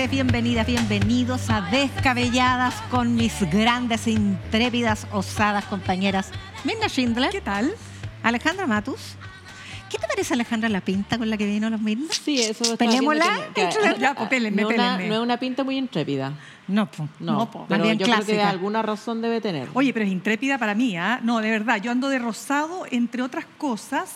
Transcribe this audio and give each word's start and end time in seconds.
noches, 0.00 0.10
bienvenidas, 0.12 0.66
bienvenidos 0.66 1.50
a 1.50 1.60
Descabelladas 1.60 2.74
con 2.90 3.16
mis 3.16 3.38
grandes, 3.50 4.06
intrépidas, 4.06 5.06
osadas 5.12 5.66
compañeras 5.66 6.30
Mirna 6.64 6.88
Schindler. 6.88 7.30
¿Qué 7.30 7.42
tal? 7.42 7.74
Alejandra 8.22 8.66
Matus. 8.66 9.16
¿Qué 9.90 9.98
te 9.98 10.06
parece 10.06 10.32
Alejandra 10.32 10.70
la 10.70 10.80
pinta 10.80 11.18
con 11.18 11.28
la 11.28 11.36
que 11.36 11.44
vino 11.44 11.68
los 11.68 11.82
Mirna? 11.82 12.06
Sí, 12.12 12.40
eso 12.40 12.78
Pelémosla. 12.78 13.26
Ya, 13.98 14.14
pues, 14.14 14.28
pélenme, 14.30 14.62
no, 14.62 14.70
es 14.70 14.74
una, 14.74 14.96
pélenme. 14.96 15.08
no 15.08 15.14
es 15.16 15.20
una 15.20 15.36
pinta 15.38 15.64
muy 15.64 15.76
intrépida. 15.76 16.32
No, 16.66 16.90
po. 16.90 17.06
No, 17.18 17.32
No, 17.32 17.50
po. 17.50 17.58
Más 17.58 17.68
pero 17.68 17.84
bien 17.84 17.98
yo 17.98 18.06
creo 18.06 18.24
que 18.24 18.40
alguna 18.40 18.80
razón 18.80 19.20
debe 19.20 19.42
tener. 19.42 19.68
Oye, 19.74 19.92
pero 19.92 20.06
es 20.06 20.12
intrépida 20.12 20.56
para 20.56 20.74
mí, 20.74 20.96
¿ah? 20.96 21.20
No, 21.22 21.40
de 21.40 21.50
verdad, 21.50 21.78
yo 21.82 21.90
ando 21.90 22.08
de 22.08 22.18
rosado, 22.18 22.86
entre 22.90 23.20
otras 23.20 23.44
cosas, 23.58 24.14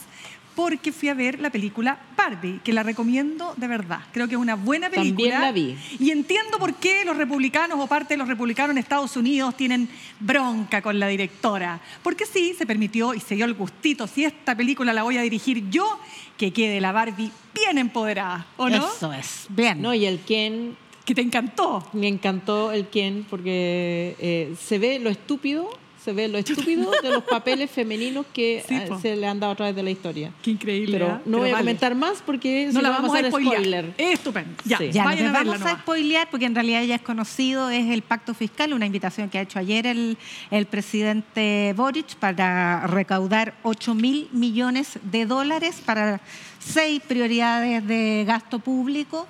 porque 0.54 0.92
fui 0.92 1.08
a 1.08 1.14
ver 1.14 1.40
la 1.40 1.50
película 1.50 1.98
Barbie, 2.16 2.60
que 2.62 2.72
la 2.72 2.82
recomiendo 2.82 3.54
de 3.56 3.66
verdad. 3.66 4.00
Creo 4.12 4.28
que 4.28 4.34
es 4.34 4.40
una 4.40 4.54
buena 4.54 4.88
También 4.88 5.16
película. 5.16 5.40
la 5.40 5.52
vi. 5.52 5.76
Y 5.98 6.10
entiendo 6.10 6.58
por 6.58 6.74
qué 6.74 7.04
los 7.04 7.16
republicanos 7.16 7.78
o 7.80 7.86
parte 7.86 8.14
de 8.14 8.18
los 8.18 8.28
republicanos 8.28 8.70
en 8.72 8.78
Estados 8.78 9.16
Unidos 9.16 9.56
tienen 9.56 9.88
bronca 10.20 10.80
con 10.80 10.98
la 11.00 11.08
directora. 11.08 11.80
Porque 12.02 12.24
sí, 12.26 12.54
se 12.56 12.66
permitió 12.66 13.14
y 13.14 13.20
se 13.20 13.34
dio 13.34 13.44
el 13.44 13.54
gustito. 13.54 14.06
Si 14.06 14.24
esta 14.24 14.54
película 14.56 14.92
la 14.92 15.02
voy 15.02 15.18
a 15.18 15.22
dirigir 15.22 15.68
yo, 15.70 15.98
que 16.36 16.52
quede 16.52 16.80
la 16.80 16.92
Barbie 16.92 17.30
bien 17.54 17.78
empoderada, 17.78 18.46
¿o 18.56 18.68
no? 18.68 18.86
Eso 18.86 19.12
es. 19.12 19.46
Bien. 19.48 19.80
No, 19.82 19.92
y 19.94 20.06
el 20.06 20.20
Ken, 20.20 20.76
Que 21.04 21.14
te 21.14 21.20
encantó. 21.20 21.86
me 21.92 22.08
encantó 22.08 22.72
el 22.72 22.88
Ken 22.88 23.26
porque 23.28 24.16
eh, 24.18 24.54
se 24.60 24.78
ve 24.78 24.98
lo 25.00 25.10
estúpido, 25.10 25.68
se 26.04 26.12
ve 26.12 26.28
lo 26.28 26.36
estúpido 26.36 26.90
de 27.02 27.10
los 27.10 27.24
papeles 27.24 27.70
femeninos 27.70 28.26
que 28.32 28.62
Sí, 28.68 28.74
eh, 28.74 28.88
se 29.00 29.16
le 29.16 29.26
han 29.26 29.40
dado 29.40 29.52
a 29.52 29.56
través 29.56 29.74
de 29.74 29.82
la 29.82 29.90
historia. 29.90 30.32
Qué 30.42 30.50
increíble. 30.50 30.92
Pero 30.92 31.12
¿ah? 31.12 31.20
no 31.24 31.38
voy 31.38 31.50
a 31.50 31.58
comentar 31.58 31.94
más 31.94 32.22
porque 32.24 32.66
No 32.66 32.72
si 32.72 32.82
la 32.82 32.88
no 32.90 32.94
vamos 32.96 33.10
a 33.10 33.18
hacer 33.18 33.30
spoilear. 33.30 33.54
spoiler. 33.54 33.94
Estupendo. 33.96 34.54
Ya, 34.64 34.78
Sí. 34.78 34.90
Ya, 34.92 35.04
vayan 35.04 35.28
a 35.28 35.32
vamos 35.32 35.62
a 35.62 35.78
spoilear, 35.80 36.28
porque 36.30 36.46
en 36.46 36.54
realidad 36.54 36.82
ya 36.82 36.96
es 36.96 37.02
conocido, 37.02 37.70
es 37.70 37.90
el 37.90 38.02
pacto 38.02 38.34
fiscal, 38.34 38.72
una 38.72 38.86
invitación 38.86 39.30
que 39.30 39.38
ha 39.38 39.42
hecho 39.42 39.58
ayer 39.58 39.86
el, 39.86 40.18
el 40.50 40.66
presidente 40.66 41.72
Boric 41.76 42.16
para 42.16 42.86
recaudar 42.86 43.54
8 43.62 43.94
mil 43.94 44.28
millones 44.32 44.98
de 45.02 45.26
dólares 45.26 45.80
para 45.84 46.20
seis 46.58 47.02
prioridades 47.06 47.86
de 47.86 48.24
gasto 48.26 48.58
público. 48.58 49.26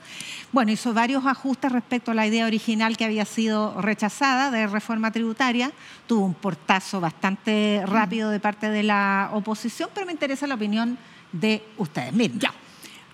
Bueno, 0.52 0.70
hizo 0.70 0.94
varios 0.94 1.26
ajustes 1.26 1.72
respecto 1.72 2.12
a 2.12 2.14
la 2.14 2.26
idea 2.26 2.46
original 2.46 2.96
que 2.96 3.04
había 3.04 3.24
sido 3.24 3.80
rechazada 3.80 4.50
de 4.50 4.66
reforma 4.66 5.10
tributaria. 5.10 5.72
Tuvo 6.06 6.24
un 6.24 6.34
portazo 6.34 7.00
bastante 7.00 7.82
rápido 7.86 8.30
de 8.30 8.40
parte 8.40 8.68
de 8.68 8.82
la 8.82 9.30
oposición, 9.32 9.90
pero 9.94 10.06
me 10.06 10.12
interesa 10.12 10.46
la 10.46 10.54
opinión 10.54 10.98
de 11.32 11.62
ustedes. 11.78 12.12
Miren, 12.12 12.38
Ya. 12.38 12.52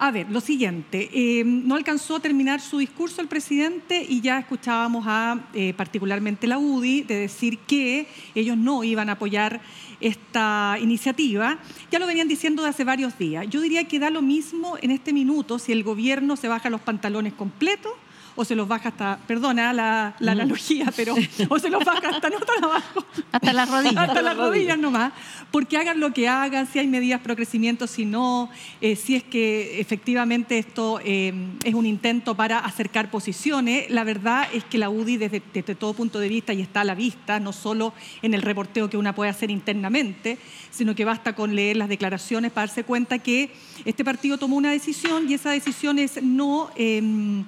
A 0.02 0.10
ver, 0.10 0.30
lo 0.30 0.41
siguiente, 0.41 1.10
eh, 1.12 1.44
no 1.44 1.74
alcanzó 1.74 2.16
a 2.16 2.20
terminar 2.20 2.62
su 2.62 2.78
discurso 2.78 3.20
el 3.20 3.28
presidente 3.28 4.02
y 4.08 4.22
ya 4.22 4.38
escuchábamos 4.38 5.05
a 5.06 5.38
eh, 5.52 5.74
particularmente 5.74 6.47
la 6.47 6.56
UDI 6.56 7.02
de 7.02 7.16
decir 7.16 7.58
que 7.58 8.08
ellos 8.34 8.56
no 8.56 8.82
iban 8.82 9.10
a 9.10 9.12
apoyar 9.12 9.60
esta 10.00 10.78
iniciativa. 10.80 11.58
Ya 11.91 11.98
lo 11.98 12.06
venían 12.06 12.28
diciendo 12.28 12.62
de 12.62 12.70
hace 12.70 12.82
varios 12.82 13.19
días. 13.19 13.47
Yo 13.50 13.60
diría 13.60 13.84
que 13.84 13.98
da 13.98 14.09
lo 14.09 14.22
mismo 14.22 14.78
en 14.81 14.91
este 14.91 15.12
minuto 15.12 15.59
si 15.59 15.70
el 15.70 15.82
gobierno 15.82 16.34
se 16.36 16.48
baja 16.48 16.70
los 16.70 16.81
pantalones 16.81 17.34
completos 17.34 17.92
o 18.36 18.44
se 18.44 18.54
los 18.54 18.68
baja 18.68 18.91
hasta, 18.91 19.18
perdona 19.26 19.72
la, 19.72 20.14
la 20.18 20.32
analogía, 20.32 20.92
pero 20.96 21.14
o 21.48 21.58
se 21.58 21.70
los 21.70 21.84
baja 21.84 22.08
hasta 22.10 22.30
no 22.30 22.38
tan 22.41 22.64
abajo. 22.64 23.04
hasta 23.32 23.52
las 23.52 23.70
rodillas. 23.70 23.96
Hasta 23.96 24.22
las 24.22 24.36
rodillas 24.36 24.78
nomás, 24.78 25.12
porque 25.50 25.76
hagan 25.76 26.00
lo 26.00 26.12
que 26.12 26.28
hagan, 26.28 26.66
si 26.66 26.78
hay 26.78 26.86
medidas 26.86 27.20
pro 27.20 27.36
crecimiento, 27.36 27.86
si 27.86 28.04
no, 28.04 28.50
eh, 28.80 28.96
si 28.96 29.16
es 29.16 29.22
que 29.22 29.80
efectivamente 29.80 30.58
esto 30.58 31.00
eh, 31.04 31.32
es 31.64 31.74
un 31.74 31.86
intento 31.86 32.34
para 32.34 32.58
acercar 32.58 33.10
posiciones. 33.10 33.91
La 33.91 34.04
verdad 34.04 34.48
es 34.52 34.64
que 34.64 34.78
la 34.78 34.91
UDI 34.91 35.16
desde, 35.16 35.42
desde 35.52 35.74
todo 35.74 35.94
punto 35.94 36.18
de 36.18 36.28
vista 36.28 36.52
y 36.52 36.60
está 36.60 36.82
a 36.82 36.84
la 36.84 36.94
vista, 36.94 37.41
no 37.41 37.52
solo 37.52 37.92
en 38.22 38.34
el 38.34 38.42
reporteo 38.42 38.88
que 38.88 38.97
una 38.97 39.14
puede 39.14 39.30
hacer 39.30 39.50
internamente, 39.50 40.38
sino 40.70 40.94
que 40.94 41.04
basta 41.04 41.34
con 41.34 41.54
leer 41.54 41.76
las 41.76 41.88
declaraciones 41.88 42.52
para 42.52 42.66
darse 42.66 42.84
cuenta 42.84 43.18
que 43.18 43.50
este 43.84 44.04
partido 44.04 44.38
tomó 44.38 44.56
una 44.56 44.70
decisión 44.70 45.28
y 45.28 45.34
esa 45.34 45.50
decisión 45.50 45.98
es 45.98 46.22
no... 46.22 46.70
eh, 46.76 47.44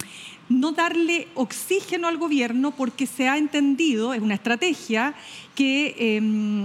no 0.52 0.72
darle 0.72 1.28
oxígeno 1.34 2.08
al 2.08 2.18
gobierno 2.18 2.70
porque 2.72 3.06
se 3.06 3.28
ha 3.28 3.38
entendido, 3.38 4.14
es 4.14 4.20
una 4.20 4.34
estrategia, 4.34 5.14
que 5.54 5.94
eh, 5.98 6.64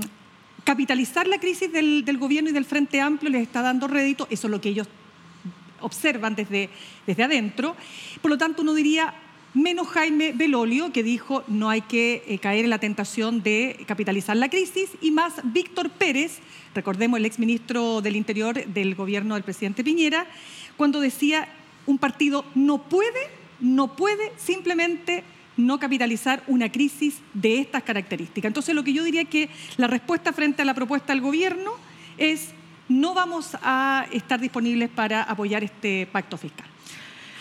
capitalizar 0.64 1.28
la 1.28 1.40
crisis 1.40 1.72
del, 1.72 2.03
del 2.03 2.18
gobierno 2.18 2.50
y 2.50 2.53
del 2.53 2.66
Frente 2.66 3.00
Amplio 3.00 3.31
les 3.31 3.44
está 3.44 3.62
dando 3.62 3.88
rédito, 3.88 4.28
eso 4.30 4.47
es 4.47 4.52
lo 4.52 4.62
que 4.62 4.70
ellos 4.70 4.88
observan 5.81 6.36
desde, 6.36 6.70
desde 7.06 7.24
adentro. 7.24 7.76
Por 8.22 8.31
lo 8.31 8.38
tanto, 8.38 8.62
uno 8.62 8.74
diría, 8.74 9.14
menos 9.53 9.88
Jaime 9.88 10.34
Belolio, 10.34 10.92
que 10.92 11.03
dijo 11.03 11.44
no 11.47 11.70
hay 11.70 11.81
que 11.81 12.24
eh, 12.28 12.40
caer 12.40 12.66
en 12.66 12.70
la 12.70 12.80
tentación 12.80 13.44
de 13.44 13.84
capitalizar 13.88 14.36
la 14.36 14.50
crisis, 14.50 14.90
y 15.02 15.12
más 15.12 15.36
Víctor 15.44 15.90
Pérez, 15.90 16.40
recordemos 16.76 17.18
el 17.20 17.26
exministro 17.26 18.02
del 18.02 18.16
Interior 18.16 18.66
del 18.66 18.96
gobierno 18.96 19.36
del 19.36 19.44
presidente 19.44 19.84
Piñera, 19.84 20.28
cuando 20.76 21.00
decía 21.00 21.47
un 21.86 21.97
partido 21.97 22.46
no 22.53 22.84
puede, 22.90 23.37
no 23.59 23.95
puede 23.95 24.31
simplemente 24.38 25.23
no 25.57 25.79
capitalizar 25.79 26.44
una 26.47 26.72
crisis 26.72 27.16
de 27.34 27.59
estas 27.59 27.81
características. 27.84 28.50
Entonces, 28.50 28.75
lo 28.75 28.84
que 28.84 28.94
yo 28.94 29.03
diría 29.03 29.25
que 29.25 29.50
la 29.78 29.88
respuesta 29.88 30.31
frente 30.34 30.62
a 30.62 30.66
la 30.66 30.73
propuesta 30.75 31.13
del 31.13 31.22
gobierno 31.22 31.72
es 32.17 32.50
no 32.90 33.13
vamos 33.13 33.57
a 33.63 34.06
estar 34.12 34.40
disponibles 34.40 34.90
para 34.90 35.23
apoyar 35.23 35.63
este 35.63 36.07
pacto 36.12 36.38
fiscal. 36.38 36.67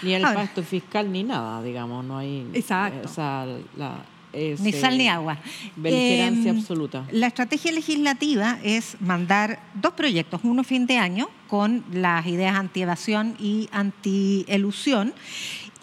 Ni 0.02 0.14
el 0.14 0.22
pacto 0.22 0.62
fiscal 0.62 1.10
ni 1.12 1.22
nada, 1.22 1.62
digamos, 1.62 2.04
no 2.04 2.18
hay... 2.18 2.46
Exacto. 2.54 3.00
eh, 3.00 3.02
o 3.04 3.08
sea, 3.08 3.46
la- 3.76 4.04
es, 4.32 4.60
Ni 4.60 4.70
sal 4.72 4.94
eh, 4.94 4.98
ni 4.98 5.08
agua. 5.08 5.38
Beligerancia 5.76 6.50
Em, 6.50 6.58
absoluta. 6.58 7.06
La 7.10 7.28
estrategia 7.28 7.72
legislativa 7.72 8.58
es 8.62 8.96
mandar 9.00 9.60
dos 9.74 9.92
proyectos, 9.94 10.40
uno 10.44 10.62
fin 10.62 10.86
de 10.86 10.98
año 10.98 11.30
con 11.48 11.82
las 11.92 12.26
ideas 12.26 12.54
anti-evasión 12.56 13.34
y 13.38 13.68
anti-elusión 13.72 15.14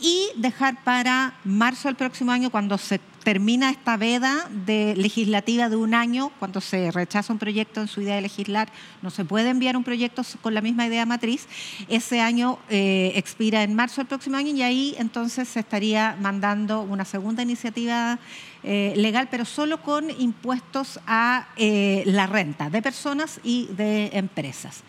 y 0.03 0.27
dejar 0.35 0.83
para 0.83 1.33
marzo 1.45 1.87
del 1.87 1.95
próximo 1.95 2.33
año 2.33 2.49
cuando 2.49 2.77
se 2.77 2.99
termina 3.23 3.69
esta 3.69 3.95
veda 3.95 4.49
de 4.51 4.95
legislativa 4.97 5.69
de 5.69 5.77
un 5.77 5.93
año, 5.93 6.29
cuando 6.39 6.59
se 6.59 6.91
rechaza 6.91 7.31
un 7.31 7.39
proyecto 7.39 7.79
en 7.79 7.87
su 7.87 8.01
idea 8.01 8.15
de 8.15 8.21
legislar, 8.21 8.67
no 9.01 9.09
se 9.09 9.23
puede 9.23 9.49
enviar 9.49 9.77
un 9.77 9.85
proyecto 9.85 10.21
con 10.41 10.53
la 10.53 10.59
misma 10.59 10.85
idea 10.85 11.05
matriz. 11.05 11.47
Ese 11.87 12.19
año 12.19 12.59
eh, 12.69 13.13
expira 13.15 13.63
en 13.63 13.75
marzo 13.75 14.01
del 14.01 14.07
próximo 14.07 14.35
año 14.35 14.53
y 14.53 14.61
ahí 14.61 14.95
entonces 14.99 15.47
se 15.47 15.61
estaría 15.61 16.17
mandando 16.19 16.81
una 16.81 17.05
segunda 17.05 17.41
iniciativa 17.41 18.19
eh, 18.63 18.93
legal, 18.97 19.29
pero 19.31 19.45
solo 19.45 19.81
con 19.81 20.11
impuestos 20.19 20.99
a 21.07 21.47
eh, 21.55 22.03
la 22.07 22.27
renta 22.27 22.69
de 22.69 22.81
personas 22.81 23.39
y 23.41 23.67
de 23.67 24.09
empresas. 24.11 24.83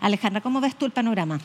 Alejandra, 0.00 0.40
¿cómo 0.40 0.60
ves 0.60 0.74
tú 0.74 0.86
el 0.86 0.92
panorama? 0.92 1.38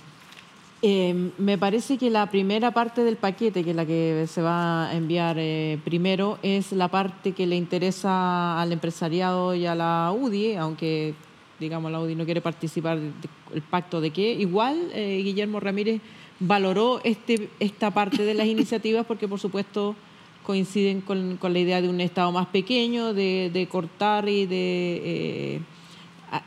Eh, 0.84 1.32
me 1.38 1.60
parece 1.60 1.98
que 1.98 2.10
la 2.10 2.30
primera 2.32 2.72
parte 2.72 3.04
del 3.04 3.16
paquete, 3.16 3.64
que 3.64 3.70
es 3.70 3.76
la 3.76 3.86
que 3.86 4.26
se 4.28 4.42
va 4.42 4.90
a 4.90 4.96
enviar 4.96 5.36
eh, 5.40 5.78
primero, 5.84 6.40
es 6.42 6.72
la 6.72 6.88
parte 6.88 7.34
que 7.34 7.46
le 7.46 7.56
interesa 7.56 8.60
al 8.60 8.72
empresariado 8.72 9.54
y 9.54 9.68
a 9.68 9.76
la 9.76 10.12
UDI, 10.18 10.56
aunque 10.56 11.14
digamos 11.60 11.92
la 11.92 12.00
UDI 12.00 12.16
no 12.16 12.26
quiere 12.26 12.42
participar 12.42 13.00
del 13.00 13.62
pacto 13.70 14.02
de 14.02 14.10
qué. 14.10 14.34
Igual 14.34 14.90
eh, 14.94 15.22
Guillermo 15.24 15.60
Ramírez 15.60 16.02
valoró 16.40 17.00
este, 17.04 17.50
esta 17.60 17.92
parte 17.92 18.24
de 18.24 18.34
las 18.34 18.48
iniciativas 18.56 19.06
porque 19.06 19.28
por 19.28 19.40
supuesto 19.40 19.96
coinciden 20.44 21.02
con, 21.02 21.38
con 21.38 21.54
la 21.54 21.60
idea 21.60 21.80
de 21.80 21.90
un 21.90 22.02
Estado 22.02 22.32
más 22.32 22.48
pequeño, 22.48 23.14
de, 23.14 23.52
de 23.54 23.68
cortar 23.68 24.28
y 24.28 24.48
de... 24.48 25.62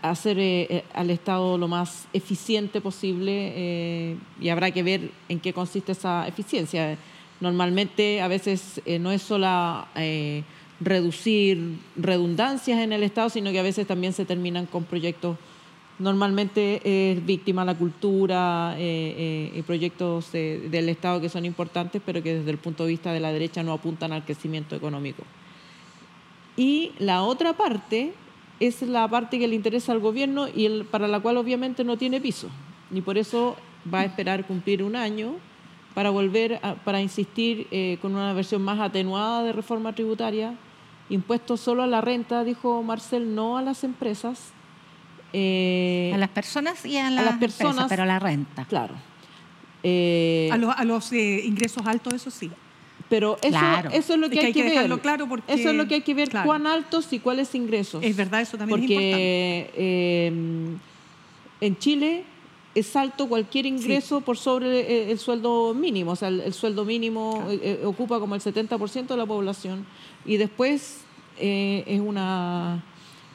hacer 0.02 0.38
eh, 0.38 0.66
eh, 0.70 0.84
al 0.94 1.10
Estado 1.10 1.58
lo 1.58 1.68
más 1.68 2.08
eficiente 2.12 2.80
posible 2.80 3.52
eh, 3.54 4.16
y 4.40 4.48
habrá 4.48 4.70
que 4.70 4.82
ver 4.82 5.10
en 5.28 5.40
qué 5.40 5.52
consiste 5.52 5.92
esa 5.92 6.26
eficiencia. 6.26 6.96
Normalmente 7.40 8.22
a 8.22 8.28
veces 8.28 8.80
eh, 8.86 8.98
no 8.98 9.12
es 9.12 9.20
solo 9.20 9.86
eh, 9.94 10.42
reducir 10.80 11.78
redundancias 11.96 12.80
en 12.80 12.92
el 12.92 13.02
Estado, 13.02 13.28
sino 13.28 13.52
que 13.52 13.58
a 13.58 13.62
veces 13.62 13.86
también 13.86 14.12
se 14.12 14.24
terminan 14.24 14.66
con 14.66 14.84
proyectos, 14.84 15.36
normalmente 15.98 16.80
es 16.84 17.24
víctima 17.24 17.64
la 17.64 17.74
cultura 17.74 18.74
eh, 18.78 19.52
y 19.54 19.62
proyectos 19.62 20.32
del 20.32 20.88
Estado 20.88 21.20
que 21.20 21.28
son 21.28 21.44
importantes, 21.44 22.00
pero 22.04 22.22
que 22.22 22.36
desde 22.36 22.50
el 22.50 22.58
punto 22.58 22.84
de 22.84 22.90
vista 22.90 23.12
de 23.12 23.20
la 23.20 23.32
derecha 23.32 23.62
no 23.62 23.72
apuntan 23.72 24.12
al 24.12 24.24
crecimiento 24.24 24.74
económico. 24.74 25.22
Y 26.56 26.92
la 26.98 27.22
otra 27.22 27.52
parte 27.52 28.12
es 28.60 28.82
la 28.82 29.06
parte 29.08 29.38
que 29.38 29.48
le 29.48 29.54
interesa 29.54 29.92
al 29.92 29.98
gobierno 30.00 30.46
y 30.48 30.66
el- 30.66 30.84
para 30.84 31.08
la 31.08 31.20
cual 31.20 31.36
obviamente 31.36 31.84
no 31.84 31.96
tiene 31.96 32.20
piso. 32.20 32.48
Y 32.92 33.00
por 33.00 33.18
eso 33.18 33.56
va 33.92 34.00
a 34.00 34.04
esperar 34.04 34.46
cumplir 34.46 34.82
un 34.82 34.96
año 34.96 35.34
para 35.94 36.10
volver, 36.10 36.60
a- 36.62 36.74
para 36.74 37.00
insistir 37.00 37.66
eh, 37.70 37.98
con 38.02 38.14
una 38.14 38.32
versión 38.32 38.62
más 38.62 38.78
atenuada 38.80 39.42
de 39.42 39.52
reforma 39.52 39.92
tributaria. 39.94 40.54
Impuestos 41.10 41.60
solo 41.60 41.82
a 41.82 41.86
la 41.86 42.00
renta, 42.00 42.44
dijo 42.44 42.82
Marcel, 42.82 43.34
no 43.34 43.58
a 43.58 43.62
las 43.62 43.84
empresas. 43.84 44.52
Eh, 45.32 46.12
A 46.14 46.18
las 46.18 46.30
personas 46.30 46.84
y 46.86 46.96
a 46.96 47.10
las, 47.10 47.24
las 47.24 47.34
empresas, 47.34 47.58
personas, 47.58 47.86
pero 47.88 48.04
a 48.04 48.06
la 48.06 48.18
renta. 48.18 48.64
Claro. 48.66 48.94
Eh, 49.82 50.48
a 50.52 50.84
los, 50.84 51.12
eh, 51.12 51.42
ingresos 51.44 51.84
altos, 51.86 52.14
eso 52.14 52.30
sí. 52.30 52.50
Pero 53.14 53.38
eso, 53.42 53.56
eso 53.92 54.14
es 54.14 54.18
lo 54.18 54.28
que, 54.28 54.40
hay, 54.40 54.52
que, 54.52 54.64
ver. 54.64 54.90
Claro 54.98 55.28
porque, 55.28 55.54
eso 55.54 55.70
es 55.70 55.76
lo 55.76 55.86
que 55.86 55.94
hay 55.94 56.00
que 56.00 56.14
ver, 56.14 56.30
cuán 56.44 56.66
altos 56.66 57.12
y 57.12 57.20
cuáles 57.20 57.54
ingresos. 57.54 58.02
Es 58.02 58.16
verdad, 58.16 58.40
eso 58.40 58.58
también 58.58 58.82
es 58.82 58.90
importante. 58.90 59.66
Porque 59.70 60.26
em, 60.26 60.78
en 61.60 61.78
Chile 61.78 62.24
es 62.74 62.96
alto 62.96 63.28
cualquier 63.28 63.66
ingreso 63.66 64.20
por 64.20 64.36
sobre 64.36 64.80
eh, 64.80 65.12
el, 65.12 65.20
sueldo 65.20 65.74
mínimo. 65.74 66.10
O 66.10 66.16
sea, 66.16 66.26
el, 66.26 66.52
sueldo 66.52 66.84
mínimo 66.84 67.46
eh, 67.48 67.78
eh, 67.82 67.86
ocupa 67.86 68.18
como 68.18 68.34
el 68.34 68.40
70% 68.40 69.06
de 69.06 69.16
la 69.16 69.26
población 69.26 69.86
y 70.26 70.36
después 70.36 71.04
es 71.38 72.00
una 72.00 72.82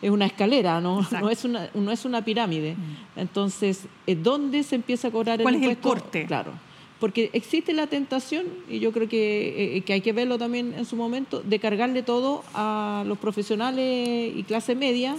es 0.01 0.09
una 0.09 0.25
escalera, 0.25 0.81
¿no? 0.81 1.07
No 1.21 1.29
es 1.29 1.45
una, 1.45 1.69
no 1.73 1.89
es 1.89 2.03
una 2.03 2.25
pirámide. 2.25 2.75
Mm. 2.75 3.19
Entonces, 3.19 3.85
¿dónde 4.05 4.63
se 4.63 4.75
empieza 4.75 5.07
a 5.07 5.11
cobrar 5.11 5.39
el 5.39 5.47
impuesto? 5.47 5.69
es 5.69 5.71
el 5.71 5.77
corte? 5.77 6.25
Claro. 6.25 6.69
Porque 6.99 7.29
existe 7.33 7.73
la 7.73 7.87
tentación, 7.87 8.45
y 8.69 8.79
yo 8.79 8.91
creo 8.91 9.07
que, 9.07 9.81
que 9.85 9.93
hay 9.93 10.01
que 10.01 10.11
verlo 10.11 10.37
también 10.37 10.73
en 10.77 10.85
su 10.85 10.95
momento, 10.95 11.41
de 11.41 11.59
cargarle 11.59 12.03
todo 12.03 12.43
a 12.53 13.03
los 13.07 13.17
profesionales 13.17 14.33
y 14.35 14.43
clase 14.43 14.75
media, 14.75 15.15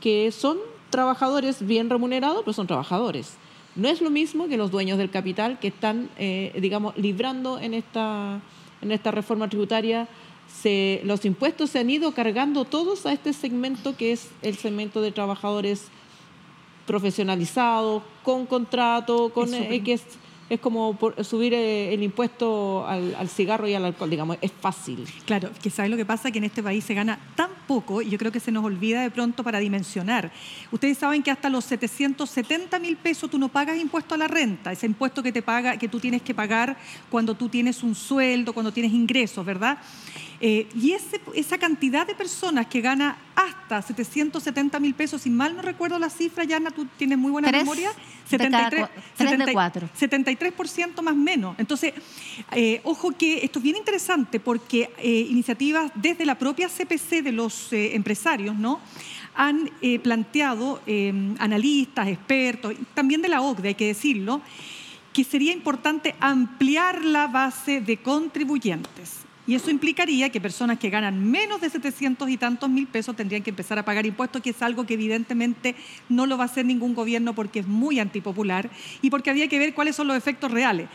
que 0.00 0.32
son 0.32 0.58
trabajadores 0.90 1.64
bien 1.64 1.88
remunerados, 1.88 2.40
pero 2.40 2.52
son 2.52 2.66
trabajadores. 2.66 3.34
No 3.76 3.88
es 3.88 4.00
lo 4.00 4.10
mismo 4.10 4.48
que 4.48 4.56
los 4.56 4.72
dueños 4.72 4.98
del 4.98 5.10
capital 5.10 5.58
que 5.60 5.68
están, 5.68 6.10
eh, 6.18 6.52
digamos, 6.60 6.96
librando 6.96 7.60
en 7.60 7.74
esta, 7.74 8.40
en 8.82 8.90
esta 8.90 9.12
reforma 9.12 9.48
tributaria. 9.48 10.08
Se, 10.48 11.00
los 11.04 11.24
impuestos 11.24 11.70
se 11.70 11.78
han 11.78 11.88
ido 11.88 12.12
cargando 12.12 12.64
todos 12.64 13.06
a 13.06 13.12
este 13.12 13.32
segmento 13.32 13.96
que 13.96 14.10
es 14.10 14.28
el 14.42 14.56
segmento 14.56 15.00
de 15.00 15.12
trabajadores 15.12 15.86
profesionalizados, 16.86 18.02
con 18.24 18.46
contrato, 18.46 19.28
con 19.32 19.54
X 19.54 20.00
es 20.00 20.18
como 20.58 20.98
subir 21.22 21.54
eh, 21.54 21.94
el 21.94 22.02
impuesto 22.02 22.84
al, 22.86 23.28
cigarro 23.28 23.68
y 23.68 23.74
al 23.74 23.84
alcohol, 23.84 24.10
digamos, 24.10 24.36
es 24.40 24.50
fácil. 24.50 25.06
Claro, 25.24 25.50
que 25.62 25.70
sabes 25.70 25.90
lo 25.90 25.96
que 25.96 26.04
pasa, 26.04 26.32
que 26.32 26.38
en 26.38 26.44
este 26.44 26.62
país 26.62 26.82
se 26.82 26.94
gana 26.94 27.20
tan 27.36 27.50
poco 27.68 28.02
y 28.02 28.10
yo 28.10 28.18
creo 28.18 28.32
que 28.32 28.40
se 28.40 28.50
nos 28.50 28.64
olvida 28.64 29.02
de 29.02 29.10
pronto 29.10 29.44
para 29.44 29.60
dimensionar. 29.60 30.32
Ustedes 30.72 30.98
saben 30.98 31.22
que 31.22 31.30
hasta 31.30 31.48
los 31.48 31.64
770 31.66 32.78
mil 32.80 32.96
pesos 32.96 33.30
tú 33.30 33.38
no 33.38 33.48
pagas 33.48 33.78
impuesto 33.78 34.16
a 34.16 34.18
la 34.18 34.26
renta, 34.26 34.72
ese 34.72 34.86
impuesto 34.86 35.22
que 35.22 35.30
te 35.30 35.42
paga, 35.42 35.76
que 35.76 35.88
tú 35.88 36.00
tienes 36.00 36.22
que 36.22 36.34
pagar 36.34 36.76
cuando 37.10 37.34
tú 37.34 37.48
tienes 37.48 37.84
un 37.84 37.94
sueldo, 37.94 38.52
cuando 38.52 38.72
tienes 38.72 38.92
ingresos, 38.92 39.46
¿verdad? 39.46 39.78
Eh, 40.42 40.66
y 40.74 40.96
esa 41.34 41.58
cantidad 41.58 42.06
de 42.06 42.14
personas 42.14 42.66
que 42.66 42.80
gana 42.80 43.18
hasta 43.34 43.82
770 43.82 44.80
mil 44.80 44.94
pesos, 44.94 45.20
si 45.20 45.28
mal 45.28 45.54
no 45.54 45.60
recuerdo 45.60 45.98
la 45.98 46.08
cifra, 46.08 46.44
Yana, 46.44 46.70
tú 46.70 46.86
tienes 46.96 47.18
muy 47.18 47.30
buena 47.30 47.52
memoria, 47.52 47.92
73, 48.26 48.88
73% 49.18 51.02
más 51.02 51.14
menos. 51.14 51.56
Entonces, 51.58 51.92
eh, 52.52 52.80
ojo 52.84 53.12
que 53.12 53.44
esto 53.44 53.58
es 53.58 53.62
bien 53.62 53.76
interesante 53.76 54.40
porque 54.40 54.90
eh, 54.96 55.26
iniciativas 55.28 55.92
desde 55.94 56.24
la 56.24 56.38
propia 56.38 56.70
CPC 56.70 57.22
de 57.22 57.32
los 57.32 57.68
empresarios, 57.72 58.56
¿no? 58.56 58.80
han 59.34 59.70
planteado 60.02 60.82
analistas, 61.38 62.08
expertos, 62.08 62.74
también 62.92 63.22
de 63.22 63.28
la 63.28 63.40
OCDE, 63.40 63.68
hay 63.68 63.74
que 63.74 63.86
decirlo, 63.86 64.42
que 65.14 65.24
sería 65.24 65.52
importante 65.52 66.14
ampliar 66.20 67.02
la 67.04 67.26
base 67.26 67.80
de 67.80 67.96
contribuyentes. 67.98 69.29
Y 69.50 69.56
eso 69.56 69.68
implicaría 69.68 70.30
que 70.30 70.40
personas 70.40 70.78
que 70.78 70.90
ganan 70.90 71.28
menos 71.28 71.60
de 71.60 71.68
700 71.68 72.30
y 72.30 72.36
tantos 72.36 72.70
mil 72.70 72.86
pesos 72.86 73.16
tendrían 73.16 73.42
que 73.42 73.50
empezar 73.50 73.80
a 73.80 73.84
pagar 73.84 74.06
impuestos, 74.06 74.40
que 74.40 74.50
es 74.50 74.62
algo 74.62 74.86
que 74.86 74.94
evidentemente 74.94 75.74
no 76.08 76.26
lo 76.26 76.38
va 76.38 76.44
a 76.44 76.46
hacer 76.46 76.64
ningún 76.64 76.94
gobierno 76.94 77.34
porque 77.34 77.58
es 77.58 77.66
muy 77.66 77.98
antipopular 77.98 78.70
y 79.02 79.10
porque 79.10 79.28
habría 79.28 79.48
que 79.48 79.58
ver 79.58 79.74
cuáles 79.74 79.96
son 79.96 80.06
los 80.06 80.16
efectos 80.16 80.52
reales. 80.52 80.88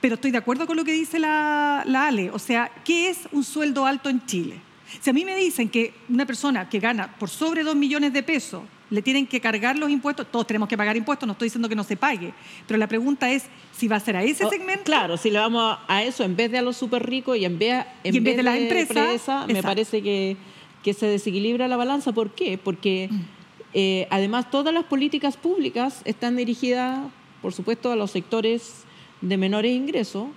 Pero 0.00 0.14
estoy 0.14 0.30
de 0.30 0.38
acuerdo 0.38 0.66
con 0.66 0.78
lo 0.78 0.86
que 0.86 0.92
dice 0.92 1.18
la, 1.18 1.82
la 1.84 2.06
Ale. 2.06 2.30
O 2.30 2.38
sea, 2.38 2.72
¿qué 2.82 3.10
es 3.10 3.28
un 3.30 3.44
sueldo 3.44 3.84
alto 3.84 4.08
en 4.08 4.24
Chile? 4.24 4.58
Si 5.02 5.10
a 5.10 5.12
mí 5.12 5.26
me 5.26 5.36
dicen 5.36 5.68
que 5.68 5.92
una 6.08 6.24
persona 6.24 6.66
que 6.66 6.80
gana 6.80 7.14
por 7.18 7.28
sobre 7.28 7.62
2 7.62 7.76
millones 7.76 8.14
de 8.14 8.22
pesos 8.22 8.62
le 8.90 9.02
tienen 9.02 9.26
que 9.26 9.40
cargar 9.40 9.78
los 9.78 9.90
impuestos, 9.90 10.26
todos 10.30 10.46
tenemos 10.46 10.68
que 10.68 10.76
pagar 10.76 10.96
impuestos, 10.96 11.26
no 11.26 11.32
estoy 11.32 11.46
diciendo 11.46 11.68
que 11.68 11.74
no 11.74 11.84
se 11.84 11.96
pague, 11.96 12.32
pero 12.66 12.78
la 12.78 12.86
pregunta 12.86 13.30
es 13.30 13.44
si 13.72 13.88
va 13.88 13.96
a 13.96 14.00
ser 14.00 14.16
a 14.16 14.22
ese 14.22 14.44
oh, 14.44 14.50
segmento. 14.50 14.84
Claro, 14.84 15.16
si 15.16 15.30
le 15.30 15.38
vamos 15.38 15.78
a 15.86 16.02
eso 16.02 16.24
en 16.24 16.36
vez 16.36 16.50
de 16.50 16.58
a 16.58 16.62
los 16.62 16.76
súper 16.76 17.06
ricos 17.06 17.36
y 17.36 17.44
en 17.44 17.58
vez, 17.58 17.84
en 18.04 18.24
vez, 18.24 18.36
de, 18.36 18.42
las 18.42 18.56
empresas, 18.56 19.46
me 19.46 19.62
parece 19.62 20.02
que, 20.02 20.36
que, 20.82 20.94
se 20.94 21.06
desequilibra 21.06 21.68
la 21.68 21.76
balanza. 21.76 22.12
¿Por 22.12 22.30
qué? 22.30 22.58
Porque 22.58 23.08
mm. 23.10 23.20
eh, 23.74 24.08
además 24.10 24.50
todas 24.50 24.72
las 24.72 24.84
políticas 24.84 25.36
públicas 25.36 26.02
están 26.04 26.36
dirigidas, 26.36 27.00
por 27.42 27.52
supuesto, 27.52 27.92
a 27.92 27.96
los 27.96 28.10
sectores 28.10 28.84
de 29.20 29.36
menores 29.36 29.72
ingresos 29.72 30.28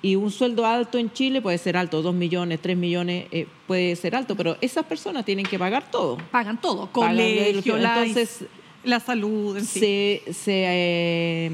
y 0.00 0.14
un 0.14 0.30
sueldo 0.30 0.64
alto 0.64 0.98
en 0.98 1.12
Chile 1.12 1.42
puede 1.42 1.58
ser 1.58 1.76
alto, 1.76 2.02
2 2.02 2.14
millones, 2.14 2.60
3 2.62 2.76
millones, 2.76 3.26
eh, 3.32 3.46
puede 3.66 3.96
ser 3.96 4.14
alto, 4.14 4.36
pero 4.36 4.56
esas 4.60 4.84
personas 4.86 5.24
tienen 5.24 5.44
que 5.44 5.58
pagar 5.58 5.90
todo. 5.90 6.18
Pagan 6.30 6.60
todo, 6.60 6.90
colegio, 6.92 7.76
la, 7.76 8.04
entonces, 8.04 8.44
la 8.84 9.00
salud, 9.00 9.56
en 9.56 9.64
se, 9.64 10.22
se, 10.30 10.64
eh, 10.66 11.50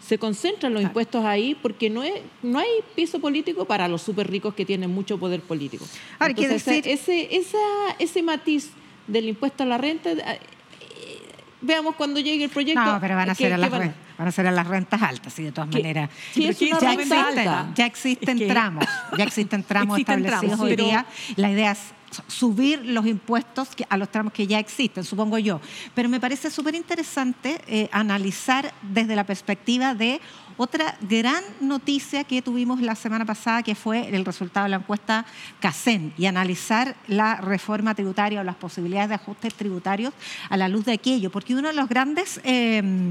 se, 0.00 0.18
concentran 0.18 0.74
los 0.74 0.82
impuestos 0.82 1.24
ahí 1.24 1.56
porque 1.60 1.88
no, 1.88 2.02
es, 2.02 2.14
no 2.42 2.58
hay 2.58 2.68
piso 2.96 3.20
político 3.20 3.64
para 3.64 3.86
los 3.86 4.02
súper 4.02 4.28
ricos 4.28 4.54
que 4.54 4.64
tienen 4.64 4.90
mucho 4.90 5.16
poder 5.18 5.40
político. 5.40 5.84
Ahora, 6.18 6.34
decir... 6.34 6.88
ese, 6.88 7.36
esa, 7.36 7.58
ese 8.00 8.22
matiz 8.24 8.70
del 9.06 9.28
impuesto 9.28 9.62
a 9.62 9.66
la 9.66 9.78
renta, 9.78 10.10
eh, 10.10 10.40
veamos 11.60 11.94
cuando 11.94 12.18
llegue 12.18 12.44
el 12.44 12.50
proyecto. 12.50 12.84
No, 12.84 13.00
pero 13.00 13.14
van 13.14 13.30
a 13.30 13.34
ser 13.36 13.52
a 13.52 13.58
las 13.58 13.70
van 14.18 14.28
a 14.28 14.32
ser 14.32 14.46
a 14.46 14.50
las 14.50 14.66
rentas 14.66 15.02
altas 15.02 15.38
y 15.38 15.44
de 15.44 15.52
todas 15.52 15.70
maneras. 15.70 16.10
ya, 16.34 16.50
existen, 16.50 17.74
ya 17.74 17.86
existen 17.86 18.48
tramos, 18.48 18.84
ya 19.16 19.24
existen 19.24 19.62
tramos 19.68 19.98
establecidos 19.98 20.60
hoy 20.60 20.76
día. 20.76 21.06
La 21.36 21.50
idea 21.50 21.72
es 21.72 21.78
subir 22.28 22.84
los 22.84 23.06
impuestos 23.06 23.68
a 23.88 23.96
los 23.96 24.10
tramos 24.10 24.32
que 24.32 24.46
ya 24.46 24.58
existen, 24.58 25.04
supongo 25.04 25.38
yo. 25.38 25.60
Pero 25.94 26.08
me 26.08 26.20
parece 26.20 26.50
súper 26.50 26.74
interesante 26.74 27.60
eh, 27.66 27.88
analizar 27.92 28.72
desde 28.82 29.16
la 29.16 29.24
perspectiva 29.24 29.94
de 29.94 30.20
otra 30.56 30.96
gran 31.02 31.42
noticia 31.60 32.24
que 32.24 32.42
tuvimos 32.42 32.80
la 32.80 32.94
semana 32.94 33.24
pasada, 33.24 33.62
que 33.62 33.74
fue 33.74 34.14
el 34.14 34.24
resultado 34.24 34.64
de 34.64 34.70
la 34.70 34.76
encuesta 34.76 35.26
CACEN, 35.60 36.12
y 36.16 36.26
analizar 36.26 36.96
la 37.08 37.36
reforma 37.36 37.94
tributaria 37.94 38.40
o 38.40 38.44
las 38.44 38.56
posibilidades 38.56 39.10
de 39.10 39.14
ajustes 39.16 39.54
tributarios 39.54 40.14
a 40.48 40.56
la 40.56 40.68
luz 40.68 40.84
de 40.84 40.92
aquello, 40.92 41.30
porque 41.30 41.54
uno 41.54 41.68
de 41.68 41.74
los 41.74 41.88
grandes 41.88 42.40
em, 42.44 43.08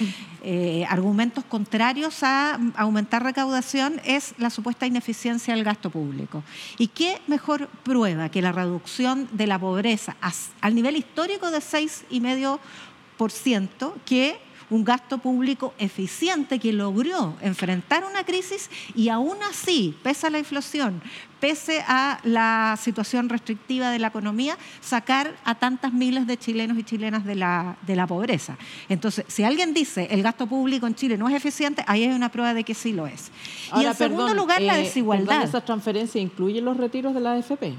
eh, 0.42 0.86
argumentos 0.88 1.44
contrarios 1.44 2.22
a 2.22 2.58
aumentar 2.76 3.22
recaudación 3.22 4.00
es 4.04 4.34
la 4.38 4.50
supuesta 4.50 4.86
ineficiencia 4.86 5.54
del 5.54 5.64
gasto 5.64 5.90
público. 5.90 6.42
¿Y 6.78 6.88
qué 6.88 7.20
mejor 7.26 7.68
prueba 7.82 8.30
que 8.30 8.42
la 8.42 8.52
reducción 8.52 9.28
de 9.32 9.46
la 9.46 9.58
pobreza 9.58 10.16
al 10.60 10.74
nivel 10.74 10.96
histórico 10.96 11.50
de 11.50 11.58
6,5% 11.58 13.92
que 14.04 14.45
un 14.70 14.84
gasto 14.84 15.18
público 15.18 15.74
eficiente 15.78 16.58
que 16.58 16.72
logró 16.72 17.34
enfrentar 17.40 18.04
una 18.04 18.24
crisis 18.24 18.70
y 18.94 19.08
aún 19.08 19.36
así, 19.48 19.96
pese 20.02 20.26
a 20.26 20.30
la 20.30 20.38
inflación, 20.38 21.00
pese 21.40 21.84
a 21.86 22.18
la 22.24 22.78
situación 22.80 23.28
restrictiva 23.28 23.90
de 23.90 23.98
la 23.98 24.08
economía, 24.08 24.56
sacar 24.80 25.36
a 25.44 25.54
tantas 25.54 25.92
miles 25.92 26.26
de 26.26 26.36
chilenos 26.36 26.78
y 26.78 26.82
chilenas 26.82 27.24
de 27.24 27.34
la, 27.34 27.76
de 27.86 27.96
la 27.96 28.06
pobreza. 28.06 28.56
Entonces, 28.88 29.24
si 29.28 29.44
alguien 29.44 29.74
dice 29.74 30.08
el 30.10 30.22
gasto 30.22 30.46
público 30.46 30.86
en 30.86 30.94
Chile 30.94 31.16
no 31.16 31.28
es 31.28 31.34
eficiente, 31.34 31.84
ahí 31.86 32.04
hay 32.04 32.12
una 32.12 32.30
prueba 32.30 32.54
de 32.54 32.64
que 32.64 32.74
sí 32.74 32.92
lo 32.92 33.06
es. 33.06 33.30
y 33.76 33.84
en 33.84 33.94
segundo 33.94 34.34
lugar, 34.34 34.62
la 34.62 34.78
eh, 34.78 34.84
desigualdad. 34.84 35.44
¿Esa 35.44 35.64
transferencia 35.64 36.20
incluye 36.20 36.60
los 36.60 36.76
retiros 36.76 37.14
de 37.14 37.20
la 37.20 37.32
AFP? 37.34 37.74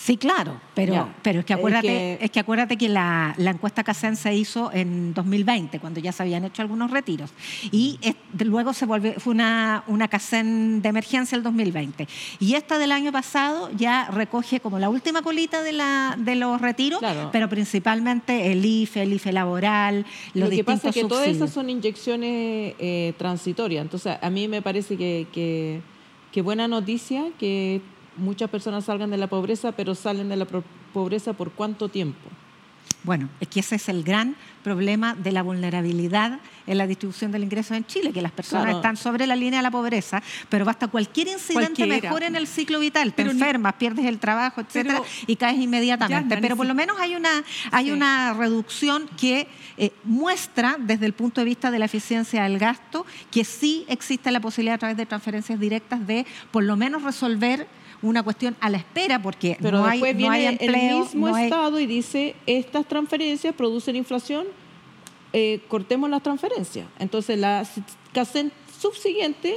Sí, 0.00 0.16
claro, 0.16 0.60
pero, 0.76 1.08
pero 1.22 1.40
es 1.40 1.44
que 1.44 1.54
acuérdate, 1.54 2.12
es 2.12 2.18
que, 2.18 2.24
es 2.24 2.30
que 2.30 2.40
acuérdate 2.40 2.76
que 2.76 2.88
la, 2.88 3.34
encuesta 3.36 3.82
CACEN 3.82 4.14
se 4.14 4.32
hizo 4.32 4.70
en 4.72 5.12
2020, 5.12 5.80
cuando 5.80 5.98
ya 5.98 6.12
se 6.12 6.22
habían 6.22 6.44
hecho 6.44 6.62
algunos 6.62 6.92
retiros. 6.92 7.30
Y 7.72 7.98
luego 8.38 8.72
se 8.72 8.86
volvió, 8.86 9.14
fue 9.18 9.32
una, 9.32 9.82
una 9.88 10.06
CACEN 10.06 10.82
de 10.82 10.88
emergencia 10.88 11.36
el 11.36 11.42
2020. 11.42 12.06
Y 12.38 12.54
esta 12.54 12.78
del 12.78 12.92
año 12.92 13.10
pasado 13.10 13.70
ya 13.76 14.08
recoge 14.12 14.60
como 14.60 14.78
la 14.78 14.88
última 14.88 15.22
colita 15.22 15.62
de, 15.62 15.72
la, 15.72 16.14
de 16.16 16.36
los 16.36 16.60
retiros, 16.60 17.00
pero 17.32 17.48
principalmente 17.48 18.52
el 18.52 18.64
IFE, 18.64 19.02
el 19.02 19.12
IFE 19.14 19.32
laboral, 19.32 20.06
los 20.32 20.48
Lo 20.48 20.56
que 20.56 20.62
pasa 20.62 20.90
es 20.90 20.94
que 20.94 21.04
todas 21.04 21.26
esas 21.26 21.50
son 21.50 21.70
inyecciones 21.70 22.76
eh, 22.78 23.14
transitorias. 23.18 23.82
Entonces, 23.82 24.16
a 24.22 24.30
mí 24.30 24.46
me 24.46 24.62
parece 24.62 24.96
que, 24.96 25.26
que, 25.32 25.80
que 26.30 26.40
buena 26.40 26.68
noticia 26.68 27.24
que 27.38 27.82
muchas 28.18 28.50
personas 28.50 28.84
salgan 28.84 29.10
de 29.10 29.16
la 29.16 29.26
pobreza, 29.26 29.72
pero 29.72 29.94
salen 29.94 30.28
de 30.28 30.36
la 30.36 30.46
pobreza 30.92 31.32
por 31.32 31.52
cuánto 31.52 31.88
tiempo. 31.88 32.28
Bueno, 33.04 33.28
es 33.40 33.48
que 33.48 33.60
ese 33.60 33.76
es 33.76 33.88
el 33.88 34.02
gran 34.02 34.34
problema 34.64 35.14
de 35.14 35.30
la 35.30 35.42
vulnerabilidad 35.42 36.40
en 36.66 36.78
la 36.78 36.86
distribución 36.86 37.30
del 37.30 37.44
ingreso 37.44 37.74
en 37.74 37.86
Chile, 37.86 38.12
que 38.12 38.20
las 38.20 38.32
personas 38.32 38.74
están 38.74 38.96
sobre 38.96 39.26
la 39.26 39.36
línea 39.36 39.60
de 39.60 39.62
la 39.62 39.70
pobreza, 39.70 40.22
pero 40.48 40.64
basta 40.64 40.88
cualquier 40.88 41.28
incidente 41.28 41.86
mejor 41.86 42.24
en 42.24 42.34
el 42.36 42.46
ciclo 42.46 42.80
vital, 42.80 43.14
te 43.14 43.22
enfermas, 43.22 43.74
pierdes 43.74 44.04
el 44.04 44.18
trabajo, 44.18 44.60
etcétera, 44.60 45.00
y 45.26 45.36
caes 45.36 45.58
inmediatamente. 45.58 46.36
pero 46.38 46.56
por 46.56 46.66
lo 46.66 46.74
menos 46.74 46.98
hay 46.98 47.14
una, 47.14 47.30
hay 47.70 47.92
una 47.92 48.34
reducción 48.34 49.08
que 49.16 49.48
eh, 49.76 49.92
muestra 50.04 50.76
desde 50.78 51.06
el 51.06 51.12
punto 51.12 51.40
de 51.40 51.46
vista 51.46 51.70
de 51.70 51.78
la 51.78 51.84
eficiencia 51.84 52.42
del 52.42 52.58
gasto 52.58 53.06
que 53.30 53.44
sí 53.44 53.86
existe 53.88 54.30
la 54.30 54.40
posibilidad 54.40 54.74
a 54.74 54.78
través 54.78 54.96
de 54.96 55.06
transferencias 55.06 55.58
directas 55.58 56.06
de 56.06 56.26
por 56.50 56.64
lo 56.64 56.76
menos 56.76 57.04
resolver 57.04 57.66
una 58.02 58.22
cuestión 58.22 58.56
a 58.60 58.70
la 58.70 58.78
espera 58.78 59.20
porque 59.20 59.56
Pero 59.60 59.78
no, 59.78 59.86
hay, 59.86 60.00
no 60.14 60.30
hay 60.30 60.46
empleo. 60.46 60.70
el 60.70 61.04
mismo 61.04 61.36
Estado 61.36 61.80
y 61.80 61.86
dice, 61.86 62.34
estas 62.46 62.86
transferencias 62.86 63.54
producen 63.54 63.96
inflación, 63.96 64.46
eh, 65.32 65.60
cortemos 65.68 66.08
las 66.08 66.22
transferencias. 66.22 66.86
Entonces, 66.98 67.38
la 67.38 67.66
CACEN 68.12 68.52
subsiguiente, 68.80 69.56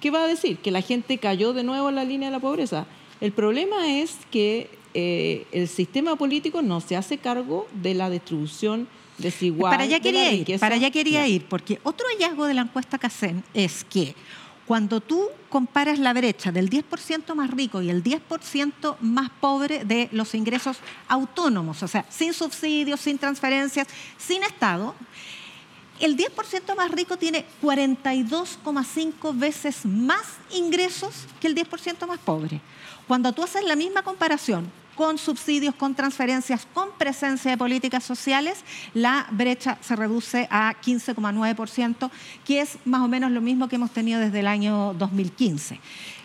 ¿qué 0.00 0.10
va 0.10 0.24
a 0.24 0.26
decir? 0.26 0.58
Que 0.58 0.70
la 0.70 0.82
gente 0.82 1.18
cayó 1.18 1.52
de 1.52 1.62
nuevo 1.62 1.88
en 1.88 1.94
la 1.94 2.04
línea 2.04 2.28
de 2.28 2.32
la 2.32 2.40
pobreza. 2.40 2.86
El 3.20 3.32
problema 3.32 3.90
es 3.90 4.16
que 4.30 4.70
eh, 4.94 5.46
el 5.52 5.68
sistema 5.68 6.16
político 6.16 6.62
no 6.62 6.80
se 6.80 6.96
hace 6.96 7.18
cargo 7.18 7.68
de 7.72 7.94
la 7.94 8.10
distribución 8.10 8.88
desigual. 9.18 9.70
Para 9.70 9.84
allá 9.84 10.00
quería 10.00 10.32
ir, 10.32 10.58
para 10.58 10.74
allá 10.74 10.90
quería 10.90 11.28
ir, 11.28 11.44
porque 11.46 11.78
otro 11.82 12.06
hallazgo 12.08 12.46
de 12.46 12.54
la 12.54 12.62
encuesta 12.62 12.98
CACEN 12.98 13.44
es 13.54 13.84
que 13.84 14.14
cuando 14.70 15.00
tú 15.00 15.26
comparas 15.48 15.98
la 15.98 16.12
brecha 16.12 16.52
del 16.52 16.70
10% 16.70 17.34
más 17.34 17.50
rico 17.50 17.82
y 17.82 17.90
el 17.90 18.04
10% 18.04 18.98
más 19.00 19.28
pobre 19.40 19.84
de 19.84 20.08
los 20.12 20.32
ingresos 20.36 20.76
autónomos, 21.08 21.82
o 21.82 21.88
sea, 21.88 22.06
sin 22.08 22.32
subsidios, 22.32 23.00
sin 23.00 23.18
transferencias, 23.18 23.88
sin 24.16 24.44
Estado, 24.44 24.94
el 25.98 26.16
10% 26.16 26.76
más 26.76 26.92
rico 26.92 27.16
tiene 27.16 27.44
42,5 27.60 29.36
veces 29.36 29.84
más 29.84 30.36
ingresos 30.52 31.26
que 31.40 31.48
el 31.48 31.56
10% 31.56 32.06
más 32.06 32.20
pobre. 32.20 32.60
Cuando 33.08 33.32
tú 33.32 33.42
haces 33.42 33.64
la 33.64 33.74
misma 33.74 34.02
comparación 34.02 34.70
con 35.00 35.16
subsidios, 35.16 35.74
con 35.74 35.94
transferencias, 35.94 36.68
con 36.74 36.90
presencia 36.98 37.50
de 37.50 37.56
políticas 37.56 38.04
sociales, 38.04 38.62
la 38.92 39.26
brecha 39.30 39.78
se 39.80 39.96
reduce 39.96 40.46
a 40.50 40.74
15,9%, 40.78 42.10
que 42.44 42.60
es 42.60 42.76
más 42.84 43.00
o 43.00 43.08
menos 43.08 43.30
lo 43.30 43.40
mismo 43.40 43.66
que 43.66 43.76
hemos 43.76 43.92
tenido 43.92 44.20
desde 44.20 44.40
el 44.40 44.46
año 44.46 44.92
2015. 44.92 45.80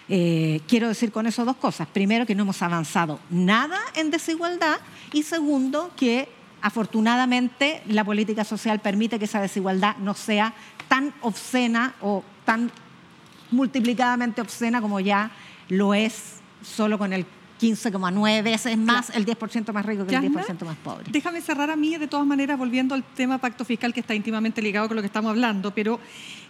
Eh, 0.09 0.59
quiero 0.67 0.89
decir 0.89 1.13
con 1.13 1.25
eso 1.25 1.45
dos 1.45 1.55
cosas. 1.55 1.87
Primero, 1.87 2.25
que 2.25 2.35
no 2.35 2.43
hemos 2.43 2.61
avanzado 2.61 3.21
nada 3.29 3.79
en 3.93 4.11
desigualdad 4.11 4.79
y 5.13 5.23
segundo, 5.23 5.91
que 5.95 6.27
afortunadamente 6.61 7.81
la 7.87 8.03
política 8.03 8.43
social 8.43 8.81
permite 8.81 9.19
que 9.19 9.23
esa 9.23 9.39
desigualdad 9.39 9.95
no 9.99 10.13
sea 10.15 10.53
tan 10.89 11.13
obscena 11.21 11.95
o 12.01 12.25
tan 12.43 12.69
multiplicadamente 13.51 14.41
obscena 14.41 14.81
como 14.81 14.99
ya 14.99 15.31
lo 15.69 15.93
es 15.93 16.41
solo 16.61 16.97
con 16.97 17.13
el 17.13 17.25
15,9 17.65 18.43
veces 18.43 18.77
más 18.77 19.09
el 19.09 19.25
10% 19.25 19.73
más 19.73 19.85
rico 19.85 20.05
que 20.05 20.15
el 20.15 20.21
10% 20.21 20.65
más 20.65 20.77
pobre. 20.77 21.05
Déjame 21.09 21.41
cerrar 21.41 21.69
a 21.71 21.75
mí, 21.75 21.97
de 21.97 22.07
todas 22.07 22.25
maneras, 22.25 22.57
volviendo 22.57 22.93
al 22.93 23.03
tema 23.03 23.37
pacto 23.39 23.65
fiscal 23.65 23.93
que 23.93 24.01
está 24.01 24.13
íntimamente 24.13 24.61
ligado 24.61 24.87
con 24.87 24.95
lo 24.95 25.01
que 25.01 25.07
estamos 25.07 25.31
hablando, 25.31 25.73
pero 25.73 25.99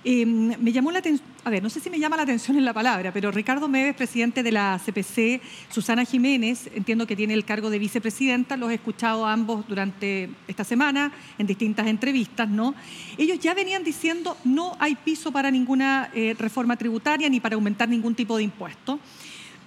em, 0.04 0.54
me 0.60 0.72
llamó 0.72 0.92
la 0.92 1.00
atención, 1.00 1.28
a 1.44 1.50
ver, 1.50 1.64
no 1.64 1.70
sé 1.70 1.80
si 1.80 1.90
me 1.90 2.00
llama 2.00 2.18
la 2.18 2.24
atención 2.24 2.58
en 2.58 2.66
la 2.66 2.74
palabra, 2.74 3.12
pero 3.14 3.32
Ricardo 3.32 3.68
Meves, 3.68 3.96
presidente 3.96 4.44
de 4.44 4.52
la 4.52 4.80
CPC, 4.84 5.42
Susana 5.70 6.04
Jiménez, 6.04 6.70
entiendo 6.76 7.08
que 7.08 7.16
tiene 7.16 7.34
el 7.34 7.46
cargo 7.46 7.70
de 7.70 7.80
vicepresidenta, 7.80 8.58
los 8.58 8.72
he 8.72 8.76
escuchado 8.76 9.26
a 9.26 9.32
ambos 9.34 9.66
durante 9.68 10.30
esta 10.48 10.64
semana 10.64 11.12
en 11.38 11.48
distintas 11.48 11.88
entrevistas, 11.88 12.50
¿no? 12.50 12.76
Ellos 13.18 13.40
ya 13.40 13.54
venían 13.54 13.84
diciendo 13.84 14.38
no 14.44 14.76
hay 14.80 14.96
piso 14.96 15.32
para 15.32 15.50
ninguna 15.50 16.10
eh, 16.14 16.36
reforma 16.38 16.76
tributaria 16.76 17.30
ni 17.30 17.40
para 17.40 17.56
aumentar 17.56 17.88
ningún 17.88 18.16
tipo 18.16 18.38
de 18.38 18.44
impuesto. 18.44 19.00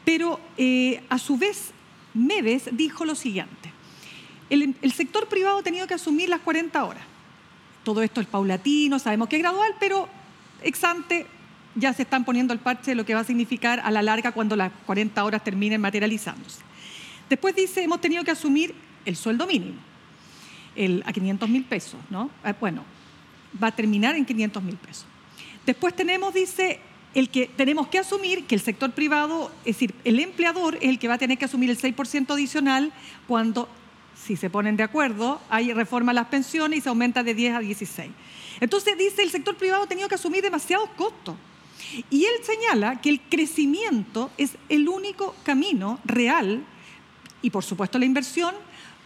Pero 0.09 0.41
eh, 0.57 1.03
a 1.11 1.19
su 1.19 1.37
vez, 1.37 1.73
Meves 2.15 2.71
dijo 2.73 3.05
lo 3.05 3.15
siguiente, 3.15 3.71
el, 4.49 4.75
sector 4.91 5.29
privado 5.29 5.59
ha 5.59 5.63
tenido 5.63 5.87
que 5.87 5.93
asumir 5.93 6.31
las 6.31 6.41
40 6.41 6.83
horas. 6.83 7.03
Todo 7.85 8.01
esto 8.01 8.23
es 8.23 8.27
paulatino, 8.27 8.99
sabemos 8.99 9.29
que 9.29 9.37
es 9.37 9.43
gradual, 9.43 9.75
pero 9.79 10.09
ex 10.63 10.83
ante 10.83 11.27
ya 11.75 11.93
se 11.93 12.05
están 12.05 12.25
poniendo 12.25 12.55
el 12.55 12.59
parche 12.59 12.93
de 12.93 12.95
lo 12.95 13.05
que 13.05 13.13
va 13.13 13.21
a 13.21 13.25
significar 13.25 13.81
a 13.81 13.91
la 13.91 14.01
larga 14.01 14.33
cuando 14.33 14.57
las 14.57 14.73
40 14.87 15.23
horas 15.23 15.45
terminen 15.45 15.79
materializándose. 15.83 16.63
Después 17.29 17.55
dice, 17.55 17.83
hemos 17.83 18.01
tenido 18.01 18.25
que 18.25 18.31
asumir 18.31 18.75
el 19.05 19.15
sueldo 19.15 19.47
mínimo, 19.47 19.79
el, 20.75 21.03
a 21.05 21.13
500 21.13 21.51
mil 21.51 21.65
pesos, 21.65 22.01
¿no? 22.09 22.31
Eh, 22.47 22.55
bueno, 22.59 22.83
va 23.63 23.67
a 23.67 23.73
terminar 23.73 24.17
en 24.17 24.25
500 24.25 24.63
mil 24.63 24.77
pesos. 24.79 25.05
Después 25.67 25.95
tenemos, 25.95 26.33
dice, 26.33 26.81
el 27.15 27.31
que 27.31 27.47
tenemos 27.47 27.89
que 27.89 27.99
asumir 27.99 28.45
que 28.45 28.55
el 28.55 28.61
sector 28.61 28.93
privado, 28.93 29.51
es 29.65 29.77
decir, 29.77 29.95
el 30.05 30.21
empleador 30.21 30.77
es 30.77 30.89
el 30.89 30.99
que 30.99 31.09
va 31.09 31.15
a 31.15 31.19
tener 31.19 31.39
que 31.39 31.47
asumir 31.47 31.71
el 31.71 31.79
6% 31.79 32.31
adicional 32.31 32.93
cuando, 33.27 33.69
si 34.27 34.37
se 34.37 34.51
ponen 34.51 34.77
de 34.77 34.83
acuerdo, 34.83 35.41
hay 35.49 35.73
reforma 35.73 36.13
a 36.13 36.15
las 36.15 36.29
pensiones 36.29 36.79
y 36.79 36.83
se 36.83 36.89
aumenta 36.89 37.23
de 37.23 37.35
10 37.35 37.55
a 37.55 37.61
16. 37.61 38.11
Entonces 38.61 38.99
dice, 38.99 39.23
el 39.23 39.31
sector 39.31 39.57
privado 39.57 39.85
ha 39.85 39.87
tenido 39.87 40.09
que 40.09 40.17
asumir 40.17 40.43
demasiados 40.43 40.91
costos. 40.91 41.35
Y 42.11 42.25
él 42.25 42.35
señala 42.43 43.01
que 43.01 43.09
el 43.09 43.21
crecimiento 43.21 44.31
es 44.37 44.57
el 44.69 44.89
único 44.89 45.35
camino 45.45 45.99
real, 46.05 46.63
y 47.41 47.51
por 47.51 47.65
supuesto 47.65 47.99
la 47.99 48.05
inversión, 48.05 48.55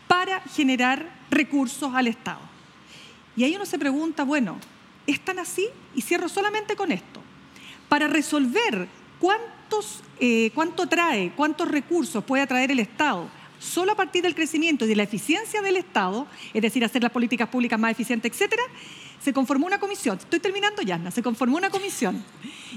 para 0.09 0.41
generar 0.41 1.09
recursos 1.31 1.95
al 1.95 2.09
Estado. 2.09 2.41
Y 3.37 3.45
ahí 3.45 3.55
uno 3.55 3.65
se 3.65 3.79
pregunta, 3.79 4.25
bueno, 4.25 4.59
¿es 5.07 5.21
tan 5.21 5.39
así? 5.39 5.69
Y 5.95 6.03
cierro 6.03 6.29
solamente 6.29 6.75
con 6.75 6.91
esto 6.91 7.22
para 7.93 8.09
resolver 8.09 8.89
cuántos, 9.21 10.03
eh, 10.19 10.51
cuánto 10.55 10.87
trae, 10.87 11.31
cuántos 11.37 11.69
recursos 11.69 12.25
puede 12.25 12.43
atraer 12.43 12.71
el 12.71 12.79
Estado 12.79 13.29
solo 13.59 13.93
a 13.93 13.95
partir 13.95 14.23
del 14.23 14.35
crecimiento 14.35 14.87
y 14.87 14.89
de 14.89 14.97
la 14.97 15.03
eficiencia 15.03 15.61
del 15.61 15.77
Estado, 15.77 16.27
es 16.55 16.63
decir, 16.63 16.83
hacer 16.87 17.03
las 17.03 17.13
políticas 17.13 17.51
públicas 17.51 17.79
más 17.79 17.93
eficientes, 17.93 18.33
etcétera, 18.33 18.63
se 19.23 19.35
conformó 19.35 19.67
una 19.67 19.79
comisión. 19.79 20.17
Estoy 20.17 20.41
terminando, 20.41 20.81
Yasna. 20.81 21.11
Se 21.11 21.23
conformó 21.23 21.59
una 21.59 21.69
comisión. 21.69 22.25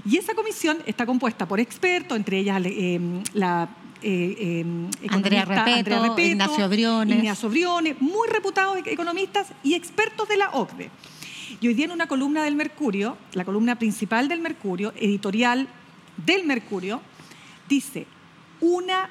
Y 0.06 0.18
esa 0.18 0.34
comisión 0.34 0.80
está 0.86 1.06
compuesta 1.06 1.48
por 1.48 1.62
expertos, 1.62 2.18
entre 2.18 2.40
ellas 2.40 2.62
eh, 2.66 3.00
la 3.32 3.70
eh, 4.02 4.66
Andrea, 5.12 5.46
Repeto, 5.46 6.20
Ignacio 6.20 6.68
Briones. 6.68 7.18
Ignacio 7.18 7.50
Briones, 7.50 8.02
muy 8.02 8.28
reputados 8.28 8.80
economistas 8.86 9.48
y 9.64 9.76
expertos 9.76 10.28
de 10.28 10.36
la 10.36 10.50
OCDE. 10.50 10.92
Y 11.66 11.68
hoy 11.68 11.74
día 11.74 11.86
en 11.86 11.92
una 11.94 12.06
columna 12.06 12.44
del 12.44 12.56
Mercurio, 12.56 13.18
la 13.34 13.44
columna 13.44 13.80
principal 13.80 14.28
del 14.28 14.40
Mercurio, 14.40 14.94
editorial 14.98 15.68
del 16.16 16.46
Mercurio, 16.46 17.02
dice, 17.68 18.06
una 18.62 19.10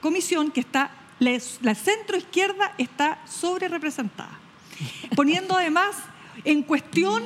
comisión 0.00 0.52
que 0.52 0.60
está, 0.60 0.92
la 1.18 1.74
centro 1.74 2.16
izquierda 2.16 2.72
está 2.78 3.20
sobre 3.26 3.66
representada, 3.66 4.38
poniendo 5.16 5.56
además 5.56 5.96
en 6.44 6.62
cuestión 6.62 7.24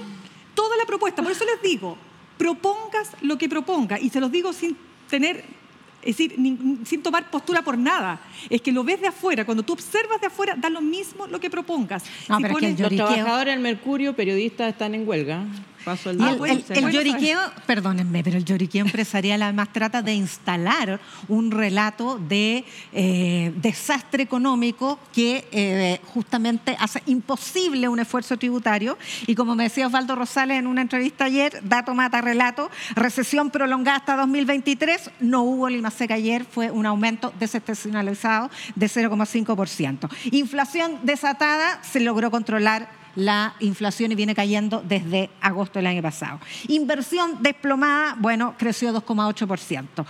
toda 0.54 0.74
la 0.78 0.86
propuesta. 0.86 1.22
Por 1.22 1.32
eso 1.32 1.44
les 1.44 1.60
digo, 1.60 1.98
propongas 2.38 3.10
lo 3.20 3.36
que 3.36 3.50
proponga, 3.50 4.00
y 4.00 4.08
se 4.08 4.20
los 4.20 4.32
digo 4.32 4.54
sin 4.54 4.74
tener 5.10 5.44
es 6.02 6.16
decir, 6.16 6.36
sin 6.84 7.02
tomar 7.02 7.30
postura 7.30 7.62
por 7.62 7.78
nada. 7.78 8.20
Es 8.50 8.60
que 8.60 8.72
lo 8.72 8.82
ves 8.82 9.00
de 9.00 9.08
afuera. 9.08 9.44
Cuando 9.44 9.62
tú 9.62 9.72
observas 9.72 10.20
de 10.20 10.26
afuera, 10.26 10.56
da 10.56 10.68
lo 10.68 10.80
mismo 10.80 11.26
lo 11.28 11.38
que 11.38 11.48
propongas. 11.48 12.04
No, 12.28 12.38
pero 12.40 12.56
que 12.56 12.72
Los 12.72 12.90
trabajadores 12.94 13.54
del 13.54 13.62
Mercurio, 13.62 14.14
periodistas, 14.14 14.70
están 14.72 14.94
en 14.94 15.06
huelga. 15.06 15.46
Paso 15.84 16.10
el, 16.10 16.20
el, 16.20 16.90
lloriqueo, 16.90 17.40
perdónenme, 17.66 18.22
pero 18.22 18.38
el 18.38 18.44
lloriqueo 18.44 18.84
empresarial 18.84 19.42
además 19.42 19.72
trata 19.72 20.00
de 20.02 20.14
instalar 20.14 21.00
un 21.28 21.50
relato 21.50 22.18
de 22.18 22.64
eh, 22.92 23.52
desastre 23.56 24.22
económico 24.22 24.98
que 25.12 25.48
eh, 25.50 26.00
justamente 26.14 26.76
hace 26.78 27.02
imposible 27.06 27.88
un 27.88 27.98
esfuerzo 27.98 28.36
tributario. 28.36 28.96
Y 29.26 29.34
como 29.34 29.54
me 29.54 29.64
decía 29.64 29.86
Osvaldo 29.86 30.14
Rosales 30.14 30.58
en 30.58 30.66
una 30.66 30.82
entrevista 30.82 31.24
ayer, 31.24 31.60
dato 31.64 31.94
mata 31.94 32.20
relato, 32.20 32.70
recesión 32.94 33.50
prolongada 33.50 33.98
hasta 33.98 34.16
2023, 34.16 35.10
no 35.20 35.42
hubo 35.42 35.68
Lima 35.68 35.90
Seca 35.90 36.14
ayer, 36.14 36.44
fue 36.44 36.70
un 36.70 36.86
aumento 36.86 37.32
desestacionalizado 37.38 38.50
de 38.74 38.86
0,5%. 38.86 40.08
Inflación 40.30 41.00
desatada, 41.02 41.82
se 41.82 42.00
logró 42.00 42.30
controlar 42.30 43.01
la 43.14 43.54
inflación 43.60 44.12
y 44.12 44.14
viene 44.14 44.34
cayendo 44.34 44.82
desde 44.86 45.30
agosto 45.40 45.78
del 45.78 45.86
año 45.86 46.02
pasado. 46.02 46.40
Inversión 46.68 47.38
desplomada, 47.40 48.16
bueno, 48.18 48.54
creció 48.58 48.92
2,8%. 48.92 50.06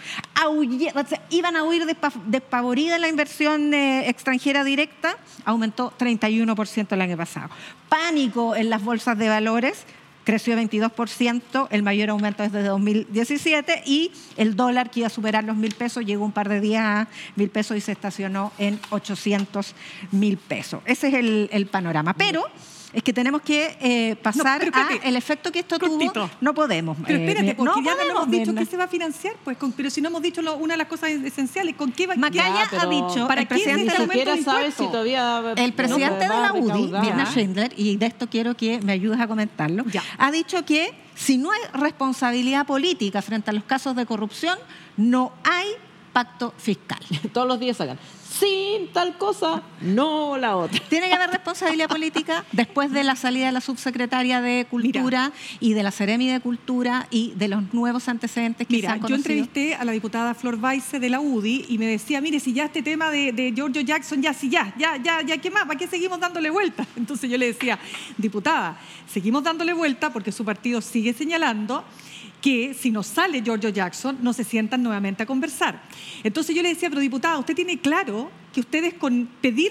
Iban 1.30 1.56
a 1.56 1.64
huir 1.64 1.87
despavorida 2.26 2.99
la 2.99 3.09
inversión 3.09 3.75
eh, 3.75 4.09
extranjera 4.09 4.64
directa, 4.64 5.16
aumentó 5.44 5.92
31% 5.99 6.92
el 6.92 7.00
año 7.00 7.16
pasado. 7.16 7.50
Pánico 7.88 8.56
en 8.56 8.71
las 8.71 8.82
bolsas 8.82 9.18
de 9.18 9.28
valores, 9.28 9.85
creció 10.25 10.56
22%, 10.56 11.68
el 11.71 11.82
mayor 11.82 12.11
aumento 12.11 12.42
desde 12.42 12.62
2017 12.62 13.82
y 13.87 14.12
el 14.37 14.56
dólar 14.56 14.90
que 14.90 15.00
iba 15.00 15.06
a 15.09 15.11
superar 15.11 15.44
los 15.44 15.56
mil 15.56 15.75
pesos 15.75 16.04
llegó 16.04 16.25
un 16.25 16.32
par 16.32 16.49
de 16.49 16.61
días 16.61 16.85
a 16.85 17.09
mil 17.37 17.50
pesos 17.50 17.76
y 17.76 17.80
se 17.80 17.92
estacionó 17.92 18.52
en 18.59 18.78
800 18.90 19.75
mil 20.12 20.37
pesos. 20.37 20.82
Ese 20.87 21.09
es 21.09 21.14
el, 21.14 21.49
el 21.52 21.66
panorama. 21.66 22.14
Pero 22.14 22.44
es 22.92 23.02
que 23.02 23.12
tenemos 23.12 23.42
que 23.42 23.76
eh, 23.80 24.16
pasar 24.16 24.62
a 24.72 24.88
el 25.02 25.16
efecto 25.16 25.50
que 25.50 25.61
esto 25.61 25.78
tuvo. 25.78 26.30
No 26.40 26.54
podemos. 26.54 26.96
Pero 27.06 27.18
eh, 27.18 27.26
espérate, 27.26 27.54
porque 27.54 27.82
ya 27.82 27.94
no 27.94 28.02
hemos 28.02 28.30
dicho 28.30 28.54
que 28.54 28.66
se 28.66 28.76
va 28.76 28.84
a 28.84 28.88
financiar, 28.88 29.34
pues, 29.44 29.56
pero 29.76 29.90
si 29.90 30.00
no 30.00 30.08
hemos 30.08 30.22
dicho 30.22 30.40
una 30.56 30.75
de 30.75 30.78
las 30.78 30.88
cosas 30.88 31.11
esenciales, 31.11 31.75
¿con 31.76 31.92
qué 31.92 32.06
va 32.06 32.16
Macaya 32.16 32.68
ha 32.70 32.87
dicho, 32.87 33.26
¿para 33.26 33.42
el 33.42 33.46
presidente 33.46 33.94
ni 34.34 34.42
sabe 34.42 34.70
si 34.70 34.87
todavía 34.87 35.54
El 35.56 35.72
presidente 35.72 36.25
de 36.25 36.28
la 36.28 36.52
UDI, 36.52 36.92
Mirna 37.00 37.26
Schindler, 37.26 37.72
y 37.76 37.96
de 37.96 38.06
esto 38.06 38.28
quiero 38.28 38.56
que 38.56 38.80
me 38.80 38.92
ayudes 38.92 39.20
a 39.20 39.26
comentarlo, 39.26 39.84
ha 40.18 40.30
dicho 40.30 40.64
que 40.64 40.94
si 41.14 41.38
no 41.38 41.50
hay 41.50 41.61
responsabilidad 41.75 42.66
política 42.66 43.22
frente 43.22 43.50
a 43.50 43.52
los 43.52 43.64
casos 43.64 43.94
de 43.96 44.06
corrupción, 44.06 44.58
no 44.96 45.32
hay 45.44 45.66
pacto 46.12 46.52
fiscal. 46.57 47.00
Todos 47.33 47.49
los 47.49 47.59
días 47.61 47.76
sacan 47.76 47.99
sin 48.42 48.88
tal 48.88 49.19
cosa, 49.19 49.62
no 49.81 50.37
la 50.37 50.57
otra. 50.57 50.81
Tiene 50.88 51.09
que 51.09 51.14
haber 51.14 51.31
responsabilidad 51.31 51.88
política 51.88 52.45
después 52.52 52.90
de 52.90 53.04
la 53.04 53.14
salida 53.14 53.47
de 53.47 53.52
la 53.52 53.61
subsecretaria 53.61 54.40
de 54.40 54.66
Cultura 54.69 55.33
y 55.61 55.75
de 55.75 55.83
la 55.83 55.90
Ceremi 55.90 56.28
de 56.28 56.40
Cultura 56.40 57.07
y 57.11 57.35
de 57.37 57.49
los 57.49 57.73
nuevos 57.73 58.09
antecedentes 58.09 58.66
que 58.66 58.75
Mira, 58.76 58.88
se 58.88 58.92
han 58.95 59.00
conocido. 59.00 59.16
yo 59.16 59.23
entrevisté 59.23 59.75
a 59.75 59.85
la 59.85 59.92
diputada 59.92 60.35
Flor 60.35 60.59
Weiss 60.61 60.92
de 60.92 61.09
la 61.09 61.21
UDI 61.21 61.66
y 61.69 61.78
me 61.78 61.87
decía, 61.87 62.21
mire, 62.21 62.40
si 62.40 62.52
ya 62.52 62.64
este 62.64 62.83
tema 62.83 63.11
de, 63.11 63.33
de 63.33 63.52
Giorgio 63.52 63.83
Jackson, 63.83 64.23
ya, 64.23 64.33
si 64.33 64.49
ya, 64.49 64.75
ya, 64.78 64.97
ya, 64.97 65.23
ya, 65.23 65.38
¿qué 65.38 65.50
más? 65.50 65.66
¿Para 65.66 65.78
qué 65.78 65.87
seguimos 65.87 66.19
dándole 66.19 66.50
vuelta? 66.50 66.87
Entonces 66.97 67.31
yo 67.31 67.38
le 67.38 67.47
decía, 67.47 67.78
diputada, 68.16 68.78
seguimos 69.07 69.45
dándole 69.45 69.73
vuelta 69.73 70.12
porque 70.12 70.33
su 70.33 70.45
partido 70.45 70.81
sigue 70.81 71.12
señalando 71.12 71.85
que 72.42 72.75
si 72.75 72.90
nos 72.90 73.06
sale 73.06 73.40
Giorgio 73.40 73.70
Jackson, 73.70 74.18
no 74.20 74.32
se 74.32 74.44
sientan 74.44 74.82
nuevamente 74.82 75.22
a 75.22 75.26
conversar. 75.26 75.80
Entonces 76.22 76.54
yo 76.54 76.62
le 76.62 76.70
decía, 76.70 76.90
pero 76.90 77.00
diputada, 77.00 77.38
usted 77.38 77.54
tiene 77.54 77.80
claro 77.80 78.30
que 78.52 78.61
ustedes 78.61 78.94
con 78.94 79.28
pedir, 79.40 79.70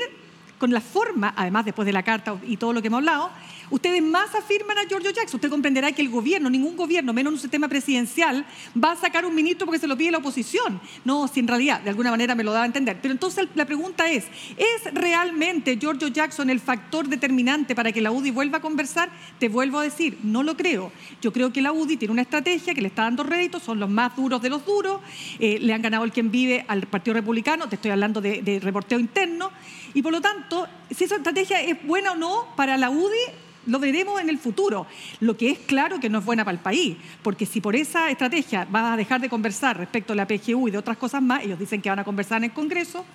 con 0.62 0.72
la 0.72 0.80
forma, 0.80 1.34
además 1.36 1.66
después 1.66 1.88
de 1.88 1.92
la 1.92 2.04
carta 2.04 2.38
y 2.46 2.56
todo 2.56 2.72
lo 2.72 2.84
que 2.84 2.88
hemos 2.88 3.00
hablado, 3.00 3.32
Ustedes 3.72 4.04
más 4.04 4.36
afirman 4.36 4.78
a 4.78 4.84
Giorgio 4.84 5.12
Jackson. 5.12 5.38
Usted 5.38 5.50
comprenderá 5.50 5.94
que 5.94 6.02
el 6.02 6.10
gobierno, 6.10 6.50
ningún 6.50 6.76
gobierno, 6.76 7.14
menos 7.14 7.32
un 7.32 7.40
sistema 7.40 7.70
presidencial, 7.70 8.46
va 8.76 8.92
a 8.92 8.96
sacar 8.98 9.26
un 9.26 9.34
ministro 9.34 9.66
porque 9.66 9.80
se 9.80 9.88
lo 9.88 9.96
pide 9.96 10.12
la 10.12 10.18
oposición. 10.18 10.82
No, 11.06 11.26
si 11.30 11.40
en 11.40 11.48
realidad, 11.48 11.80
de 11.80 11.90
alguna 11.90 12.12
manera 12.12 12.36
me 12.36 12.44
lo 12.44 12.52
da 12.52 12.64
a 12.64 12.66
entender. 12.66 13.00
Pero 13.02 13.14
entonces 13.14 13.48
la 13.56 13.64
pregunta 13.64 14.12
es, 14.12 14.26
¿es 14.58 14.94
realmente 14.94 15.78
Giorgio 15.78 16.10
Jackson 16.10 16.50
el 16.50 16.60
factor 16.60 17.08
determinante 17.08 17.74
para 17.74 17.94
que 17.94 18.02
la 18.02 18.12
UDI 18.12 18.32
vuelva 18.32 18.58
a 18.58 18.62
conversar? 18.62 19.10
Te 19.40 19.48
vuelvo 19.48 19.80
a 19.80 19.84
decir, 19.84 20.18
no 20.22 20.44
lo 20.44 20.58
creo. 20.58 20.92
Yo 21.22 21.32
creo 21.32 21.54
que 21.54 21.62
la 21.62 21.72
UDI 21.72 21.96
tiene 21.96 22.12
una 22.12 22.24
estrategia 22.24 22.74
que 22.74 22.82
le 22.82 22.90
está 22.90 23.04
dando 23.04 23.24
réditos, 23.24 23.64
son 23.64 23.80
los 23.80 23.90
más 23.90 24.18
duros 24.18 24.42
de 24.42 24.50
los 24.50 24.66
duros, 24.66 25.00
eh, 25.40 25.60
le 25.62 25.74
han 25.74 25.82
ganado 25.82 26.04
el 26.04 26.12
quien 26.12 26.30
vive 26.30 26.66
al 26.68 26.88
Partido 26.88 27.14
Republicano, 27.14 27.70
te 27.70 27.76
estoy 27.76 27.92
hablando 27.92 28.20
de, 28.20 28.42
de 28.42 28.60
reporteo 28.60 29.00
interno, 29.00 29.50
y 29.94 30.02
por 30.02 30.12
lo 30.12 30.22
tanto, 30.22 30.68
si 30.90 31.04
esa 31.04 31.18
estrategia 31.18 31.62
es 31.62 31.84
buena 31.86 32.14
o 32.14 32.16
no 32.16 32.48
para 32.56 32.78
la 32.78 32.90
UDI, 32.90 33.34
lo 33.68 33.80
veremos 33.80 34.20
en 34.20 34.30
el 34.30 34.38
futuro. 34.38 34.88
Lo 35.20 35.38
que 35.38 35.52
es 35.52 35.60
claro 35.60 36.00
que 36.00 36.10
no 36.10 36.20
es 36.20 36.26
buena 36.26 36.44
para 36.44 36.56
el 36.56 36.64
país, 36.64 36.98
porque 37.22 37.46
si 37.46 37.62
por 37.62 37.76
esa 37.76 38.10
estrategia 38.10 38.68
vas 38.70 38.94
a 38.94 38.98
dejar 38.98 39.22
de 39.22 39.30
conversar 39.30 39.78
respecto 39.78 40.14
a 40.14 40.16
la 40.16 40.28
PGU 40.28 40.68
y 40.68 40.72
de 40.72 40.78
otras 40.78 40.98
cosas 40.98 41.22
más, 41.22 41.44
ellos 41.44 41.60
dicen 41.60 41.82
que 41.82 41.90
van 41.90 42.00
a 42.00 42.04
conversar 42.04 42.38
en 42.38 42.46
el 42.46 42.54
Congreso, 42.54 43.06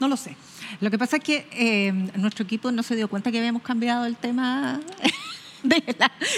no 0.00 0.08
lo 0.08 0.16
sé. 0.16 0.36
Lo 0.80 0.90
que 0.90 0.98
pasa 0.98 1.16
es 1.16 1.22
que 1.22 1.46
eh, 1.52 1.92
nuestro 2.16 2.44
equipo 2.44 2.70
no 2.70 2.82
se 2.82 2.96
dio 2.96 3.08
cuenta 3.08 3.30
que 3.30 3.38
habíamos 3.38 3.62
cambiado 3.62 4.04
el 4.04 4.16
tema 4.16 4.80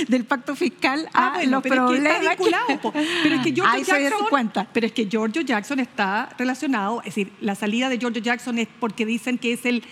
del 0.08 0.24
pacto 0.24 0.56
fiscal 0.56 1.08
a 1.12 1.34
ah, 1.34 1.44
los 1.44 1.62
pero 1.62 1.86
problemas. 1.86 2.22
Es 2.22 2.36
que 2.36 2.44
está 2.44 2.66
vinculado, 2.68 2.92
pero 3.22 3.34
es 3.34 3.42
que 3.42 3.52
George 3.54 3.84
Jackson, 3.84 4.66
Pero 4.72 4.86
es 4.86 4.92
que 4.92 5.08
George 5.10 5.44
Jackson 5.44 5.80
está 5.80 6.28
relacionado, 6.38 7.00
es 7.00 7.06
decir, 7.06 7.32
la 7.40 7.54
salida 7.54 7.88
de 7.88 7.98
George 7.98 8.20
Jackson 8.20 8.58
es 8.58 8.68
porque 8.80 9.06
dicen 9.06 9.38
que 9.38 9.52
es 9.52 9.64
el, 9.66 9.82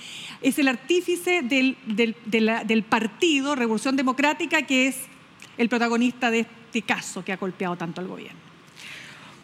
es 0.42 0.58
el 0.58 0.68
artífice 0.68 1.42
del, 1.42 1.76
del, 1.86 2.16
del 2.24 2.82
partido 2.82 3.54
Revolución 3.54 3.96
Democrática, 3.96 4.62
que 4.62 4.88
es 4.88 4.96
el 5.58 5.68
protagonista 5.68 6.30
de 6.30 6.40
este 6.40 6.82
caso 6.82 7.24
que 7.24 7.32
ha 7.32 7.36
golpeado 7.36 7.76
tanto 7.76 8.00
al 8.00 8.08
gobierno. 8.08 8.45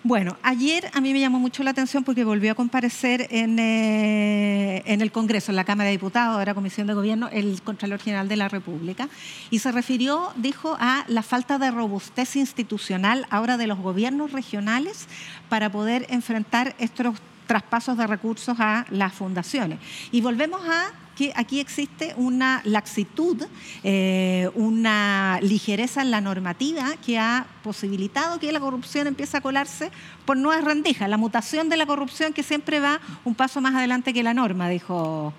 Bueno, 0.04 0.36
ayer 0.42 0.90
a 0.94 1.00
mí 1.00 1.12
me 1.12 1.20
llamó 1.20 1.38
mucho 1.38 1.62
la 1.62 1.70
atención 1.70 2.02
porque 2.02 2.24
volvió 2.24 2.50
a 2.50 2.54
comparecer 2.56 3.28
en, 3.30 3.60
eh, 3.60 4.82
en, 4.84 5.00
el 5.00 5.12
Congreso, 5.12 5.52
en 5.52 5.56
la 5.56 5.62
Cámara 5.62 5.86
de 5.86 5.92
Diputados, 5.92 6.36
ahora 6.36 6.54
Comisión 6.54 6.88
de 6.88 6.94
Gobierno, 6.94 7.28
el 7.30 7.62
Contralor 7.62 8.00
General 8.00 8.26
de 8.26 8.34
la 8.34 8.48
República, 8.48 9.08
y 9.50 9.60
se 9.60 9.70
refirió, 9.70 10.32
dijo, 10.34 10.76
a 10.80 11.04
la 11.06 11.22
falta 11.22 11.58
de 11.58 11.70
robustez 11.70 12.34
institucional 12.34 13.26
ahora 13.30 13.56
de 13.56 13.68
los 13.68 13.78
gobiernos 13.78 14.32
regionales 14.32 15.06
para 15.48 15.70
poder 15.70 16.04
enfrentar 16.10 16.74
estos 16.80 17.16
traspasos 17.46 17.96
de 17.96 18.08
recursos 18.08 18.58
a 18.58 18.86
las 18.90 19.12
fundaciones. 19.12 19.78
Y 20.10 20.20
volvemos 20.20 20.62
a 20.66 20.90
que 21.16 21.32
aquí 21.36 21.60
existe 21.60 22.14
una 22.16 22.62
laxitud, 22.64 23.44
eh, 23.84 24.48
una 24.54 25.38
ligereza 25.42 26.02
en 26.02 26.10
la 26.10 26.20
normativa 26.20 26.94
que 27.04 27.18
ha 27.18 27.46
posibilitado 27.62 28.38
que 28.38 28.52
la 28.52 28.60
corrupción 28.60 29.06
empiece 29.06 29.36
a 29.36 29.40
colarse 29.40 29.90
por 30.24 30.36
nuevas 30.36 30.64
rendijas. 30.64 31.08
La 31.08 31.16
mutación 31.16 31.68
de 31.68 31.76
la 31.76 31.86
corrupción 31.86 32.32
que 32.32 32.42
siempre 32.42 32.80
va 32.80 33.00
un 33.24 33.34
paso 33.34 33.60
más 33.60 33.74
adelante 33.74 34.12
que 34.12 34.22
la 34.22 34.34
norma, 34.34 34.68
dijo 34.68 35.32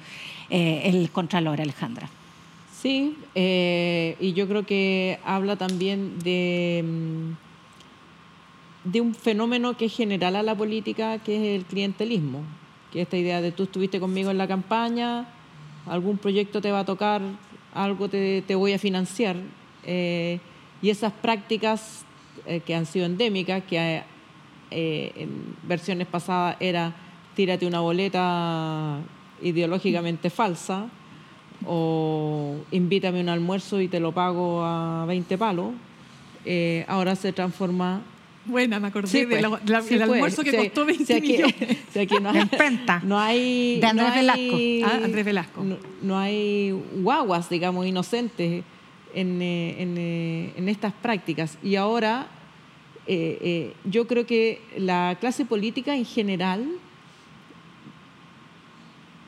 eh, 0.50 0.82
el 0.86 1.10
Contralor 1.12 1.62
Alejandra. 1.62 2.10
Sí, 2.82 3.18
eh, 3.34 4.18
y 4.20 4.34
yo 4.34 4.48
creo 4.48 4.66
que 4.66 5.20
habla 5.24 5.56
también 5.56 6.20
de, 6.20 6.84
mm, 6.86 8.92
de 8.92 9.02
un 9.02 9.16
fenómeno 9.16 9.78
que 9.78 9.86
es 9.86 9.96
general 9.96 10.36
a 10.36 10.44
la 10.44 10.54
política, 10.54 11.20
que 11.20 11.38
es 11.38 11.62
el 11.62 11.66
clientelismo, 11.66 12.42
que 12.92 13.02
esta 13.02 13.18
idea 13.18 13.42
de 13.42 13.54
tú 13.54 13.64
estuviste 13.64 14.02
conmigo 14.02 14.32
en 14.32 14.38
la 14.38 14.48
campaña, 14.48 15.26
algún 15.88 16.18
proyecto 16.18 16.62
te 16.62 16.72
va 16.72 16.80
a 16.80 16.86
tocar, 16.86 17.22
algo 17.74 18.10
te, 18.10 18.56
voy 18.56 18.74
a 18.74 18.80
financiar. 18.80 19.36
Eh, 19.86 20.40
y 20.82 20.90
esas 20.90 21.14
prácticas 21.14 22.06
eh, 22.46 22.62
que 22.62 22.76
han 22.76 22.86
sido 22.86 23.06
endémicas, 23.06 23.64
que 23.64 24.04
eh, 24.72 25.12
en 25.16 25.56
versiones 25.64 26.08
pasadas 26.08 26.58
era 26.60 26.94
tírate 27.36 27.66
una 27.66 27.80
boleta 27.80 29.00
ideológicamente 29.42 30.30
falsa 30.30 30.88
o 31.66 32.58
invítame 32.72 33.22
un 33.22 33.30
almuerzo 33.30 33.82
y 33.82 33.88
te 33.88 34.00
lo 34.00 34.12
pago 34.12 34.64
a 34.64 35.06
20 35.06 35.38
palos, 35.38 35.72
ahora 36.88 37.16
se 37.16 37.32
transforma 37.32 38.02
Buena, 38.46 38.80
me 38.80 38.88
acordé 38.90 39.26
del 39.26 39.46
pues. 39.50 40.02
almuerzo 40.02 40.44
que 40.44 40.56
costó 40.56 40.86
20 40.86 41.22
millones. 41.22 41.56
no 42.22 42.30
hay, 42.30 42.50
no 43.04 43.20
hay, 43.20 43.80
de 43.80 43.88
Andrés 43.88 44.16
Velasco. 44.16 44.58
Ah, 44.86 45.00
Andrés 45.04 45.26
Velasco. 45.26 45.66
No, 46.02 46.20
hay 46.20 46.72
guaguas, 46.98 47.50
digamos, 47.50 47.86
inocentes 47.86 48.64
en, 49.14 49.42
eh, 49.42 49.76
eh, 49.80 50.54
en, 50.58 50.70
estas 50.70 50.92
prácticas. 50.94 51.58
Y 51.64 51.78
ahora 51.78 52.28
eh, 53.08 53.74
yo 53.86 54.08
creo 54.08 54.26
que 54.26 54.62
la 54.78 55.18
clase 55.22 55.46
política 55.46 55.96
en 55.96 56.06
general, 56.06 56.68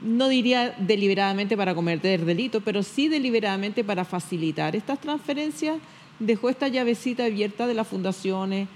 no 0.01 0.27
diría 0.27 0.75
deliberadamente 0.77 1.55
para 1.55 1.73
cometer 1.73 2.25
delito, 2.25 2.61
pero 2.61 2.83
sí 2.83 3.07
deliberadamente 3.07 3.83
para 3.83 4.03
facilitar 4.03 4.75
estas 4.75 4.99
transferencias, 4.99 5.77
dejó 6.19 6.49
esta 6.49 6.67
llavecita 6.67 7.25
abierta 7.25 7.65
de 7.65 7.73
las 7.73 7.87
fundaciones, 7.87 8.67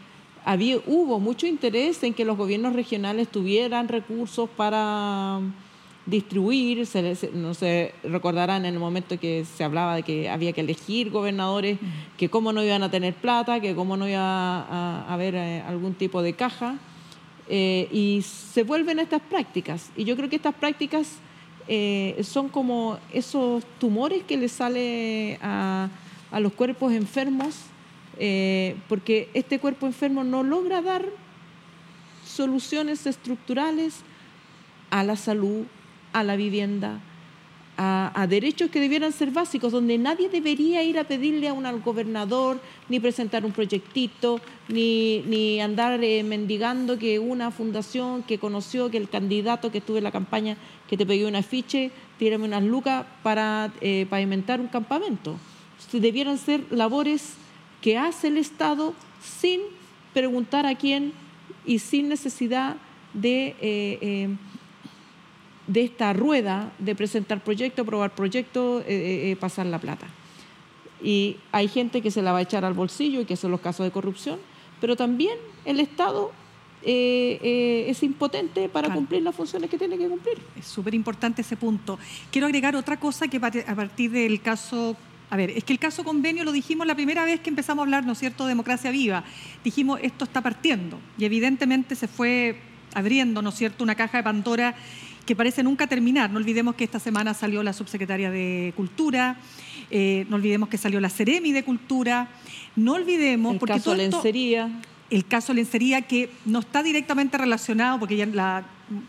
había, 0.49 0.77
hubo 0.87 1.19
mucho 1.19 1.45
interés 1.45 2.01
en 2.01 2.15
que 2.15 2.25
los 2.25 2.35
gobiernos 2.35 2.73
regionales 2.73 3.27
tuvieran 3.27 3.87
recursos 3.87 4.49
para 4.49 5.41
distribuir, 6.07 6.87
no 7.33 7.53
se 7.53 7.93
recordarán 8.03 8.65
en 8.65 8.73
el 8.73 8.79
momento 8.79 9.19
que 9.19 9.45
se 9.45 9.63
hablaba 9.63 9.97
de 9.97 10.01
que 10.01 10.27
había 10.27 10.51
que 10.51 10.61
elegir 10.61 11.11
gobernadores, 11.11 11.77
que 12.17 12.29
cómo 12.29 12.51
no 12.51 12.63
iban 12.63 12.81
a 12.81 12.89
tener 12.89 13.13
plata, 13.13 13.59
que 13.59 13.75
cómo 13.75 13.95
no 13.95 14.07
iba 14.09 14.21
a, 14.21 15.13
haber 15.13 15.35
eh, 15.35 15.61
algún 15.67 15.93
tipo 15.93 16.23
de 16.23 16.33
caja, 16.33 16.79
eh, 17.47 17.87
y 17.91 18.23
se 18.23 18.63
vuelven 18.63 18.97
a 18.97 19.03
estas 19.03 19.21
prácticas. 19.21 19.91
Y 19.95 20.03
yo 20.03 20.15
creo 20.15 20.29
que 20.29 20.37
estas 20.37 20.55
prácticas 20.55 21.17
eh, 21.67 22.19
son 22.23 22.49
como 22.49 22.97
esos 23.13 23.63
tumores 23.79 24.23
que 24.23 24.35
le 24.35 24.49
sale 24.49 25.37
a, 25.43 25.89
a 26.31 26.39
los 26.39 26.53
cuerpos 26.53 26.91
enfermos 26.91 27.69
eh, 28.19 28.75
porque 28.89 29.29
este 29.33 29.59
cuerpo 29.59 29.87
enfermo 29.87 30.23
no 30.23 30.43
logra 30.43 30.81
dar 30.81 31.05
soluciones 32.25 33.07
estructurales 33.07 34.01
a 34.89 35.03
la 35.03 35.15
salud, 35.15 35.65
a 36.11 36.23
la 36.23 36.35
vivienda, 36.35 36.99
a, 37.81 38.27
derechos 38.27 38.69
que 38.69 38.81
debieran 38.81 39.13
ser 39.13 39.31
básicos, 39.31 39.71
donde 39.71 39.97
nadie 39.97 40.27
debería 40.27 40.83
ir 40.83 40.99
a 40.99 41.05
pedirle 41.05 41.47
a 41.47 41.53
un 41.53 41.65
gobernador, 41.81 42.59
ni 42.89 42.99
presentar 42.99 43.45
un 43.45 43.53
proyectito, 43.53 44.41
ni, 44.67 45.61
andar 45.61 46.03
eh, 46.03 46.21
mendigando 46.23 46.99
que 46.99 47.19
una 47.19 47.51
fundación 47.51 48.23
que 48.23 48.37
conoció 48.37 48.91
que 48.91 48.97
el 48.97 49.07
candidato 49.07 49.71
que 49.71 49.77
estuvo 49.77 49.97
en 49.97 50.03
la 50.03 50.11
campaña, 50.11 50.57
que 50.89 50.97
te 50.97 51.05
pegué 51.05 51.25
un 51.25 51.37
afiche, 51.37 51.91
tírame 52.17 52.43
unas 52.43 52.63
lucas 52.63 53.05
para 53.23 53.71
eh, 53.79 54.05
pavimentar 54.09 54.59
un 54.59 54.67
campamento. 54.67 55.37
Debieran 55.93 56.37
ser 56.37 56.65
labores 56.71 57.35
que 57.81 57.97
hace 57.97 58.27
el 58.27 58.37
Estado 58.37 58.93
sin 59.21 59.61
preguntar 60.13 60.65
a 60.65 60.75
quién 60.75 61.13
y 61.65 61.79
sin 61.79 62.09
necesidad 62.09 62.77
de, 63.13 63.47
eh, 63.61 63.99
eh, 64.01 64.29
de 65.67 65.83
esta 65.83 66.13
rueda 66.13 66.71
de 66.79 66.95
presentar 66.95 67.43
proyectos, 67.43 67.83
aprobar 67.83 68.15
proyectos, 68.15 68.83
eh, 68.87 69.35
pasar 69.39 69.65
la 69.65 69.79
plata. 69.79 70.07
Y 71.01 71.37
hay 71.51 71.67
gente 71.67 72.01
que 72.01 72.11
se 72.11 72.21
la 72.21 72.31
va 72.31 72.39
a 72.39 72.41
echar 72.41 72.65
al 72.65 72.73
bolsillo 72.73 73.21
y 73.21 73.25
que 73.25 73.37
son 73.37 73.51
los 73.51 73.61
casos 73.61 73.85
de 73.85 73.91
corrupción, 73.91 74.39
pero 74.81 74.95
también 74.95 75.37
el 75.65 75.79
Estado 75.79 76.31
es 76.81 78.03
impotente 78.03 78.69
para 78.69 78.93
cumplir 78.93 79.21
las 79.21 79.35
funciones 79.35 79.69
que 79.69 79.77
tiene 79.77 79.97
que 79.97 80.07
cumplir. 80.07 80.37
Es 80.57 80.65
súper 80.65 80.93
importante 80.93 81.41
ese 81.41 81.57
punto. 81.57 81.99
Quiero 82.31 82.47
agregar 82.47 82.75
otra 82.75 82.97
cosa 82.97 83.27
que 83.27 83.37
a 83.37 83.75
partir 83.75 84.11
del 84.11 84.41
caso 84.41 84.95
a 85.29 85.35
ver, 85.35 85.51
es 85.51 85.63
que 85.63 85.73
el 85.73 85.79
caso 85.79 86.03
convenio 86.03 86.43
lo 86.43 86.51
dijimos 86.51 86.87
la 86.87 86.95
primera 86.95 87.23
vez 87.23 87.39
que 87.39 87.49
empezamos 87.49 87.83
a 87.83 87.85
hablar, 87.85 88.05
¿no 88.05 88.13
es 88.13 88.19
cierto?, 88.19 88.45
de 88.45 88.49
democracia 88.49 88.89
viva. 88.89 89.23
Dijimos, 89.63 89.99
esto 90.01 90.25
está 90.25 90.41
partiendo. 90.41 90.99
Y 91.17 91.25
evidentemente 91.25 91.95
se 91.95 92.07
fue 92.07 92.59
abriendo, 92.95 93.41
¿no 93.41 93.49
es 93.49 93.55
cierto?, 93.55 93.83
una 93.83 93.95
caja 93.95 94.17
de 94.17 94.23
Pandora 94.23 94.75
que 95.27 95.35
parece 95.35 95.61
nunca 95.61 95.85
terminar. 95.85 96.31
No 96.31 96.37
olvidemos 96.37 96.73
que 96.73 96.83
esta 96.83 96.99
semana 96.99 97.35
salió 97.35 97.61
la 97.61 97.73
subsecretaria 97.73 98.31
de 98.31 98.73
Cultura, 98.75 99.37
eh, 99.91 100.25
no 100.27 100.37
olvidemos 100.37 100.69
que 100.69 100.79
salió 100.79 100.99
la 100.99 101.09
Ceremi 101.09 101.51
de 101.51 101.63
Cultura, 101.63 102.29
no 102.75 102.93
olvidemos... 102.93 103.53
El 103.53 103.59
caso 103.59 103.93
Lencería. 103.93 104.81
El 105.11 105.25
caso 105.25 105.53
Lencería, 105.53 106.01
que 106.01 106.31
no 106.45 106.59
está 106.59 106.81
directamente 106.81 107.37
relacionado, 107.37 107.99
porque 107.99 108.17
ya 108.17 108.25
la 108.25 108.65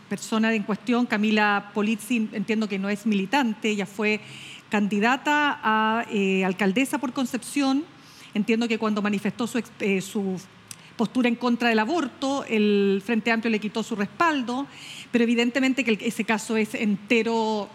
persona 0.09 0.53
en 0.53 0.61
cuestión, 0.61 1.07
Camila 1.07 1.71
Polizzi, 1.73 2.29
entiendo 2.33 2.69
que 2.69 2.77
no 2.77 2.89
es 2.89 3.07
militante, 3.07 3.69
ella 3.69 3.87
fue 3.87 4.19
candidata 4.71 5.59
a 5.61 6.05
eh, 6.09 6.43
alcaldesa 6.43 6.97
por 6.97 7.13
Concepción. 7.13 7.83
Entiendo 8.33 8.67
que 8.67 8.79
cuando 8.79 9.01
manifestó 9.01 9.47
eh, 9.81 10.01
su, 10.01 10.41
postura 10.95 11.27
en 11.27 11.35
contra 11.35 11.69
del 11.69 11.79
aborto, 11.79 12.45
el 12.47 13.03
Frente 13.05 13.31
Amplio 13.31 13.51
le 13.51 13.59
quitó 13.59 13.83
su 13.83 13.95
respaldo, 13.95 14.65
pero 15.11 15.23
evidentemente 15.23 15.83
que 15.83 15.99
ese 16.01 16.23
caso 16.23 16.55
es 16.55 16.73
entero 16.73 17.69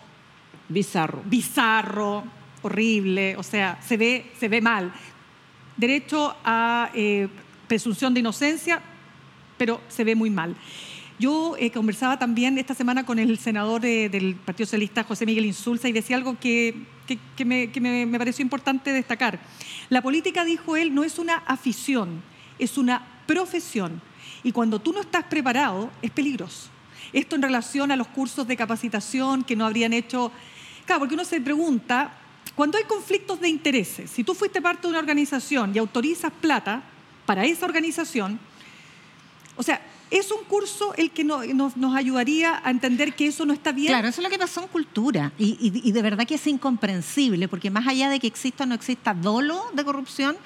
bizarro. 0.68 1.22
Bizarro, 1.26 2.24
horrible, 2.62 3.36
o 3.36 3.42
sea, 3.42 3.78
se 3.86 3.96
ve, 3.96 4.32
se 4.38 4.48
ve 4.48 4.60
mal. 4.60 4.92
Derecho 5.76 6.34
a 6.44 6.90
eh, 6.94 7.28
presunción 7.68 8.14
de 8.14 8.20
inocencia, 8.20 8.80
pero 9.58 9.82
se 9.88 10.04
ve 10.04 10.14
muy 10.14 10.30
mal. 10.30 10.56
Yo 11.18 11.56
eh, 11.58 11.70
conversaba 11.70 12.18
también 12.18 12.58
esta 12.58 12.74
semana 12.74 13.06
con 13.06 13.18
el 13.18 13.38
senador 13.38 13.80
del 13.80 14.34
Partido 14.34 14.66
Socialista, 14.66 15.02
José 15.02 15.24
Miguel 15.24 15.46
Insulza, 15.46 15.88
y 15.88 15.92
decía 15.92 16.16
algo 16.16 16.38
que, 16.38 16.74
me, 17.44 18.18
pareció 18.18 18.42
importante 18.42 18.92
destacar. 18.92 19.38
La 19.88 20.02
política, 20.02 20.44
dijo 20.44 20.76
él, 20.76 20.94
no 20.94 21.04
es 21.04 21.18
una 21.18 21.36
afición, 21.46 22.22
es 22.58 22.76
una 22.76 23.22
profesión. 23.26 24.02
Y 24.42 24.52
cuando 24.52 24.78
tú 24.78 24.92
no 24.92 25.00
estás 25.00 25.24
preparado, 25.24 25.90
es 26.02 26.10
peligroso. 26.10 26.68
Esto 27.14 27.36
en 27.36 27.42
relación 27.42 27.90
a 27.90 27.96
los 27.96 28.08
cursos 28.08 28.46
de 28.46 28.56
capacitación 28.56 29.42
que 29.42 29.56
no 29.56 29.64
habrían 29.64 29.94
hecho... 29.94 30.30
Claro, 30.84 31.00
porque 31.00 31.14
uno 31.14 31.24
se 31.24 31.40
pregunta, 31.40 32.12
cuando 32.54 32.76
hay 32.76 32.84
conflictos 32.84 33.40
de 33.40 33.48
intereses, 33.48 34.10
si 34.10 34.22
tú 34.22 34.34
fuiste 34.34 34.60
parte 34.60 34.82
de 34.82 34.88
una 34.88 34.98
organización 34.98 35.72
y 35.74 35.78
autorizas 35.78 36.30
plata 36.30 36.82
para 37.24 37.44
esa 37.46 37.64
organización, 37.64 38.38
o 39.56 39.62
sea, 39.62 39.80
es 40.10 40.30
un 40.30 40.44
curso 40.44 40.94
el 40.96 41.10
que 41.10 41.24
nos, 41.24 41.44
ayudaría 41.94 42.60
a 42.64 42.70
entender 42.70 43.14
que 43.14 43.26
eso 43.26 43.44
no 43.44 43.52
está 43.52 43.72
bien. 43.72 43.88
Claro, 43.88 44.08
eso 44.08 44.20
es 44.20 44.24
lo 44.24 44.30
que 44.30 44.38
pasó 44.38 44.62
en 44.62 44.68
cultura 44.68 45.32
y, 45.38 45.56
y, 45.60 45.92
de 45.92 46.02
verdad 46.02 46.26
que 46.26 46.36
es 46.36 46.46
incomprensible, 46.46 47.48
porque 47.48 47.70
más 47.70 47.86
allá 47.86 48.08
de 48.08 48.20
que 48.20 48.26
exista 48.26 48.64
o 48.64 48.66
no 48.66 48.74
exista 48.74 49.14
dolo 49.14 49.64
de 49.72 49.84
corrupción, 49.84 50.36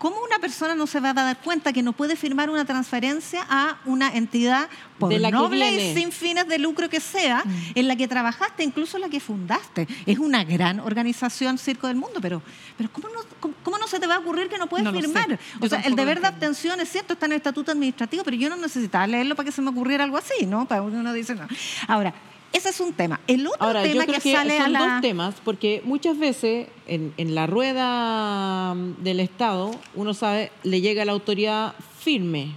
¿Cómo 0.00 0.16
una 0.24 0.38
persona 0.38 0.74
no 0.74 0.86
se 0.86 0.98
va 0.98 1.10
a 1.10 1.12
dar 1.12 1.36
cuenta 1.42 1.74
que 1.74 1.82
no 1.82 1.92
puede 1.92 2.16
firmar 2.16 2.48
una 2.48 2.64
transferencia 2.64 3.44
a 3.50 3.76
una 3.84 4.08
entidad, 4.16 4.70
por 4.98 5.12
noble 5.30 5.70
y 5.72 5.94
sin 5.94 6.10
fines 6.10 6.48
de 6.48 6.58
lucro 6.58 6.88
que 6.88 7.00
sea, 7.00 7.42
mm. 7.44 7.72
en 7.74 7.86
la 7.86 7.96
que 7.96 8.08
trabajaste, 8.08 8.64
incluso 8.64 8.96
la 8.96 9.10
que 9.10 9.20
fundaste? 9.20 9.86
Es 10.06 10.18
una 10.18 10.42
gran 10.42 10.80
organización 10.80 11.58
Circo 11.58 11.86
del 11.86 11.96
Mundo, 11.96 12.18
pero, 12.22 12.40
pero 12.78 12.90
¿cómo, 12.90 13.08
no, 13.10 13.52
cómo, 13.62 13.76
no 13.76 13.86
se 13.86 14.00
te 14.00 14.06
va 14.06 14.14
a 14.14 14.18
ocurrir 14.20 14.48
que 14.48 14.56
no 14.56 14.68
puedes 14.68 14.90
firmar? 14.90 15.38
O 15.60 15.68
sea, 15.68 15.80
el 15.80 15.94
deber 15.94 16.22
de 16.22 16.28
abstención 16.28 16.80
es 16.80 16.88
cierto, 16.88 17.12
está 17.12 17.26
en 17.26 17.32
el 17.32 17.36
estatuto 17.36 17.70
administrativo, 17.70 18.24
pero 18.24 18.38
yo 18.38 18.48
no 18.48 18.56
necesitaba 18.56 19.06
leerlo 19.06 19.36
para 19.36 19.44
que 19.44 19.52
se 19.52 19.60
me 19.60 19.68
ocurriera 19.68 20.04
algo 20.04 20.16
así, 20.16 20.46
¿no? 20.46 20.64
Para 20.66 20.80
uno 20.80 21.12
dice, 21.12 21.34
no. 21.34 21.46
Ahora, 21.86 22.14
ese 22.52 22.68
es 22.68 22.80
un 22.80 22.92
tema. 22.92 23.20
El 23.26 23.46
otro 23.46 23.82
tema 23.82 24.06
que, 24.06 24.20
sale 24.20 24.58
son 24.58 24.66
a 24.66 24.68
la... 24.68 24.78
dos 24.80 25.00
temas, 25.00 25.36
porque 25.44 25.82
muchas 25.84 26.18
veces 26.18 26.66
en, 26.86 27.34
la 27.34 27.46
rueda 27.46 28.74
del 28.98 29.20
Estado, 29.20 29.70
uno 29.94 30.14
sabe, 30.14 30.50
le 30.62 30.80
llega 30.80 31.02
a 31.02 31.04
la 31.04 31.12
autoridad 31.12 31.74
firme 32.00 32.56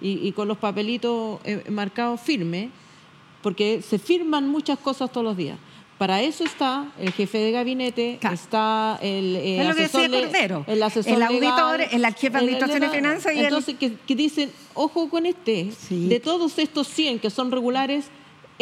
y, 0.00 0.32
con 0.32 0.48
los 0.48 0.58
papelitos 0.58 1.40
eh, 1.44 1.64
marcados 1.70 2.20
firme, 2.20 2.70
porque 3.42 3.82
se 3.82 3.98
firman 3.98 4.48
muchas 4.48 4.78
cosas 4.78 5.10
todos 5.10 5.24
los 5.24 5.36
días. 5.36 5.58
Para 5.96 6.20
eso 6.20 6.42
está 6.42 6.92
el 6.98 7.12
jefe 7.12 7.38
de 7.38 7.52
gabinete, 7.52 8.18
está 8.32 8.98
el, 9.00 9.36
eh, 9.36 9.60
asesor, 9.60 10.10
el 10.66 10.82
asesor 10.82 11.12
el 11.12 11.22
auditor, 11.22 11.80
el 11.80 12.04
jefe 12.06 12.30
de 12.30 12.38
administración 12.38 12.82
y 12.82 12.88
finanzas 12.88 13.34
y 13.34 13.38
Entonces, 13.38 13.76
que, 13.78 13.94
que, 13.94 14.16
dicen, 14.16 14.50
ojo 14.74 15.08
con 15.08 15.26
este, 15.26 15.70
de 15.90 16.18
todos 16.18 16.58
estos 16.58 16.88
100 16.88 17.20
que 17.20 17.30
son 17.30 17.52
regulares, 17.52 18.06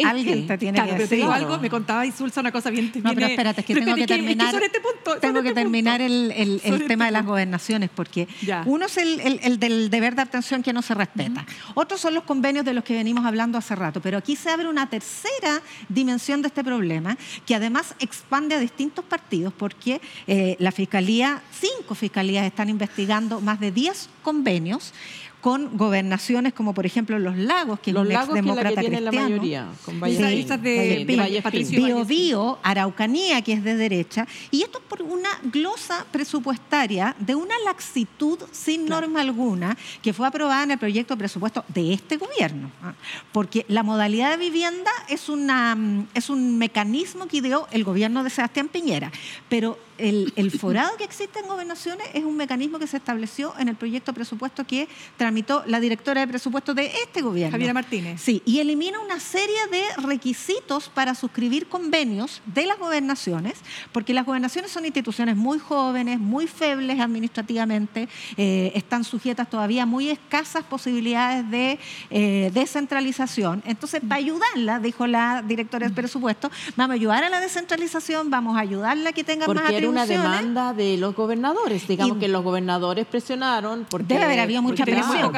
Alguien 0.03 0.47
te 0.47 0.57
tiene 0.57 0.83
que 0.83 0.93
decir. 0.93 1.23
algo, 1.23 1.59
me 1.59 1.69
contaba 1.69 2.05
Insulza 2.05 2.41
una 2.41 2.51
cosa 2.51 2.69
bien... 2.69 2.91
No, 3.03 3.13
pero 3.13 3.27
espérate, 3.27 3.61
es 3.61 3.67
que 3.67 3.75
tengo 3.75 3.95
que, 3.95 4.07
terminar... 4.07 4.55
este 4.55 4.79
punto, 4.79 5.19
tengo 5.19 5.41
que 5.41 5.49
este 5.49 5.61
terminar 5.61 6.01
el, 6.01 6.31
el, 6.31 6.61
el 6.63 6.87
tema 6.87 7.05
de 7.05 7.11
las 7.11 7.25
gobernaciones, 7.25 7.89
porque 7.93 8.27
uno 8.65 8.85
es 8.85 8.97
el, 8.97 9.59
del 9.59 9.89
deber 9.89 10.15
de 10.15 10.21
atención 10.21 10.63
que 10.63 10.73
no 10.73 10.81
se 10.81 10.93
respeta. 10.93 11.45
Otros 11.75 12.01
son 12.01 12.13
los 12.13 12.23
convenios 12.23 12.65
de 12.65 12.73
los 12.73 12.83
que 12.83 12.93
venimos 12.93 13.25
hablando 13.25 13.57
hace 13.57 13.75
rato, 13.75 14.01
pero 14.01 14.17
aquí 14.17 14.35
se 14.35 14.49
abre 14.49 14.67
una 14.67 14.89
tercera 14.89 15.61
dimensión 15.89 16.41
de 16.41 16.47
este 16.47 16.63
problema, 16.63 17.17
que 17.45 17.55
además 17.55 17.95
expande 17.99 18.55
a 18.55 18.59
distintos 18.59 19.05
partidos, 19.05 19.53
porque 19.53 20.01
eh, 20.27 20.55
la 20.59 20.71
Fiscalía, 20.71 21.41
cinco 21.51 21.95
fiscalías 21.95 22.45
están 22.45 22.69
investigando 22.69 23.41
más 23.41 23.59
de 23.59 23.71
10 23.71 24.09
convenios 24.23 24.93
con 25.41 25.75
gobernaciones 25.77 26.53
como 26.53 26.73
por 26.73 26.85
ejemplo 26.85 27.17
Los 27.19 27.35
Lagos, 27.35 27.79
que 27.79 27.91
los 27.91 28.03
es 28.03 28.07
un 28.07 28.13
lagos 28.13 28.35
demócrata 28.35 28.81
que 28.81 29.01
la 29.01 29.11
mayoría, 29.11 29.67
con 29.83 29.99
de, 29.99 31.05
de, 31.05 32.03
Bio, 32.05 32.59
Araucanía, 32.63 33.41
que 33.41 33.53
es 33.53 33.63
de 33.63 33.75
derecha, 33.75 34.27
y 34.51 34.61
esto 34.61 34.79
por 34.87 35.01
una 35.01 35.29
glosa 35.43 36.05
presupuestaria 36.11 37.15
de 37.19 37.35
una 37.35 37.55
laxitud 37.65 38.39
sin 38.51 38.85
norma 38.85 39.21
alguna 39.21 39.77
que 40.01 40.13
fue 40.13 40.27
aprobada 40.27 40.63
en 40.63 40.71
el 40.71 40.77
proyecto 40.77 41.15
de 41.15 41.19
presupuesto 41.19 41.65
de 41.67 41.93
este 41.93 42.17
gobierno. 42.17 42.71
¿ah? 42.83 42.93
Porque 43.31 43.65
la 43.67 43.83
modalidad 43.83 44.31
de 44.31 44.37
vivienda 44.37 44.91
es, 45.09 45.29
una, 45.29 45.77
es 46.13 46.29
un 46.29 46.57
mecanismo 46.57 47.27
que 47.27 47.37
ideó 47.37 47.67
el 47.71 47.83
gobierno 47.83 48.23
de 48.23 48.29
Sebastián 48.29 48.67
Piñera, 48.67 49.11
pero 49.49 49.77
el, 50.01 50.51
forado 50.51 50.97
que 50.97 51.03
existe 51.03 51.39
en 51.39 51.47
gobernaciones 51.47 52.07
es 52.13 52.23
un 52.23 52.35
mecanismo 52.35 52.79
que 52.79 52.87
se 52.87 52.97
estableció 52.97 53.53
en 53.59 53.67
el 53.67 53.75
proyecto 53.75 54.11
de 54.11 54.15
presupuesto 54.15 54.65
que 54.65 54.87
tramitó 55.17 55.63
la 55.67 55.79
directora 55.79 56.21
de 56.21 56.27
presupuesto 56.27 56.73
de 56.73 56.91
este 57.03 57.21
gobierno. 57.21 57.51
Javiera 57.51 57.73
Martínez. 57.73 58.21
Sí, 58.21 58.41
y 58.45 58.59
elimina 58.59 58.99
una 58.99 59.19
serie 59.19 59.67
de 59.71 59.83
requisitos 60.07 60.89
para 60.89 61.15
suscribir 61.15 61.67
convenios 61.67 62.41
de 62.45 62.65
las 62.65 62.79
gobernaciones, 62.79 63.59
porque 63.91 64.13
las 64.13 64.25
gobernaciones 64.25 64.71
son 64.71 64.85
instituciones 64.85 65.35
muy 65.35 65.59
jóvenes, 65.59 66.19
muy 66.19 66.47
febles 66.47 66.99
administrativamente, 66.99 68.07
eh, 68.37 68.71
están 68.75 69.03
sujetas 69.03 69.49
todavía 69.49 69.83
a 69.83 69.85
muy 69.85 70.09
escasas 70.09 70.63
posibilidades 70.63 71.49
de 71.49 71.79
eh, 72.09 72.51
descentralización. 72.53 73.61
Entonces, 73.65 74.01
para 74.01 74.15
ayudarla, 74.15 74.79
dijo 74.79 75.07
la 75.07 75.41
directora 75.41 75.87
de 75.87 75.93
presupuesto, 75.93 76.49
vamos 76.75 76.91
a 76.91 76.95
ayudar 76.95 77.23
a 77.23 77.29
la 77.29 77.39
descentralización, 77.39 78.29
vamos 78.29 78.57
a 78.57 78.61
ayudarla 78.61 79.09
a 79.09 79.13
que 79.13 79.23
tenga 79.23 79.47
más 79.47 79.69
una 79.91 80.05
demanda 80.05 80.73
de 80.73 80.97
los 80.97 81.15
gobernadores. 81.15 81.87
Digamos 81.87 82.17
que 82.17 82.27
los 82.27 82.43
gobernadores 82.43 83.05
presionaron. 83.05 83.85
Porque, 83.89 84.13
debe 84.13 84.25
haber 84.25 84.39
habido 84.39 84.61
mucha 84.61 84.85
presión. 84.85 85.31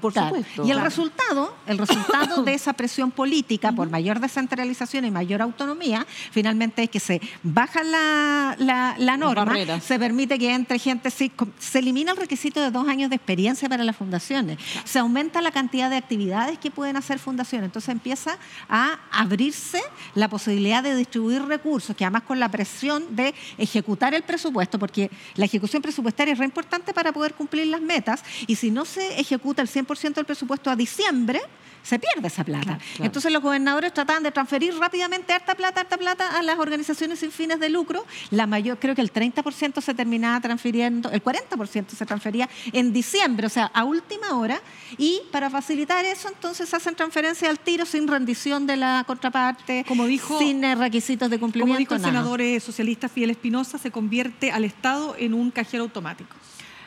por 0.00 0.12
supuesto. 0.12 0.64
Y 0.64 0.70
el 0.70 0.80
resultado, 0.80 1.54
el 1.66 1.78
resultado 1.78 2.42
de 2.42 2.54
esa 2.54 2.72
presión 2.72 3.10
política 3.10 3.72
por 3.72 3.90
mayor 3.90 4.20
descentralización 4.20 5.04
y 5.04 5.10
mayor 5.10 5.42
autonomía, 5.42 6.06
finalmente 6.30 6.84
es 6.84 6.90
que 6.90 7.00
se 7.00 7.20
baja 7.42 7.82
la, 7.82 8.56
la, 8.98 9.16
norma, 9.16 9.54
se 9.80 9.98
permite 9.98 10.38
que 10.38 10.52
entre 10.54 10.78
gente, 10.78 11.10
se 11.10 11.78
elimina 11.78 12.12
el 12.12 12.16
requisito 12.16 12.60
de 12.60 12.70
dos 12.70 12.88
años 12.88 13.10
de 13.10 13.16
experiencia 13.16 13.68
para 13.68 13.84
las 13.84 13.96
fundaciones, 13.96 14.58
se 14.84 14.98
aumenta 14.98 15.40
la 15.42 15.50
cantidad 15.50 15.90
de 15.90 15.96
actividades 15.96 16.58
que 16.58 16.70
pueden 16.70 16.96
hacer 16.96 17.18
fundaciones, 17.18 17.66
entonces 17.66 17.90
empieza 17.90 18.38
a 18.68 18.98
abrirse 19.10 19.80
la 20.14 20.28
posibilidad 20.28 20.82
de 20.82 20.94
distribuir 20.94 21.42
recursos, 21.42 21.96
que 21.96 22.04
además 22.04 22.22
con 22.22 22.40
la 22.40 22.48
presión 22.50 23.04
de 23.10 23.34
ejecutar 23.70 24.14
el 24.14 24.22
presupuesto, 24.22 24.78
porque 24.78 25.10
la 25.36 25.44
ejecución 25.44 25.80
presupuestaria 25.80 26.32
es 26.32 26.38
re 26.38 26.44
importante 26.44 26.92
para 26.92 27.12
poder 27.12 27.34
cumplir 27.34 27.68
las 27.68 27.80
metas, 27.80 28.22
y 28.46 28.56
si 28.56 28.70
no 28.70 28.84
se 28.84 29.20
ejecuta 29.20 29.62
el 29.62 29.68
100% 29.68 30.14
del 30.14 30.24
presupuesto 30.26 30.70
a 30.70 30.76
diciembre, 30.76 31.40
se 31.82 31.98
pierde 31.98 32.28
esa 32.28 32.44
plata. 32.44 32.64
Claro, 32.64 32.80
claro. 32.80 33.04
Entonces 33.04 33.32
los 33.32 33.42
gobernadores 33.42 33.92
trataban 33.94 34.22
de 34.22 34.30
transferir 34.30 34.74
rápidamente 34.78 35.32
harta 35.32 35.54
plata, 35.54 35.80
harta 35.80 35.96
plata 35.96 36.38
a 36.38 36.42
las 36.42 36.58
organizaciones 36.58 37.18
sin 37.20 37.30
fines 37.32 37.58
de 37.60 37.68
lucro. 37.70 38.04
La 38.30 38.46
mayor, 38.46 38.78
creo 38.78 38.94
que 38.94 39.00
el 39.00 39.12
30% 39.12 39.80
se 39.80 39.94
terminaba 39.94 40.40
transfiriendo, 40.40 41.10
el 41.10 41.22
40% 41.22 41.88
se 41.88 42.06
transfería 42.06 42.48
en 42.72 42.92
diciembre, 42.92 43.46
o 43.46 43.50
sea, 43.50 43.66
a 43.66 43.84
última 43.84 44.34
hora. 44.38 44.60
Y 44.98 45.20
para 45.32 45.50
facilitar 45.50 46.04
eso, 46.04 46.28
entonces 46.28 46.72
hacen 46.74 46.94
transferencia 46.94 47.48
al 47.48 47.58
tiro 47.58 47.86
sin 47.86 48.06
rendición 48.08 48.66
de 48.66 48.76
la 48.76 49.04
contraparte, 49.06 49.84
Como 49.86 50.06
dijo- 50.06 50.38
sin 50.38 50.62
eh, 50.64 50.74
requisitos 50.74 51.30
de 51.30 51.38
cumplimiento. 51.38 51.70
Como 51.70 51.78
dijo 51.78 51.94
el 51.94 52.00
senador 52.02 52.40
eh, 52.40 52.60
socialista 52.60 53.08
Fidel 53.08 53.30
Espinosa, 53.30 53.78
se 53.78 53.90
convierte 53.90 54.50
al 54.52 54.64
Estado 54.64 55.14
en 55.18 55.34
un 55.34 55.50
cajero 55.50 55.84
automático. 55.84 56.34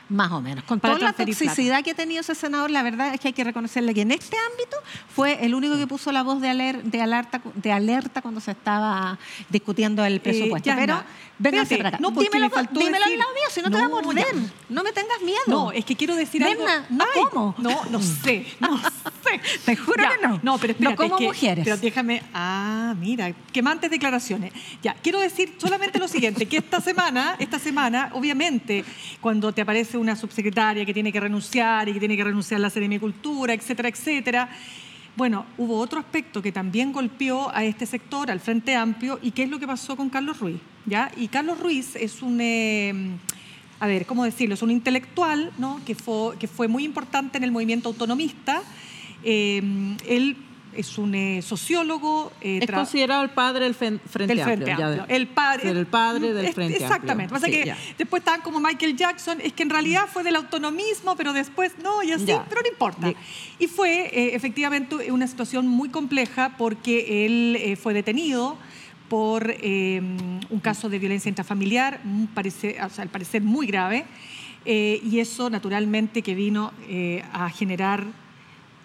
Más 0.09 0.31
o 0.31 0.41
menos. 0.41 0.63
Con 0.65 0.79
Para 0.79 0.95
toda 0.95 1.07
la 1.07 1.13
toxicidad 1.13 1.83
que 1.83 1.91
ha 1.91 1.95
tenido 1.95 2.21
ese 2.21 2.35
senador, 2.35 2.69
la 2.69 2.83
verdad 2.83 3.13
es 3.13 3.19
que 3.19 3.29
hay 3.29 3.33
que 3.33 3.43
reconocerle 3.43 3.93
que 3.93 4.01
en 4.01 4.11
este 4.11 4.35
ámbito 4.51 4.77
fue 5.15 5.43
el 5.45 5.55
único 5.55 5.77
que 5.77 5.87
puso 5.87 6.11
la 6.11 6.23
voz 6.23 6.41
de, 6.41 6.49
aler- 6.49 6.83
de 6.83 7.01
alerta, 7.01 7.41
de 7.55 7.71
alerta 7.71 8.21
cuando 8.21 8.39
se 8.41 8.51
estaba 8.51 9.17
discutiendo 9.49 10.03
el 10.05 10.19
presupuesto. 10.19 10.67
Yasna, 10.67 11.05
Pero 11.41 11.57
espérate, 11.61 11.77
para 11.77 11.89
acá. 11.89 11.97
no, 12.01 12.11
dímelo 12.11 12.49
dímelo 12.71 13.05
al 13.05 13.17
lado 13.17 13.33
mío, 13.33 13.43
si 13.49 13.61
no, 13.61 13.69
te 13.71 13.77
voy 13.77 13.85
a 13.85 13.87
No, 13.87 14.01
morder. 14.01 14.25
ya. 14.35 14.41
No 14.69 14.83
me 14.83 14.91
tengas 14.91 15.21
miedo. 15.21 15.41
No, 15.47 15.71
es 15.71 15.85
que 15.85 15.95
quiero 15.95 16.15
decir 16.15 16.43
algo. 16.43 16.63
Berna, 16.65 16.85
no 16.89 17.05
Ay, 17.15 17.21
como. 17.31 17.55
No, 17.57 17.85
no 17.89 18.01
sé, 18.01 18.45
no 18.59 18.77
sé. 18.77 18.85
Te 19.65 19.75
juro 19.75 20.01
Ya, 20.03 20.11
que 20.17 20.27
no. 20.27 20.39
No, 20.43 20.57
pero 20.57 20.73
No 20.79 20.89
espérate, 20.91 20.95
como 20.95 21.15
es 21.15 21.19
que- 21.19 21.25
mujeres. 21.27 21.63
Pero 21.63 21.77
déjame. 21.77 22.21
Ah, 22.33 22.95
mira, 22.99 23.33
quemantes 23.51 23.89
declaraciones. 23.89 24.53
Ya, 24.81 24.95
quiero 25.01 25.19
decir 25.19 25.53
solamente 25.57 25.99
lo 25.99 26.07
siguiente: 26.07 26.45
que 26.45 26.57
esta 26.57 26.81
semana, 26.81 27.35
esta 27.39 27.59
semana, 27.59 28.09
obviamente, 28.13 28.83
cuando 29.21 29.51
te 29.51 29.61
aparece 29.61 29.97
una 29.97 30.15
subsecretaria 30.15 30.85
que 30.85 30.93
tiene 30.93 31.11
que 31.11 31.19
renunciar 31.19 31.89
y 31.89 31.93
que 31.93 31.99
tiene 31.99 32.15
que 32.17 32.23
renunciar 32.23 32.59
a 32.59 32.69
la 32.69 32.99
Cultura, 32.99 33.53
etcétera, 33.53 33.89
etcétera. 33.89 34.49
Bueno, 35.15 35.45
hubo 35.57 35.77
otro 35.77 35.99
aspecto 35.99 36.41
que 36.41 36.51
también 36.51 36.91
golpeó 36.91 37.49
a 37.55 37.63
este 37.63 37.85
sector, 37.85 38.31
al 38.31 38.39
Frente 38.39 38.75
Amplio, 38.75 39.19
y 39.21 39.31
qué 39.31 39.43
es 39.43 39.49
lo 39.49 39.59
que 39.59 39.67
pasó 39.67 39.95
con 39.95 40.09
Carlos 40.09 40.39
Ruiz. 40.39 40.59
¿ya? 40.85 41.11
Y 41.15 41.27
Carlos 41.27 41.59
Ruiz 41.59 41.95
es 41.95 42.21
un, 42.23 42.39
eh, 42.41 42.93
a 43.79 43.87
ver, 43.87 44.05
¿cómo 44.07 44.23
decirlo? 44.23 44.55
Es 44.55 44.61
un 44.63 44.71
intelectual 44.71 45.51
¿no? 45.59 45.79
que, 45.85 45.93
fue, 45.93 46.37
que 46.39 46.47
fue 46.47 46.67
muy 46.67 46.83
importante 46.83 47.37
en 47.37 47.43
el 47.43 47.51
movimiento 47.51 47.89
autonomista. 47.89 48.61
Eh, 49.23 49.61
él 50.07 50.37
es 50.75 50.97
un 50.97 51.13
eh, 51.13 51.41
sociólogo. 51.43 52.31
eh, 52.41 52.59
Es 52.63 52.71
considerado 52.71 53.21
el 53.23 53.29
padre 53.29 53.65
del 53.65 53.75
Frente 53.75 54.01
del 54.25 54.41
Frente 54.41 54.71
Amplio. 54.71 55.05
el 55.07 55.27
padre. 55.27 55.61
ser 55.61 55.77
el 55.77 55.85
padre 55.85 56.33
del 56.33 56.45
Es- 56.47 56.55
Frente 56.55 56.73
Amplio. 56.75 56.87
Exactamente. 56.87 57.31
Pasa 57.33 57.45
Sí, 57.45 57.51
que 57.51 57.65
ya. 57.65 57.77
después 57.97 58.21
estaban 58.21 58.41
como 58.41 58.59
Michael 58.59 58.95
Jackson, 58.97 59.39
es 59.41 59.53
que 59.53 59.61
en 59.63 59.69
realidad 59.69 60.05
fue 60.11 60.23
del 60.23 60.35
autonomismo, 60.35 61.15
pero 61.15 61.31
después 61.31 61.73
no, 61.83 62.01
y 62.01 62.11
así, 62.11 62.25
Ya. 62.25 62.43
pero 62.49 62.61
no 62.61 62.67
importa. 62.67 63.13
Y 63.59 63.67
fue 63.67 64.07
eh, 64.07 64.35
efectivamente 64.35 65.11
una 65.11 65.27
situación 65.27 65.67
muy 65.67 65.89
compleja 65.89 66.55
porque 66.57 67.25
él 67.27 67.55
eh, 67.59 67.75
fue 67.75 67.93
detenido 67.93 68.57
por 69.09 69.53
eh, 69.59 70.01
un 70.49 70.59
caso 70.59 70.89
de 70.89 70.97
violencia 70.97 71.29
intrafamiliar, 71.29 72.01
un 72.03 72.27
parece- 72.33 72.77
o 72.83 72.89
sea, 72.89 73.03
al 73.03 73.09
parecer 73.09 73.43
muy 73.43 73.67
grave, 73.67 74.05
y 74.65 75.19
eso 75.19 75.49
naturalmente 75.51 76.21
que 76.23 76.33
vino 76.33 76.71
a 77.33 77.49
generar, 77.49 78.05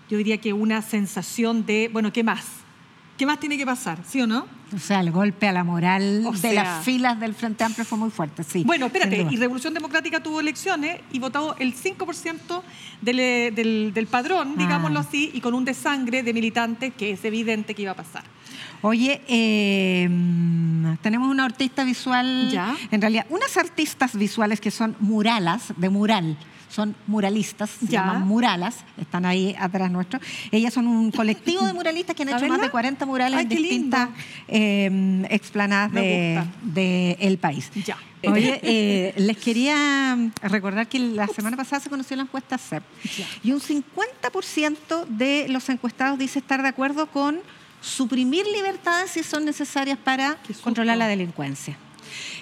yo 0.09 0.17
diría 0.19 0.39
que 0.39 0.53
una 0.53 0.83
sensación 0.83 1.65
de, 1.67 1.91
bueno, 1.93 2.13
¿qué 2.13 2.23
más? 2.25 2.45
¿Qué 3.17 3.27
más 3.27 3.41
tiene 3.41 3.57
que 3.59 3.67
pasar? 3.67 3.99
¿Sí 4.07 4.21
o 4.21 4.27
no? 4.29 4.47
O 4.75 4.79
sea, 4.79 5.01
el 5.01 5.11
golpe 5.11 5.49
a 5.49 5.53
la 5.53 5.65
moral 5.65 6.23
O 6.27 6.33
de 6.33 6.39
sea- 6.39 6.53
las 6.53 6.85
filas 6.85 7.19
del 7.19 7.35
Frente 7.35 7.65
Amplio 7.65 7.85
fue 7.85 7.99
muy 7.99 8.11
fuerte, 8.11 8.45
sí. 8.45 8.63
Bueno, 8.65 8.87
espérate, 8.87 9.27
y 9.31 9.37
Revolución 9.37 9.75
Democrática 9.75 10.23
tuvo 10.23 10.41
elecciones 10.41 11.01
y 11.11 11.19
votó 11.19 11.57
el 11.59 11.75
5% 11.75 12.63
del, 13.01 13.17
del, 13.55 13.93
del 13.95 14.07
padrón, 14.07 14.51
Ah. 14.57 14.59
digámoslo 14.59 15.01
así, 15.01 15.31
y 15.35 15.41
con 15.41 15.55
un 15.55 15.65
desangre 15.65 16.23
de 16.23 16.33
militantes 16.33 16.93
que 16.97 17.13
es 17.13 17.25
evidente 17.25 17.75
que 17.75 17.83
iba 17.83 17.93
a 17.93 17.97
pasar. 17.97 18.23
Oye, 18.83 19.21
eh, 19.27 20.09
tenemos 21.03 21.29
una 21.31 21.45
artista 21.45 21.83
visual, 21.85 22.51
Ya. 22.53 22.77
en 22.91 23.01
realidad, 23.01 23.27
unas 23.31 23.57
artistas 23.57 24.15
visuales 24.17 24.61
que 24.61 24.71
son 24.71 24.95
muralas, 25.01 25.73
de 25.77 25.89
mural, 25.89 26.37
son 26.69 26.95
muralistas, 27.07 27.71
se 27.71 27.87
Ya. 27.87 28.01
llaman 28.05 28.27
muralas, 28.27 28.77
están 29.01 29.25
ahí 29.27 29.55
atrás 29.59 29.91
nuestro. 29.91 30.21
Ellas 30.51 30.75
son 30.75 30.87
un 30.87 31.11
colectivo 31.11 31.67
de 31.67 31.73
muralistas 31.73 32.15
que 32.15 32.23
han 32.25 32.29
hecho 32.31 32.47
más 32.47 32.61
de 32.61 32.71
40 32.71 33.07
murales 33.07 33.39
Ay, 33.39 33.43
en 33.45 33.49
distintas 33.49 34.09
eh, 34.49 35.27
explanadas 35.31 35.91
Me 35.93 36.45
de- 36.63 37.17
del 37.21 37.39
país. 37.39 37.71
Ya. 37.85 37.97
Oye, 38.25 38.59
eh, 38.65 39.15
les 39.17 39.37
quería 39.39 40.17
recordar 40.43 40.89
que 40.89 40.99
la 40.99 41.27
semana 41.29 41.57
pasada 41.57 41.81
se 41.81 41.89
conoció 41.89 42.17
la 42.17 42.25
encuesta 42.25 42.59
CEP 42.59 42.83
Ya. 43.17 43.27
y 43.45 43.53
un 43.53 43.61
50% 43.61 45.07
de 45.07 45.47
los 45.49 45.69
encuestados 45.69 46.19
dice 46.19 46.39
estar 46.41 46.63
de 46.63 46.69
acuerdo 46.69 47.07
con 47.07 47.39
suprimir 47.81 48.45
libertades 48.47 49.13
si 49.13 49.23
son 49.23 49.45
necesarias 49.45 49.99
para 50.03 50.37
controlar 50.63 50.97
la 50.99 51.07
delincuencia. 51.07 51.77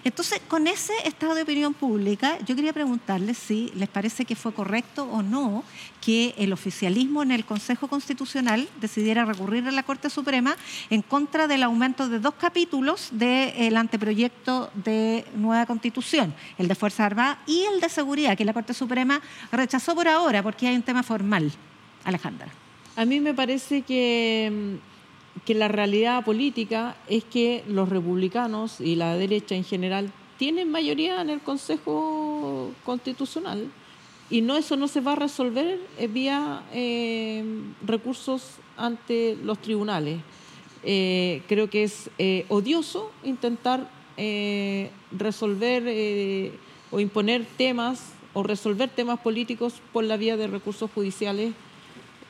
Entonces, 0.05 0.41
con 0.49 0.67
ese 0.67 0.93
estado 1.05 1.35
de 1.35 1.43
opinión 1.43 1.75
pública, 1.75 2.39
yo 2.47 2.55
quería 2.55 2.73
preguntarles 2.73 3.39
si 3.39 3.73
les 3.75 3.89
parece 3.89 4.25
que 4.25 4.37
fue 4.37 4.53
correcto 4.53 5.05
o 5.05 5.23
no 5.23 5.65
que 6.01 6.35
el 6.39 6.53
oficialismo 6.53 7.23
en 7.23 7.33
el 7.33 7.45
Consejo 7.45 7.89
Constitucional 7.89 8.69
decidiera 8.81 9.25
recurrir 9.25 9.67
a 9.67 9.73
la 9.73 9.83
Corte 9.83 10.11
Suprema 10.11 10.57
en 10.91 11.03
contra 11.03 11.47
del 11.47 11.63
aumento 11.63 12.09
de 12.09 12.21
dos 12.21 12.35
capítulos 12.35 13.09
del 13.13 13.77
anteproyecto 13.77 14.71
de 14.75 15.25
nueva 15.35 15.67
Constitución, 15.67 16.35
el 16.59 16.69
de 16.69 16.75
Fuerzas 16.75 17.07
Armadas 17.07 17.39
y 17.47 17.65
el 17.65 17.81
de 17.81 17.89
Seguridad, 17.89 18.37
que 18.37 18.45
la 18.45 18.53
Corte 18.53 18.75
Suprema 18.75 19.21
rechazó 19.51 19.95
por 19.95 20.07
ahora 20.09 20.43
porque 20.43 20.69
hay 20.69 20.77
un 20.77 20.83
tema 20.83 21.03
formal. 21.03 21.53
Alejandra. 22.05 22.49
A 22.95 23.05
mí 23.05 23.21
me 23.21 23.35
parece 23.35 23.83
que, 23.83 24.51
mm, 24.51 24.96
que 25.45 25.55
la 25.55 25.69
realidad 25.69 26.25
política 26.25 26.97
es 27.09 27.25
que 27.25 27.63
los 27.69 27.89
republicanos 27.89 28.81
y 28.81 28.97
la 28.97 29.17
derecha 29.17 29.55
en 29.55 29.65
general 29.65 30.13
tienen 30.39 30.71
mayoría 30.71 31.21
en 31.21 31.31
el 31.31 31.41
Consejo 31.41 32.71
Constitucional 32.85 33.71
y 34.29 34.41
no 34.41 34.57
eso 34.57 34.77
no 34.77 34.89
se 34.89 35.01
va 35.01 35.13
a 35.13 35.17
resolver 35.17 35.81
eh, 35.99 36.07
vía 36.09 36.63
eh, 36.73 37.45
recursos 37.87 38.57
ante 38.77 39.37
los 39.43 39.59
tribunales. 39.59 40.19
Eh, 40.83 41.43
creo 41.49 41.71
que 41.71 41.85
es 41.85 42.11
eh, 42.19 42.45
odioso 42.49 43.11
intentar 43.25 43.89
eh, 44.17 44.91
resolver 45.11 45.83
eh, 45.87 46.53
o 46.91 47.01
imponer 47.01 47.45
temas 47.57 48.13
o 48.35 48.43
resolver 48.43 48.89
temas 48.91 49.19
políticos 49.21 49.75
por 49.93 50.05
la 50.05 50.17
vía 50.17 50.37
de 50.37 50.47
recursos 50.47 50.91
judiciales 50.91 51.53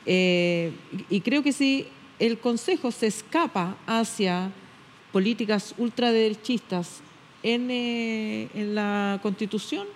y 0.08 1.20
creo 1.22 1.42
que 1.42 1.52
si 1.52 1.88
el 2.18 2.38
Consejo 2.38 2.90
se 2.90 3.06
escapa 3.06 3.76
hacia 3.86 4.50
políticas 5.12 5.74
ultraderechistas 5.78 7.00
en, 7.42 7.70
eh, 7.70 8.48
en 8.54 8.74
la 8.74 9.18
Constitución, 9.22 9.86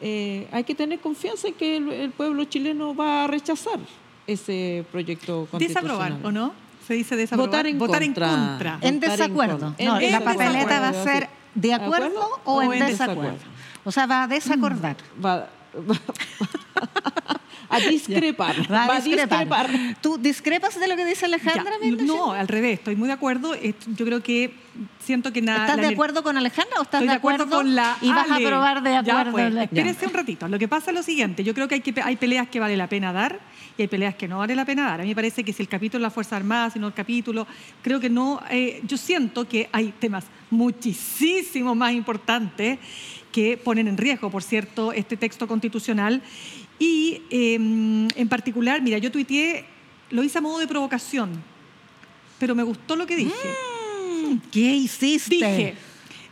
eh, 0.00 0.48
hay 0.52 0.64
que 0.64 0.74
tener 0.74 1.00
confianza 1.00 1.48
en 1.48 1.54
que 1.54 1.76
el, 1.76 1.90
el 1.90 2.10
pueblo 2.10 2.44
chileno 2.44 2.94
va 2.94 3.24
a 3.24 3.26
rechazar 3.26 3.78
ese 4.26 4.84
proyecto 4.92 5.46
constitucional. 5.50 5.84
Desaprobar, 5.98 6.26
¿o 6.26 6.32
no? 6.32 6.52
Se 6.86 6.94
dice 6.94 7.16
desaprobar. 7.16 7.48
Votar 7.48 7.66
en 7.66 7.78
Votar 7.78 8.02
contra. 8.04 8.28
en 8.32 8.36
contra. 8.48 8.70
En 8.74 8.78
Votar 8.78 8.92
en 8.92 9.00
desacuerdo. 9.00 9.58
contra. 9.58 9.84
No, 9.86 10.00
En 10.00 10.12
la 10.12 10.18
desacuerdo, 10.18 10.38
papeleta 10.38 10.80
va 10.80 10.88
a 10.88 11.04
ser 11.04 11.28
de 11.54 11.74
acuerdo 11.74 12.28
o, 12.44 12.62
en, 12.62 12.86
desacuerdo. 12.86 13.38
O 13.84 13.90
sea, 13.92 14.06
va 14.06 14.24
a 14.24 14.28
desacordar. 14.28 14.96
Va, 15.24 15.48
va- 15.88 16.00
a 17.70 17.80
discrepar. 17.80 18.56
Va 18.72 18.86
Va 18.86 18.96
a 18.96 19.00
discrepar. 19.00 19.68
¿Tú 20.00 20.18
discrepas 20.18 20.78
de 20.78 20.88
lo 20.88 20.96
que 20.96 21.04
dice 21.04 21.26
Alejandra? 21.26 21.72
No, 22.02 22.32
al 22.32 22.48
revés, 22.48 22.78
estoy 22.78 22.96
muy 22.96 23.08
de 23.08 23.14
acuerdo. 23.14 23.54
Yo 23.54 24.04
creo 24.04 24.22
que 24.22 24.54
siento 24.98 25.32
que 25.32 25.40
nada. 25.42 25.66
¿Estás 25.66 25.80
de 25.80 25.94
acuerdo 25.94 26.22
con 26.22 26.36
Alejandra 26.36 26.78
o 26.78 26.82
estás 26.82 27.02
de 27.02 27.10
acuerdo, 27.10 27.48
con 27.48 27.74
la 27.74 27.96
y 28.02 28.10
vas 28.10 28.30
a 28.30 28.34
Ale. 28.36 28.46
aprobar 28.46 28.82
de 28.82 28.90
Ya, 28.90 28.98
acuerdo? 29.00 29.32
pues, 29.32 29.54
Ya. 29.54 29.62
espérense 29.64 30.06
un 30.06 30.12
ratito. 30.12 30.48
Lo 30.48 30.58
que 30.58 30.68
pasa 30.68 30.90
es 30.90 30.96
lo 30.96 31.02
siguiente. 31.02 31.44
Yo 31.44 31.54
creo 31.54 31.66
que 31.68 31.76
hay, 31.76 31.80
que 31.80 31.94
hay 32.02 32.16
peleas 32.16 32.48
que 32.48 32.60
vale 32.60 32.76
la 32.76 32.88
pena 32.88 33.12
dar 33.12 33.40
y 33.78 33.82
hay 33.82 33.88
peleas 33.88 34.14
que 34.14 34.28
no 34.28 34.38
vale 34.38 34.54
la 34.54 34.64
pena 34.64 34.84
dar. 34.88 35.00
A 35.00 35.02
mí 35.04 35.10
me 35.10 35.14
parece 35.14 35.44
que 35.44 35.52
si 35.52 35.62
el 35.62 35.68
capítulo 35.68 36.00
de 36.00 36.02
la 36.04 36.10
Fuerza 36.10 36.36
Armada, 36.36 36.70
si 36.70 36.78
no 36.78 36.88
el 36.88 36.94
capítulo, 36.94 37.46
creo 37.82 38.00
que 38.00 38.10
no. 38.10 38.40
eh, 38.50 38.80
yo 38.84 38.96
siento 38.96 39.46
que 39.48 39.68
hay 39.72 39.92
temas 39.98 40.24
muchísimo 40.50 41.74
más 41.74 41.92
importantes 41.92 42.78
que 43.32 43.56
ponen 43.58 43.86
en 43.88 43.96
riesgo, 43.98 44.30
por 44.30 44.42
cierto, 44.42 44.92
este 44.92 45.16
texto 45.16 45.46
constitucional. 45.46 46.22
Y 46.78 47.22
eh, 47.30 47.54
en 47.54 48.28
particular, 48.28 48.82
mira, 48.82 48.98
yo 48.98 49.10
tuiteé, 49.10 49.64
lo 50.10 50.22
hice 50.22 50.38
a 50.38 50.40
modo 50.40 50.58
de 50.58 50.66
provocación, 50.66 51.30
pero 52.38 52.54
me 52.54 52.62
gustó 52.62 52.96
lo 52.96 53.06
que 53.06 53.16
dije. 53.16 53.48
Mm, 54.28 54.36
¿Qué 54.50 54.74
hiciste? 54.74 55.36
Dije, 55.36 55.74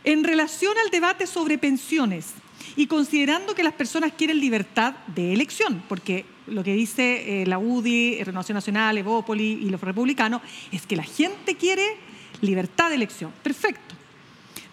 en 0.03 0.23
relación 0.23 0.73
al 0.83 0.91
debate 0.91 1.25
sobre 1.25 1.57
pensiones 1.57 2.33
y 2.75 2.87
considerando 2.87 3.55
que 3.55 3.63
las 3.63 3.73
personas 3.73 4.13
quieren 4.13 4.39
libertad 4.39 4.93
de 5.07 5.33
elección, 5.33 5.81
porque 5.89 6.25
lo 6.47 6.63
que 6.63 6.73
dice 6.73 7.41
eh, 7.41 7.45
la 7.47 7.57
UDI, 7.57 8.23
Renovación 8.23 8.55
Nacional, 8.55 8.97
Evópoli 8.97 9.59
y 9.63 9.69
los 9.69 9.81
republicanos 9.81 10.41
es 10.71 10.85
que 10.85 10.95
la 10.95 11.03
gente 11.03 11.55
quiere 11.55 11.97
libertad 12.41 12.89
de 12.89 12.95
elección. 12.95 13.31
Perfecto. 13.43 13.95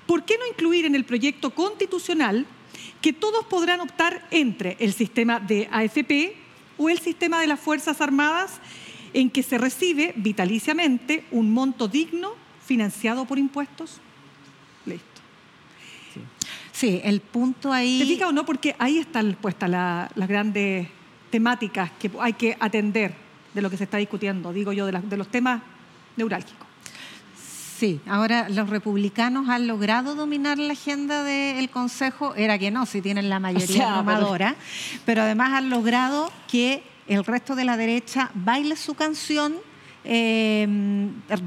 ¿Por 0.07 0.25
qué 0.25 0.37
no 0.37 0.47
incluir 0.47 0.85
en 0.85 0.95
el 0.95 1.05
proyecto 1.05 1.51
constitucional 1.51 2.45
que 3.03 3.13
todos 3.13 3.45
podrán 3.47 3.81
optar 3.81 4.27
entre 4.31 4.77
el 4.81 4.93
sistema 4.93 5.41
de 5.41 5.69
AFP 5.71 6.37
o 6.79 6.89
el 6.89 6.99
sistema 6.99 7.41
de 7.41 7.49
las 7.49 7.61
Fuerzas 7.61 8.01
Armadas 8.01 8.61
en 9.13 9.29
que 9.29 9.43
se 9.43 9.59
recibe 9.59 10.15
vitaliciamente 10.17 11.25
un 11.31 11.53
monto 11.53 11.89
digno 11.89 12.33
financiado 12.65 13.25
por 13.25 13.39
impuestos? 13.39 14.01
Listo. 14.87 15.21
Sí, 16.73 17.01
el 17.05 17.21
punto 17.21 17.73
ahí... 17.73 17.99
¿Te 17.99 18.07
fijas 18.07 18.29
o 18.29 18.33
no? 18.33 18.47
Porque 18.47 18.75
ahí 18.79 18.99
están 18.99 19.37
puestas 19.41 19.69
las 19.69 20.29
grandes 20.29 20.89
temáticas 21.31 21.91
que 21.99 22.11
hay 22.21 22.33
que 22.35 22.57
atender 22.59 23.15
de 23.55 23.63
lo 23.63 23.71
que 23.71 23.77
se 23.77 23.85
está 23.85 23.99
discutiendo, 23.99 24.53
digo 24.53 24.73
yo, 24.73 24.87
de, 24.87 25.17
los 25.17 25.29
temas 25.29 25.63
neurálgicos. 26.17 26.62
Sí, 27.83 28.01
ahora 28.07 28.49
los 28.49 28.71
republicanos 28.71 29.49
han 29.49 29.67
logrado 29.67 30.15
dominar 30.15 30.57
la 30.57 30.75
agenda 30.75 31.25
del 31.25 31.69
Consejo, 31.69 32.33
era 32.37 32.57
que 32.57 32.71
no, 32.71 32.87
si 32.87 33.03
tienen 33.03 33.29
la 33.29 33.41
mayoría 33.41 33.93
tomadora, 33.97 34.55
pero... 35.05 35.23
además 35.23 35.53
han 35.55 35.69
logrado 35.69 36.31
que 36.47 36.85
el 37.09 37.25
resto 37.25 37.57
de 37.57 37.65
la 37.65 37.77
derecha 37.77 38.31
baile 38.35 38.77
su 38.77 38.95
canción 38.95 39.57
eh, 40.05 40.65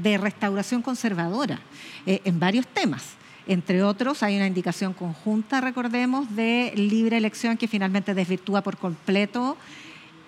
de 0.02 0.18
restauración 0.18 0.82
conservadora 0.82 1.58
eh, 2.04 2.20
en 2.26 2.38
varios 2.38 2.66
temas. 2.66 3.14
Entre 3.46 3.82
otros, 3.82 4.22
hay 4.22 4.36
una 4.36 4.46
indicación 4.46 4.92
conjunta, 4.92 5.62
recordemos, 5.62 6.36
de 6.36 6.70
libre 6.76 7.16
elección 7.16 7.56
que 7.56 7.66
finalmente 7.66 8.12
desvirtúa 8.12 8.60
por 8.60 8.76
completo 8.76 9.56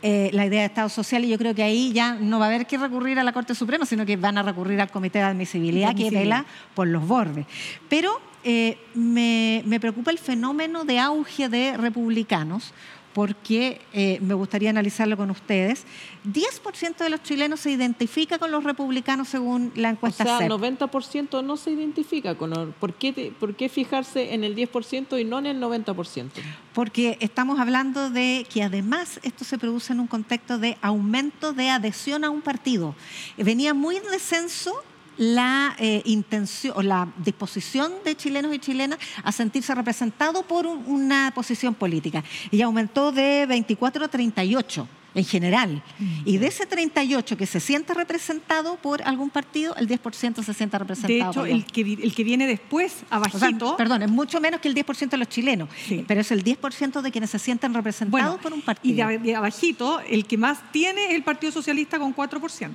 eh, 0.02 0.30
la 0.32 0.46
idea 0.46 0.60
de 0.60 0.66
Estado 0.66 0.88
social 0.88 1.24
y 1.24 1.28
yo 1.28 1.38
creo 1.38 1.54
que 1.54 1.62
ahí 1.62 1.92
ya 1.92 2.14
no 2.14 2.38
va 2.38 2.46
a 2.46 2.48
haber 2.48 2.66
que 2.66 2.78
recurrir 2.78 3.18
a 3.18 3.24
la 3.24 3.32
Corte 3.32 3.54
Suprema, 3.54 3.84
sino 3.84 4.06
que 4.06 4.16
van 4.16 4.38
a 4.38 4.42
recurrir 4.42 4.80
al 4.80 4.90
Comité 4.90 5.18
de 5.18 5.24
Admisibilidad 5.24 5.94
que 5.94 6.10
vela 6.10 6.44
por 6.74 6.86
los 6.86 7.06
bordes. 7.06 7.46
Pero 7.88 8.20
eh, 8.44 8.78
me, 8.94 9.62
me 9.66 9.80
preocupa 9.80 10.10
el 10.10 10.18
fenómeno 10.18 10.84
de 10.84 11.00
auge 11.00 11.48
de 11.48 11.76
republicanos 11.76 12.72
porque 13.18 13.80
eh, 13.92 14.20
me 14.20 14.32
gustaría 14.34 14.70
analizarlo 14.70 15.16
con 15.16 15.28
ustedes. 15.32 15.84
10% 16.24 16.98
de 16.98 17.10
los 17.10 17.20
chilenos 17.24 17.58
se 17.58 17.72
identifica 17.72 18.38
con 18.38 18.52
los 18.52 18.62
republicanos 18.62 19.26
según 19.26 19.72
la 19.74 19.88
encuesta 19.88 20.22
O 20.22 20.26
sea, 20.38 20.46
el 20.46 20.52
90% 20.52 21.42
no 21.42 21.56
se 21.56 21.72
identifica 21.72 22.36
con... 22.36 22.74
¿Por 22.78 22.94
qué, 22.94 23.32
¿Por 23.40 23.56
qué 23.56 23.68
fijarse 23.68 24.34
en 24.34 24.44
el 24.44 24.54
10% 24.54 25.20
y 25.20 25.24
no 25.24 25.40
en 25.40 25.46
el 25.46 25.60
90%? 25.60 26.28
Porque 26.72 27.18
estamos 27.18 27.58
hablando 27.58 28.08
de 28.08 28.46
que 28.48 28.62
además 28.62 29.18
esto 29.24 29.44
se 29.44 29.58
produce 29.58 29.92
en 29.92 29.98
un 29.98 30.06
contexto 30.06 30.56
de 30.58 30.78
aumento 30.80 31.52
de 31.52 31.70
adhesión 31.70 32.22
a 32.22 32.30
un 32.30 32.40
partido. 32.40 32.94
Venía 33.36 33.74
muy 33.74 33.96
en 33.96 34.04
descenso 34.12 34.80
la 35.18 35.76
eh, 35.78 36.02
intención 36.06 36.74
o 36.76 36.82
la 36.82 37.08
disposición 37.18 37.92
de 38.04 38.16
chilenos 38.16 38.54
y 38.54 38.58
chilenas 38.58 38.98
a 39.22 39.32
sentirse 39.32 39.74
representados 39.74 40.44
por 40.44 40.66
una 40.66 41.32
posición 41.34 41.74
política. 41.74 42.24
Y 42.50 42.62
aumentó 42.62 43.12
de 43.12 43.44
24 43.46 44.04
a 44.04 44.08
38 44.08 44.88
en 45.14 45.24
general. 45.24 45.82
Y 46.24 46.38
de 46.38 46.46
ese 46.46 46.66
38 46.66 47.36
que 47.36 47.46
se 47.46 47.60
siente 47.60 47.94
representado 47.94 48.76
por 48.76 49.02
algún 49.02 49.30
partido, 49.30 49.74
el 49.76 49.88
10% 49.88 50.42
se 50.42 50.54
siente 50.54 50.78
representado. 50.78 51.44
De 51.44 51.50
hecho, 51.50 51.56
el 51.56 51.64
que, 51.64 51.80
el 51.80 52.14
que 52.14 52.24
viene 52.24 52.46
después, 52.46 52.98
abajito... 53.10 53.76
perdón, 53.76 54.02
es 54.02 54.10
mucho 54.10 54.40
menos 54.40 54.60
que 54.60 54.68
el 54.68 54.74
10% 54.74 55.10
de 55.10 55.16
los 55.16 55.28
chilenos, 55.28 55.68
pero 56.06 56.20
es 56.20 56.30
el 56.30 56.44
10% 56.44 57.00
de 57.00 57.10
quienes 57.10 57.30
se 57.30 57.38
sienten 57.38 57.74
representados 57.74 58.40
por 58.40 58.52
un 58.52 58.62
partido. 58.62 59.10
Y 59.10 59.18
de, 59.18 59.34
abajito, 59.34 60.00
el 60.00 60.26
que 60.26 60.36
más 60.36 60.70
tiene 60.72 61.06
es 61.06 61.14
el 61.14 61.22
Partido 61.24 61.52
Socialista 61.52 61.98
con 61.98 62.14
4%. 62.14 62.70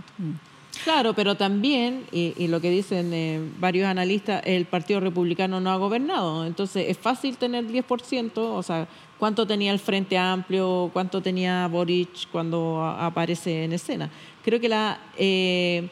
Claro, 0.82 1.14
pero 1.14 1.36
también, 1.36 2.06
y, 2.12 2.48
lo 2.48 2.60
que 2.60 2.70
dicen 2.70 3.14
eh, 3.14 3.40
varios 3.60 3.88
analistas, 3.88 4.42
el 4.46 4.66
Partido 4.66 5.00
Republicano 5.00 5.62
no 5.62 5.72
ha 5.72 5.78
gobernado. 5.78 6.46
Entonces, 6.46 6.86
es 6.90 6.98
fácil 6.98 7.38
tener 7.38 7.66
10%, 7.66 8.32
o 8.36 8.64
sea, 8.64 8.88
¿cuánto 9.18 9.46
tenía 9.46 9.72
el 9.72 9.80
Frente 9.80 10.18
Amplio? 10.18 10.90
¿Cuánto 10.92 11.22
tenía 11.22 11.68
Boric 11.68 12.28
cuando 12.32 12.84
aparece 12.84 13.64
en 13.64 13.74
escena? 13.74 14.10
Creo 14.44 14.60
que 14.60 14.68
la... 14.68 15.00
Eh, 15.18 15.90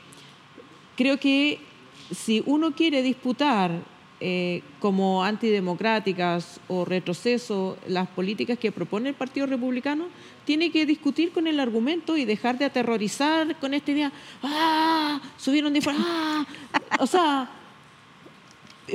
creo 0.98 1.18
que 1.18 1.60
si 2.14 2.44
uno 2.46 2.74
quiere 2.74 3.02
disputar 3.02 3.72
eh, 4.24 4.62
como 4.80 5.24
antidemocráticas 5.24 6.60
o 6.68 6.86
retroceso 6.86 7.76
las 7.88 8.08
políticas 8.08 8.60
que 8.60 8.72
propone 8.72 9.10
el 9.10 9.16
Partido 9.16 9.48
Republicano, 9.48 10.06
tiene 10.46 10.72
que 10.72 10.86
discutir 10.86 11.32
con 11.32 11.48
el 11.48 11.60
argumento 11.60 12.16
y 12.16 12.26
dejar 12.26 12.60
de 12.60 12.66
aterrorizar 12.66 13.56
con 13.60 13.74
esta 13.74 13.90
idea, 13.90 14.12
¡ah! 14.44 15.20
Subieron 15.38 15.74
de 15.74 15.82
¡ah! 15.88 16.46
O 17.00 17.08
sea, 17.08 17.50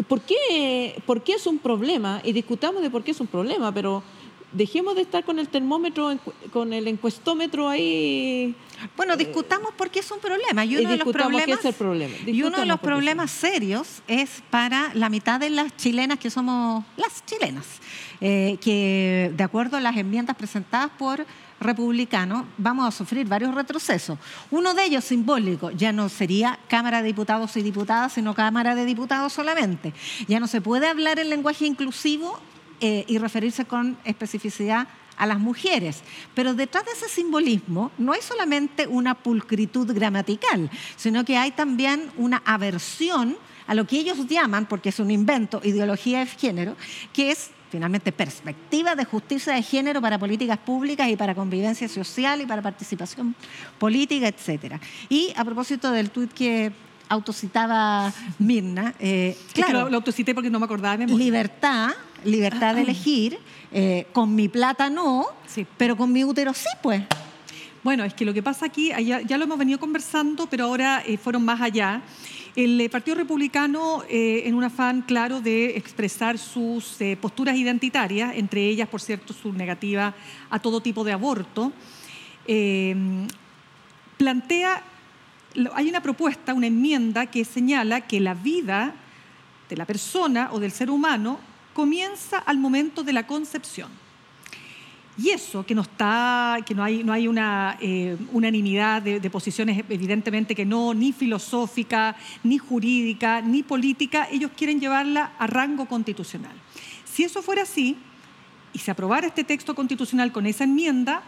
¿por 0.06 0.20
qué, 0.20 1.02
¿por 1.04 1.22
qué 1.22 1.32
es 1.32 1.46
un 1.48 1.58
problema? 1.58 2.20
Y 2.22 2.32
discutamos 2.32 2.80
de 2.80 2.90
por 2.90 3.02
qué 3.02 3.10
es 3.10 3.20
un 3.20 3.26
problema, 3.26 3.72
pero 3.72 4.04
dejemos 4.52 4.94
de 4.94 5.02
estar 5.02 5.24
con 5.24 5.38
el 5.38 5.48
termómetro, 5.48 6.16
con 6.52 6.72
el 6.72 6.88
encuestómetro 6.88 7.68
ahí. 7.68 8.54
Bueno, 8.96 9.16
discutamos 9.16 9.72
por 9.74 9.90
qué 9.90 10.00
es 10.00 10.10
un 10.10 10.18
problema. 10.18 10.64
Y 10.64 10.76
uno 10.76 10.90
de 10.90 10.96
los 10.96 11.12
problemas, 11.12 11.64
es 11.64 11.74
problema. 11.74 12.14
Y 12.26 12.42
uno 12.42 12.58
de 12.60 12.66
los 12.66 12.80
problemas 12.80 13.30
serios 13.30 14.02
es 14.06 14.42
para 14.50 14.92
la 14.94 15.08
mitad 15.08 15.40
de 15.40 15.50
las 15.50 15.76
chilenas 15.76 16.18
que 16.18 16.30
somos 16.30 16.84
las 16.96 17.24
chilenas, 17.24 17.66
eh, 18.20 18.58
que 18.60 19.32
de 19.36 19.44
acuerdo 19.44 19.76
a 19.76 19.80
las 19.80 19.96
enmiendas 19.96 20.36
presentadas 20.36 20.90
por 20.98 21.26
republicanos 21.58 22.44
vamos 22.58 22.86
a 22.86 22.90
sufrir 22.96 23.26
varios 23.26 23.54
retrocesos. 23.54 24.18
Uno 24.50 24.74
de 24.74 24.84
ellos 24.84 25.04
simbólico, 25.04 25.70
ya 25.70 25.92
no 25.92 26.08
sería 26.08 26.58
Cámara 26.68 27.02
de 27.02 27.08
Diputados 27.08 27.56
y 27.56 27.62
Diputadas, 27.62 28.12
sino 28.12 28.34
Cámara 28.34 28.74
de 28.74 28.84
Diputados 28.84 29.32
solamente. 29.32 29.92
Ya 30.28 30.38
no 30.38 30.46
se 30.46 30.60
puede 30.60 30.86
hablar 30.86 31.18
en 31.18 31.30
lenguaje 31.30 31.66
inclusivo 31.66 32.38
eh, 32.80 33.04
y 33.08 33.18
referirse 33.18 33.64
con 33.64 33.96
especificidad 34.04 34.88
a 35.16 35.26
las 35.26 35.38
mujeres. 35.38 36.02
Pero 36.34 36.54
detrás 36.54 36.84
de 36.84 36.92
ese 36.92 37.08
simbolismo 37.08 37.90
no 37.98 38.12
hay 38.12 38.22
solamente 38.22 38.86
una 38.86 39.14
pulcritud 39.14 39.92
gramatical, 39.92 40.70
sino 40.96 41.24
que 41.24 41.36
hay 41.36 41.52
también 41.52 42.10
una 42.16 42.42
aversión 42.44 43.36
a 43.66 43.74
lo 43.74 43.86
que 43.86 43.98
ellos 43.98 44.26
llaman, 44.26 44.66
porque 44.66 44.90
es 44.90 45.00
un 45.00 45.10
invento, 45.10 45.60
ideología 45.64 46.20
de 46.20 46.26
género, 46.26 46.76
que 47.12 47.30
es 47.30 47.50
finalmente 47.70 48.12
perspectiva 48.12 48.94
de 48.94 49.04
justicia 49.04 49.54
de 49.54 49.62
género 49.62 50.00
para 50.00 50.18
políticas 50.18 50.58
públicas 50.58 51.08
y 51.08 51.16
para 51.16 51.34
convivencia 51.34 51.88
social 51.88 52.40
y 52.40 52.46
para 52.46 52.62
participación 52.62 53.34
política, 53.78 54.28
etc. 54.28 54.80
Y 55.08 55.32
a 55.36 55.44
propósito 55.44 55.90
del 55.90 56.10
tuit 56.10 56.32
que 56.32 56.72
autocitaba 57.08 58.12
Mirna, 58.38 58.94
eh, 58.98 59.36
claro, 59.52 59.88
lo, 59.88 59.96
autocité 59.96 60.34
porque 60.34 60.50
no 60.50 60.58
me 60.58 60.64
acordaba 60.64 60.96
de 60.96 61.06
Libertad, 61.06 61.90
libertad 62.24 62.74
de 62.74 62.82
elegir, 62.82 63.38
eh, 63.72 64.06
con 64.12 64.34
mi 64.34 64.48
plata 64.48 64.90
no, 64.90 65.26
pero 65.76 65.96
con 65.96 66.12
mi 66.12 66.24
útero 66.24 66.54
sí, 66.54 66.68
pues. 66.82 67.02
Bueno, 67.82 68.04
es 68.04 68.14
que 68.14 68.24
lo 68.24 68.34
que 68.34 68.42
pasa 68.42 68.66
aquí, 68.66 68.90
ya, 69.04 69.38
lo 69.38 69.44
hemos 69.44 69.58
venido 69.58 69.78
conversando, 69.78 70.48
pero 70.48 70.64
ahora 70.64 71.02
eh, 71.06 71.16
fueron 71.18 71.44
más 71.44 71.60
allá. 71.60 72.02
El 72.56 72.80
eh, 72.80 72.88
Partido 72.88 73.16
Republicano, 73.16 74.02
en 74.08 74.54
un 74.54 74.64
afán 74.64 75.02
claro 75.02 75.40
de 75.40 75.76
expresar 75.76 76.38
sus 76.38 76.96
posturas 77.20 77.56
identitarias, 77.56 78.34
entre 78.34 78.66
ellas, 78.66 78.88
por 78.88 79.00
cierto, 79.00 79.32
su 79.32 79.52
negativa 79.52 80.14
a 80.50 80.58
todo 80.58 80.80
tipo 80.80 81.04
de 81.04 81.12
aborto, 81.12 81.72
plantea, 84.16 84.82
hay 85.74 85.88
una 85.88 86.00
propuesta, 86.00 86.54
una 86.54 86.66
enmienda 86.66 87.26
que 87.26 87.44
señala 87.44 88.00
que 88.02 88.20
la 88.20 88.34
vida 88.34 88.94
de 89.68 89.76
la 89.76 89.84
persona 89.84 90.48
o 90.52 90.58
del 90.58 90.72
ser 90.72 90.90
humano 90.90 91.38
comienza 91.76 92.38
al 92.38 92.56
momento 92.56 93.04
de 93.04 93.12
la 93.12 93.26
concepción. 93.26 93.90
Y 95.18 95.28
eso, 95.28 95.66
que 95.66 95.74
no, 95.74 95.82
está, 95.82 96.56
que 96.64 96.74
no 96.74 96.82
hay, 96.82 97.04
no 97.04 97.12
hay 97.12 97.28
una 97.28 97.76
eh, 97.82 98.16
unanimidad 98.32 99.02
de, 99.02 99.20
de, 99.20 99.28
posiciones, 99.28 99.84
evidentemente 99.90 100.54
que 100.54 100.64
no, 100.64 100.94
ni 100.94 101.12
filosófica, 101.12 102.16
ni 102.42 102.56
jurídica, 102.56 103.42
ni 103.42 103.62
política, 103.62 104.26
ellos 104.30 104.52
quieren 104.56 104.80
llevarla 104.80 105.32
a 105.38 105.46
rango 105.46 105.84
constitucional. 105.84 106.56
Si 107.04 107.24
eso 107.24 107.42
fuera 107.42 107.64
así, 107.64 107.94
y 108.72 108.78
se 108.78 108.90
aprobara 108.90 109.26
este 109.26 109.44
texto 109.44 109.74
constitucional 109.74 110.32
con 110.32 110.46
esa 110.46 110.64
enmienda, 110.64 111.22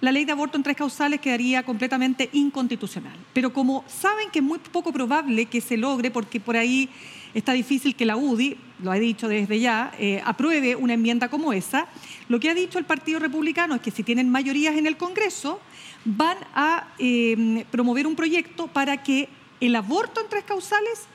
la 0.00 0.12
ley 0.12 0.24
de 0.24 0.32
aborto 0.32 0.56
en 0.56 0.62
tres 0.62 0.76
causales 0.76 1.20
quedaría 1.20 1.62
completamente 1.62 2.30
inconstitucional. 2.32 3.16
Pero 3.32 3.52
como 3.52 3.84
saben 3.86 4.30
que 4.30 4.38
es 4.38 4.44
muy 4.44 4.58
poco 4.58 4.92
probable 4.92 5.46
que 5.46 5.60
se 5.60 5.76
logre, 5.76 6.10
porque 6.10 6.40
por 6.40 6.56
ahí 6.56 6.88
está 7.34 7.52
difícil 7.52 7.94
que 7.94 8.06
la 8.06 8.16
UDI, 8.16 8.56
lo 8.82 8.90
ha 8.90 8.96
dicho 8.96 9.28
desde 9.28 9.60
ya, 9.60 9.92
eh, 9.98 10.22
apruebe 10.24 10.74
una 10.74 10.94
enmienda 10.94 11.28
como 11.28 11.52
esa, 11.52 11.86
lo 12.28 12.40
que 12.40 12.50
ha 12.50 12.54
dicho 12.54 12.78
el 12.78 12.84
Partido 12.84 13.18
Republicano 13.18 13.74
es 13.74 13.80
que 13.80 13.90
si 13.90 14.02
tienen 14.02 14.30
mayorías 14.30 14.76
en 14.76 14.86
el 14.86 14.96
Congreso, 14.96 15.60
van 16.04 16.38
a 16.54 16.88
em, 16.98 17.64
promover 17.70 18.06
un 18.06 18.16
proyecto 18.16 18.68
para 18.68 19.02
que 19.02 19.28
el 19.60 19.76
aborto 19.76 20.22
en 20.22 20.28
tres 20.28 20.44
causales 20.44 21.06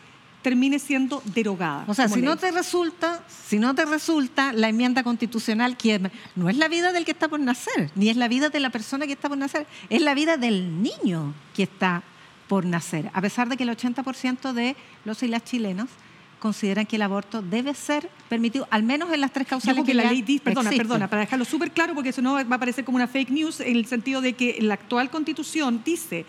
termine 0.45 0.77
siendo 0.77 1.23
derogada. 1.33 1.85
O 1.87 1.95
sea, 1.95 2.07
si 2.07 2.21
no 2.21 2.37
te 2.37 2.51
resulta, 2.51 3.23
si 3.47 3.57
no 3.57 3.73
te 3.73 3.83
resulta 3.83 4.53
la 4.53 4.69
enmienda 4.69 5.01
constitucional 5.01 5.75
que 5.75 6.11
no 6.35 6.49
es 6.49 6.57
la 6.57 6.67
vida 6.67 6.91
del 6.91 7.03
que 7.03 7.13
está 7.13 7.27
por 7.27 7.39
nacer, 7.39 7.89
ni 7.95 8.09
es 8.09 8.15
la 8.15 8.27
vida 8.27 8.49
de 8.49 8.59
la 8.59 8.69
persona 8.69 9.07
que 9.07 9.13
está 9.13 9.27
por 9.27 9.39
nacer, 9.39 9.65
es 9.89 10.03
la 10.03 10.13
vida 10.13 10.37
del 10.37 10.83
niño 10.83 11.33
que 11.55 11.63
está 11.63 12.03
por 12.47 12.63
nacer. 12.63 13.09
A 13.13 13.21
pesar 13.21 13.49
de 13.49 13.57
que 13.57 13.63
el 13.63 13.69
80% 13.69 14.53
de 14.53 14.75
los 15.03 15.23
y 15.23 15.29
las 15.29 15.43
chilenos 15.43 15.89
consideran 16.37 16.85
que 16.85 16.97
el 16.97 17.01
aborto 17.01 17.41
debe 17.41 17.73
ser 17.73 18.07
permitido, 18.29 18.67
al 18.69 18.83
menos 18.83 19.11
en 19.11 19.21
las 19.21 19.33
tres 19.33 19.47
causales 19.47 19.83
que, 19.83 19.95
la 19.95 20.11
ley 20.11 20.21
dice, 20.21 20.43
perdona, 20.43 20.69
perdona, 20.69 21.09
para 21.09 21.21
dejarlo 21.21 21.45
súper 21.45 21.71
claro, 21.71 21.95
porque 21.95 22.09
eso 22.09 22.21
no 22.21 22.33
va 22.33 22.41
a 22.41 22.59
parecer 22.59 22.85
como 22.85 22.97
una 22.97 23.07
fake 23.07 23.31
news, 23.31 23.61
en 23.61 23.77
el 23.77 23.87
sentido 23.87 24.21
de 24.21 24.33
que 24.33 24.59
la 24.61 24.75
actual 24.75 25.09
constitución 25.09 25.81
dice, 25.83 26.27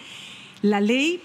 la 0.63 0.81
ley 0.81 1.21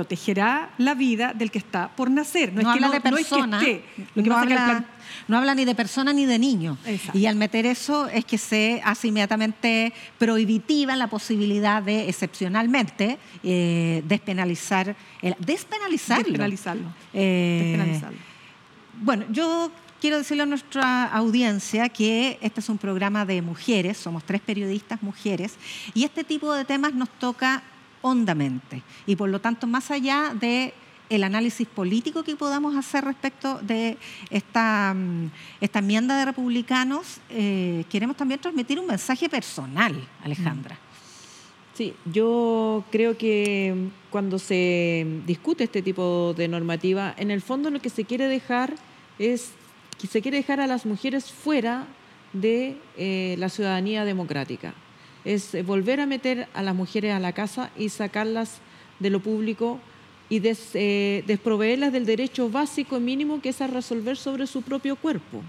protegerá 0.00 0.70
la 0.78 0.94
vida 0.94 1.34
del 1.34 1.50
que 1.50 1.58
está 1.58 1.88
por 1.94 2.10
nacer. 2.10 2.52
No, 2.54 2.62
No, 2.62 2.70
es 2.70 2.74
que 2.76 2.80
no, 2.80 2.90
de 2.90 3.00
no 3.10 3.16
es 3.18 3.26
que 3.26 3.30
persona, 3.30 3.58
esté. 3.58 3.84
Lo 4.14 4.22
que 4.22 4.28
no, 4.30 4.34
pasa 4.34 4.46
que 4.46 4.54
habla, 4.54 4.66
plan- 4.66 4.86
no 5.28 5.36
habla 5.36 5.54
ni 5.54 5.64
de 5.66 5.74
persona 5.74 6.12
ni 6.14 6.24
de 6.24 6.38
niño. 6.38 6.78
Exacto. 6.86 7.18
Y 7.18 7.26
al 7.26 7.36
meter 7.36 7.66
eso 7.66 8.08
es 8.08 8.24
que 8.24 8.38
se 8.38 8.80
hace 8.82 9.08
inmediatamente 9.08 9.92
prohibitiva 10.18 10.96
la 10.96 11.08
posibilidad 11.08 11.82
de, 11.82 12.08
excepcionalmente, 12.08 13.18
eh, 13.42 14.02
despenalizar, 14.06 14.96
el, 15.20 15.36
despenalizarlo. 15.38 16.24
Despenalizarlo. 16.24 16.88
Eh, 17.12 17.60
Despenalizarlo. 17.76 18.18
Bueno, 19.02 19.24
yo 19.30 19.70
quiero 20.00 20.16
decirle 20.16 20.44
a 20.44 20.46
nuestra 20.46 21.04
audiencia 21.12 21.90
que 21.90 22.38
este 22.40 22.60
es 22.60 22.68
un 22.70 22.78
programa 22.78 23.26
de 23.26 23.42
mujeres, 23.42 23.98
somos 23.98 24.24
tres 24.24 24.40
periodistas 24.40 25.02
mujeres, 25.02 25.56
y 25.92 26.04
este 26.04 26.24
tipo 26.24 26.54
de 26.54 26.64
temas 26.64 26.94
nos 26.94 27.10
toca 27.10 27.62
hondamente. 28.02 28.82
Y 29.06 29.16
por 29.16 29.28
lo 29.28 29.40
tanto, 29.40 29.66
más 29.66 29.90
allá 29.90 30.32
de 30.34 30.74
el 31.10 31.24
análisis 31.24 31.66
político 31.66 32.22
que 32.22 32.36
podamos 32.36 32.76
hacer 32.76 33.04
respecto 33.04 33.58
de 33.62 33.98
esta, 34.30 34.94
mm, 34.94 35.30
esta 35.60 35.80
enmienda 35.80 36.16
de 36.16 36.24
republicanos, 36.24 37.18
eh, 37.28 37.84
queremos 37.90 38.16
también 38.16 38.40
transmitir 38.40 38.78
un 38.78 38.86
mensaje 38.86 39.28
personal, 39.28 40.08
Alejandra. 40.22 40.78
Sí, 41.74 41.94
yo 42.04 42.84
creo 42.92 43.18
que 43.18 43.88
cuando 44.10 44.38
se 44.38 45.06
discute 45.26 45.64
este 45.64 45.82
tipo 45.82 46.34
de 46.36 46.46
normativa, 46.46 47.14
en 47.16 47.30
el 47.30 47.42
fondo 47.42 47.70
lo 47.70 47.80
que 47.80 47.90
se 47.90 48.04
quiere 48.04 48.26
dejar 48.26 48.74
es 49.18 49.52
que 49.98 50.06
se 50.06 50.22
quiere 50.22 50.38
dejar 50.38 50.60
a 50.60 50.66
las 50.66 50.86
mujeres 50.86 51.30
fuera 51.32 51.86
de 52.32 52.76
eh, 52.96 53.34
la 53.38 53.48
ciudadanía 53.48 54.04
democrática. 54.04 54.74
Es 55.24 55.54
eh, 55.54 55.62
volver 55.62 56.00
a 56.00 56.06
meter 56.06 56.48
a 56.54 56.62
las 56.62 56.74
mujeres 56.74 57.12
a 57.12 57.20
la 57.20 57.32
casa 57.32 57.70
y 57.76 57.88
sacarlas 57.88 58.58
de 58.98 59.10
lo 59.10 59.20
público 59.20 59.80
y 60.30 60.40
eh, 60.44 61.24
desproveerlas 61.26 61.92
del 61.92 62.06
derecho 62.06 62.48
básico 62.48 62.96
y 62.96 63.00
mínimo 63.00 63.42
que 63.42 63.48
es 63.48 63.60
a 63.60 63.66
resolver 63.66 64.16
sobre 64.16 64.46
su 64.46 64.62
propio 64.62 64.94
cuerpo. 64.96 65.42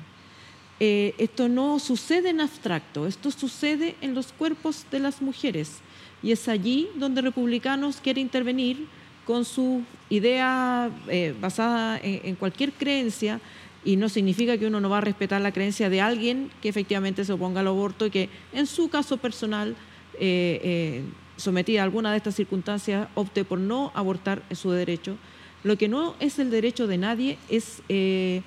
Eh, 0.80 1.14
esto 1.20 1.48
no 1.48 1.78
sucede 1.78 2.30
en 2.30 2.42
abstracto, 2.42 3.06
esto 3.06 3.30
sucede 3.30 3.96
en 4.02 4.16
los 4.16 4.34
cuerpos 4.34 4.86
de 4.90 5.00
las 5.00 5.22
mujeres. 5.22 5.78
Y 6.24 6.32
es 6.32 6.48
allí 6.48 6.90
donde 6.96 7.22
Republicanos 7.22 7.98
quiere 8.02 8.20
intervenir 8.20 8.88
con 9.26 9.46
su 9.46 9.84
idea 10.10 10.90
eh, 11.08 11.36
basada 11.40 12.00
en 12.02 12.36
cualquier 12.36 12.72
creencia, 12.72 13.40
y 13.84 13.96
no 13.96 14.10
significa 14.10 14.58
que 14.58 14.68
uno 14.68 14.80
no 14.80 14.90
va 14.90 15.00
a 15.00 15.02
respetar 15.02 15.42
la 15.42 15.52
creencia 15.52 15.90
de 15.90 16.02
alguien 16.02 16.52
que 16.62 16.70
efectivamente 16.70 17.26
se 17.26 17.34
oponga 17.34 17.62
al 17.62 17.68
aborto 17.68 18.06
y 18.06 18.12
que 18.12 18.30
en 18.54 18.68
su 18.68 18.90
caso 18.90 19.18
personal, 19.18 19.76
eh, 20.20 20.60
eh, 20.64 21.04
sometida 21.38 21.82
a 21.82 21.84
alguna 21.84 22.12
de 22.12 22.18
estas 22.18 22.36
circunstancias, 22.36 23.08
opte 23.16 23.44
por 23.44 23.60
no 23.60 23.92
abortar 23.96 24.44
su 24.52 24.72
derecho. 24.72 25.18
Lo 25.64 25.78
que 25.78 25.88
no 25.88 26.16
es 26.20 26.40
el 26.40 26.52
derecho 26.52 26.88
de 26.88 26.98
nadie 26.98 27.38
es 27.50 27.82
eh, 27.90 28.42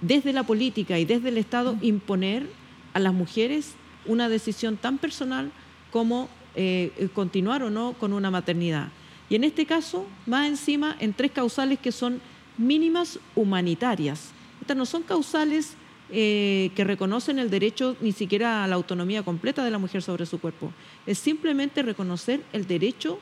desde 0.00 0.32
la 0.32 0.44
política 0.44 0.98
y 0.98 1.04
desde 1.04 1.28
el 1.30 1.38
Estado 1.38 1.76
imponer 1.80 2.48
a 2.94 3.00
las 3.00 3.12
mujeres 3.12 3.74
una 4.06 4.28
decisión 4.28 4.76
tan 4.76 4.98
personal 4.98 5.50
como 5.90 6.28
eh, 6.54 7.08
continuar 7.14 7.62
o 7.62 7.70
no 7.70 7.92
con 7.94 8.12
una 8.12 8.30
maternidad. 8.30 8.88
Y 9.30 9.36
en 9.36 9.44
este 9.44 9.66
caso, 9.66 10.06
más 10.26 10.48
encima, 10.48 10.96
en 10.98 11.12
tres 11.12 11.30
causales 11.30 11.78
que 11.78 11.92
son 11.92 12.20
mínimas 12.56 13.20
humanitarias. 13.36 14.32
No 14.74 14.86
son 14.86 15.02
causales 15.02 15.74
eh, 16.10 16.70
que 16.74 16.84
reconocen 16.84 17.38
el 17.38 17.50
derecho 17.50 17.96
ni 18.00 18.12
siquiera 18.12 18.64
a 18.64 18.66
la 18.66 18.76
autonomía 18.76 19.22
completa 19.22 19.62
de 19.62 19.70
la 19.70 19.78
mujer 19.78 20.02
sobre 20.02 20.24
su 20.24 20.40
cuerpo. 20.40 20.72
Es 21.06 21.18
simplemente 21.18 21.82
reconocer 21.82 22.42
el 22.52 22.66
derecho 22.66 23.18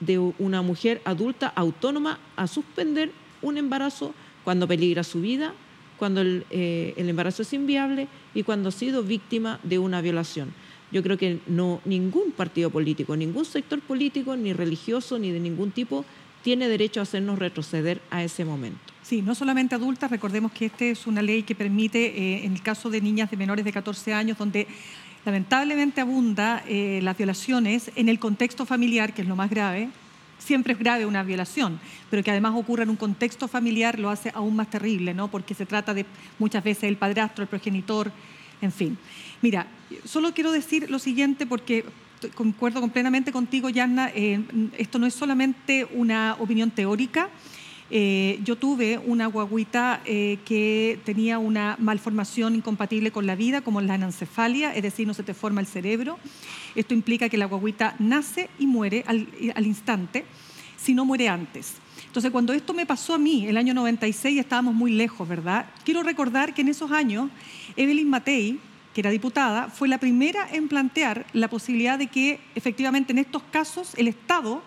de 0.00 0.18
una 0.18 0.60
mujer 0.60 1.00
adulta 1.04 1.48
autónoma 1.48 2.18
a 2.36 2.46
suspender 2.46 3.10
un 3.40 3.56
embarazo 3.56 4.12
cuando 4.44 4.68
peligra 4.68 5.02
su 5.02 5.22
vida, 5.22 5.54
cuando 5.98 6.20
el, 6.20 6.44
eh, 6.50 6.92
el 6.96 7.08
embarazo 7.08 7.42
es 7.42 7.52
inviable 7.54 8.08
y 8.34 8.42
cuando 8.42 8.68
ha 8.68 8.72
sido 8.72 9.02
víctima 9.02 9.58
de 9.62 9.78
una 9.78 10.02
violación. 10.02 10.52
Yo 10.92 11.02
creo 11.02 11.16
que 11.16 11.40
no 11.46 11.80
ningún 11.84 12.32
partido 12.32 12.70
político, 12.70 13.16
ningún 13.16 13.44
sector 13.44 13.80
político, 13.80 14.36
ni 14.36 14.52
religioso, 14.52 15.18
ni 15.18 15.30
de 15.32 15.40
ningún 15.40 15.70
tipo, 15.70 16.04
tiene 16.42 16.68
derecho 16.68 17.00
a 17.00 17.04
hacernos 17.04 17.38
retroceder 17.38 18.00
a 18.10 18.22
ese 18.22 18.44
momento. 18.44 18.95
Sí, 19.06 19.22
no 19.22 19.36
solamente 19.36 19.76
adultas, 19.76 20.10
recordemos 20.10 20.50
que 20.50 20.66
esta 20.66 20.84
es 20.84 21.06
una 21.06 21.22
ley 21.22 21.44
que 21.44 21.54
permite, 21.54 22.06
eh, 22.06 22.44
en 22.44 22.54
el 22.54 22.60
caso 22.60 22.90
de 22.90 23.00
niñas 23.00 23.30
de 23.30 23.36
menores 23.36 23.64
de 23.64 23.72
14 23.72 24.12
años, 24.12 24.36
donde 24.36 24.66
lamentablemente 25.24 26.00
abunda 26.00 26.64
eh, 26.66 26.98
las 27.04 27.16
violaciones 27.16 27.92
en 27.94 28.08
el 28.08 28.18
contexto 28.18 28.66
familiar, 28.66 29.14
que 29.14 29.22
es 29.22 29.28
lo 29.28 29.36
más 29.36 29.48
grave. 29.48 29.90
Siempre 30.38 30.72
es 30.72 30.78
grave 30.80 31.06
una 31.06 31.22
violación, 31.22 31.78
pero 32.10 32.24
que 32.24 32.32
además 32.32 32.54
ocurra 32.56 32.82
en 32.82 32.90
un 32.90 32.96
contexto 32.96 33.46
familiar 33.46 34.00
lo 34.00 34.10
hace 34.10 34.32
aún 34.34 34.56
más 34.56 34.70
terrible, 34.70 35.14
¿no? 35.14 35.28
Porque 35.28 35.54
se 35.54 35.66
trata 35.66 35.94
de 35.94 36.04
muchas 36.40 36.64
veces 36.64 36.82
el 36.82 36.96
padrastro, 36.96 37.44
el 37.44 37.48
progenitor, 37.48 38.10
en 38.60 38.72
fin. 38.72 38.98
Mira, 39.40 39.68
solo 40.04 40.34
quiero 40.34 40.50
decir 40.50 40.90
lo 40.90 40.98
siguiente 40.98 41.46
porque 41.46 41.84
concuerdo 42.34 42.80
completamente 42.80 43.30
contigo, 43.30 43.68
Yanna, 43.68 44.10
eh, 44.16 44.42
esto 44.76 44.98
no 44.98 45.06
es 45.06 45.14
solamente 45.14 45.86
una 45.94 46.36
opinión 46.40 46.72
teórica. 46.72 47.30
Eh, 47.90 48.40
yo 48.42 48.56
tuve 48.56 48.98
una 48.98 49.26
guaguita 49.26 50.00
eh, 50.04 50.38
que 50.44 50.98
tenía 51.04 51.38
una 51.38 51.76
malformación 51.78 52.56
incompatible 52.56 53.12
con 53.12 53.26
la 53.26 53.36
vida, 53.36 53.60
como 53.60 53.80
la 53.80 53.94
anencefalia, 53.94 54.74
es 54.74 54.82
decir, 54.82 55.06
no 55.06 55.14
se 55.14 55.22
te 55.22 55.34
forma 55.34 55.60
el 55.60 55.66
cerebro. 55.66 56.18
Esto 56.74 56.94
implica 56.94 57.28
que 57.28 57.36
la 57.36 57.46
guaguita 57.46 57.94
nace 57.98 58.50
y 58.58 58.66
muere 58.66 59.04
al, 59.06 59.28
al 59.54 59.66
instante, 59.66 60.24
si 60.76 60.94
no 60.94 61.04
muere 61.04 61.28
antes. 61.28 61.74
Entonces, 62.06 62.32
cuando 62.32 62.52
esto 62.52 62.74
me 62.74 62.86
pasó 62.86 63.14
a 63.14 63.18
mí, 63.18 63.46
el 63.46 63.56
año 63.56 63.74
96, 63.74 64.38
estábamos 64.38 64.74
muy 64.74 64.90
lejos, 64.90 65.28
¿verdad? 65.28 65.66
Quiero 65.84 66.02
recordar 66.02 66.54
que 66.54 66.62
en 66.62 66.68
esos 66.68 66.90
años, 66.90 67.30
Evelyn 67.76 68.08
Matei, 68.08 68.58
que 68.94 69.00
era 69.02 69.10
diputada, 69.10 69.68
fue 69.68 69.88
la 69.88 69.98
primera 69.98 70.48
en 70.50 70.68
plantear 70.68 71.26
la 71.34 71.48
posibilidad 71.48 71.98
de 71.98 72.06
que 72.06 72.40
efectivamente 72.54 73.12
en 73.12 73.18
estos 73.18 73.42
casos 73.50 73.92
el 73.98 74.08
Estado 74.08 74.62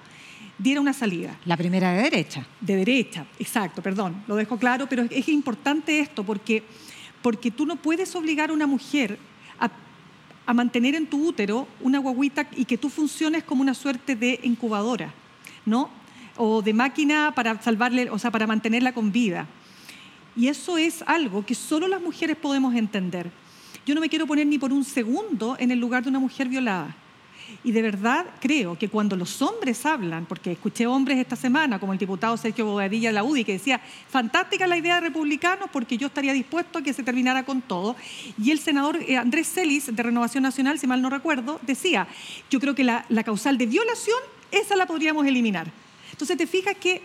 diera 0.60 0.82
una 0.82 0.94
salida. 0.94 1.36
La 1.46 1.58
primera 1.58 1.94
de 1.94 2.04
derecha. 2.04 2.46
De 2.62 2.76
derecha, 2.76 3.26
exacto, 3.40 3.82
perdón, 3.82 4.24
lo 4.28 4.36
dejo 4.36 4.58
claro, 4.58 4.88
pero 4.88 5.04
es 5.10 5.28
importante 5.30 6.00
esto 6.00 6.24
porque, 6.24 6.64
porque 7.22 7.50
tú 7.50 7.66
no 7.66 7.78
puedes 7.78 8.14
obligar 8.16 8.52
a 8.52 8.54
una 8.54 8.68
mujer 8.68 9.18
a, 9.60 9.72
a 10.46 10.54
mantener 10.54 10.94
en 10.96 11.08
tu 11.08 11.28
útero 11.28 11.68
una 11.80 12.00
guaguita 12.00 12.48
y 12.56 12.66
que 12.66 12.78
tú 12.78 12.90
funciones 12.90 13.44
como 13.44 13.62
una 13.62 13.74
suerte 13.74 14.16
de 14.16 14.40
incubadora, 14.44 15.14
¿no? 15.66 15.90
O 16.38 16.62
de 16.62 16.74
máquina 16.74 17.34
para 17.34 17.62
salvarle, 17.62 18.10
o 18.10 18.20
sea, 18.20 18.30
para 18.30 18.46
mantenerla 18.46 18.94
con 18.94 19.12
vida. 19.12 19.48
Y 20.36 20.48
eso 20.48 20.78
es 20.78 21.04
algo 21.08 21.46
que 21.46 21.56
solo 21.56 21.88
las 21.88 22.02
mujeres 22.02 22.38
podemos 22.38 22.76
entender. 22.76 23.32
Yo 23.86 23.96
no 23.96 24.02
me 24.02 24.10
quiero 24.10 24.28
poner 24.28 24.46
ni 24.46 24.60
por 24.60 24.72
un 24.72 24.84
segundo 24.84 25.56
en 25.60 25.72
el 25.72 25.80
lugar 25.80 26.04
de 26.04 26.10
una 26.10 26.20
mujer 26.20 26.48
violada. 26.48 26.96
Y 27.64 27.72
de 27.72 27.82
verdad 27.82 28.26
creo 28.40 28.78
que 28.78 28.90
cuando 28.90 29.16
los 29.16 29.42
hombres 29.42 29.86
hablan, 29.86 30.26
porque 30.26 30.54
escuché 30.54 30.88
hombres 30.88 31.18
esta 31.18 31.36
semana, 31.36 31.80
como 31.80 31.94
el 31.94 32.00
diputado 32.00 32.38
Sergio 32.38 32.66
Bobadilla 32.66 33.10
de 33.10 33.14
la 33.14 33.24
UDI, 33.24 33.44
que 33.44 33.54
decía, 33.54 33.82
fantástica 34.10 34.66
la 34.68 34.78
idea 34.78 34.96
de 34.96 35.02
republicanos 35.02 35.70
porque 35.72 35.98
yo 35.98 36.08
estaría 36.08 36.34
dispuesto 36.34 36.80
a 36.80 36.82
que 36.82 36.94
se 36.94 37.04
terminara 37.04 37.44
con 37.44 37.62
todo. 37.62 37.96
Y 38.42 38.52
el 38.52 38.60
senador 38.60 38.98
eh, 38.98 39.18
Andrés 39.18 39.52
Celis, 39.52 39.94
de 39.94 40.04
Renovación 40.04 40.44
Nacional, 40.44 40.80
si 40.80 40.88
mal 40.88 41.02
no 41.02 41.10
recuerdo, 41.10 41.60
decía, 41.64 42.08
yo 42.50 42.60
creo 42.60 42.76
que 42.76 42.84
la, 42.84 43.06
la 43.10 43.24
causal 43.24 43.58
de 43.58 43.66
violación, 43.66 44.20
esa 44.52 44.76
la 44.76 44.86
podríamos 44.86 45.26
eliminar. 45.26 45.72
Entonces 46.12 46.38
te 46.38 46.48
fijas 46.48 46.76
que, 46.76 47.02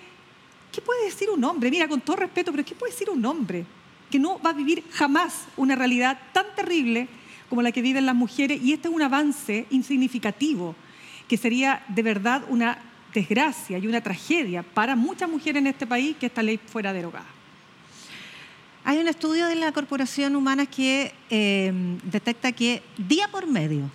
¿qué 0.73 0.81
puede 0.81 1.05
decir 1.05 1.31
un 1.31 1.43
hombre? 1.45 1.71
Mira, 1.71 1.89
con 1.89 2.01
todo 2.01 2.17
respeto, 2.17 2.53
pero 2.53 2.65
¿qué 2.65 2.75
puede 2.75 2.93
decir 2.93 3.11
un 3.11 3.25
hombre? 3.25 3.65
Que 4.11 4.19
no 4.19 4.41
va 4.41 4.51
a 4.51 4.55
vivir 4.55 4.85
jamás 4.93 5.47
una 5.57 5.75
realidad 5.75 6.19
tan 6.33 6.47
terrible 6.55 7.09
como 7.49 7.63
la 7.63 7.73
que 7.73 7.83
viven 7.83 8.07
las 8.07 8.15
mujeres, 8.15 8.61
y 8.63 8.73
este 8.73 8.89
es 8.89 8.95
un 8.95 9.03
avance 9.03 9.67
insignificativo, 9.71 10.75
que 11.29 11.37
sería 11.37 11.85
de 11.89 12.03
verdad 12.03 12.43
una 12.49 12.79
desgracia 13.13 13.79
y 13.79 13.87
una 13.87 14.01
tragedia 14.01 14.63
para 14.63 14.97
muchas 14.97 15.31
mujeres 15.31 15.61
en 15.61 15.69
este 15.69 15.87
país 15.87 16.17
que 16.19 16.27
esta 16.27 16.43
ley 16.43 16.59
fuera 16.59 16.93
derogada. 16.93 17.27
Hay 18.87 18.99
un 18.99 19.09
estudio 19.09 19.47
de 19.47 19.55
la 19.55 19.73
Corporación 19.73 20.37
Humana 20.37 20.67
que 20.67 21.15
eh, 21.31 21.73
detecta 22.05 22.53
que 22.53 22.83
día 22.99 23.29
por 23.29 23.47
medio, 23.47 23.91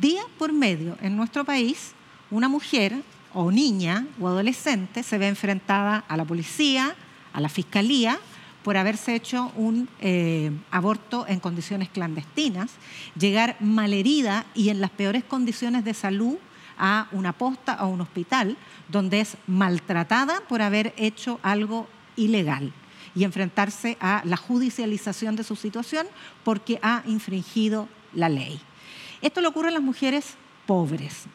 día 0.00 0.22
por 0.38 0.52
medio 0.52 0.98
en 1.00 1.16
nuestro 1.16 1.44
país, 1.44 1.92
una 2.30 2.48
mujer 2.48 3.02
o 3.32 3.52
niña 3.52 4.06
o 4.18 4.26
adolescente 4.26 5.02
se 5.02 5.18
ve 5.18 5.28
enfrentada 5.28 6.04
a 6.08 6.16
la 6.16 6.24
policía, 6.24 6.96
a 7.32 7.40
la 7.40 7.48
fiscalía, 7.48 8.18
por 8.66 8.76
haberse 8.76 9.14
hecho 9.14 9.52
un 9.54 9.88
eh, 10.00 10.50
aborto 10.72 11.24
en 11.28 11.38
condiciones 11.38 11.88
clandestinas, 11.88 12.72
llegar 13.16 13.54
malherida 13.60 14.44
y 14.56 14.70
en 14.70 14.80
las 14.80 14.90
peores 14.90 15.22
condiciones 15.22 15.84
de 15.84 15.94
salud 15.94 16.36
a 16.76 17.06
una 17.12 17.32
posta 17.32 17.84
o 17.84 17.86
un 17.86 18.00
hospital, 18.00 18.56
donde 18.88 19.20
es 19.20 19.36
maltratada 19.46 20.40
por 20.48 20.62
haber 20.62 20.92
hecho 20.96 21.38
algo 21.44 21.86
ilegal. 22.16 22.72
y 23.14 23.22
enfrentarse 23.22 23.96
a 24.00 24.22
la 24.24 24.36
judicialización 24.36 25.36
de 25.36 25.44
su 25.44 25.54
situación 25.54 26.06
porque 26.42 26.80
ha 26.82 27.02
infringido 27.06 27.88
la 28.14 28.28
ley. 28.28 28.60
Esto 29.22 29.40
le 29.40 29.46
ocurre 29.46 29.68
a 29.68 29.70
las 29.78 29.82
mujeres 29.82 30.34
pobres, 30.66 31.26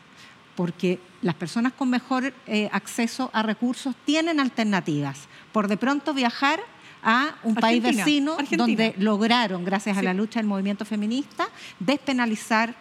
porque 0.55 0.99
las 1.21 1.35
personas 1.35 1.71
con 1.71 1.89
mejor 1.89 2.33
eh, 2.45 2.69
acceso 2.73 3.31
a 3.33 3.41
recursos 3.41 3.95
tienen 4.05 4.39
alternativas. 4.41 5.29
Por 5.53 5.69
de 5.69 5.77
pronto 5.77 6.13
viajar 6.13 6.59
a 7.03 7.35
un 7.43 7.55
país 7.55 7.81
vecino 7.81 8.37
donde 8.51 8.93
lograron, 8.97 9.63
gracias 9.63 9.97
a 9.97 10.03
la 10.03 10.13
lucha 10.13 10.39
del 10.39 10.47
movimiento 10.47 10.85
feminista, 10.85 11.47
despenalizar 11.79 12.75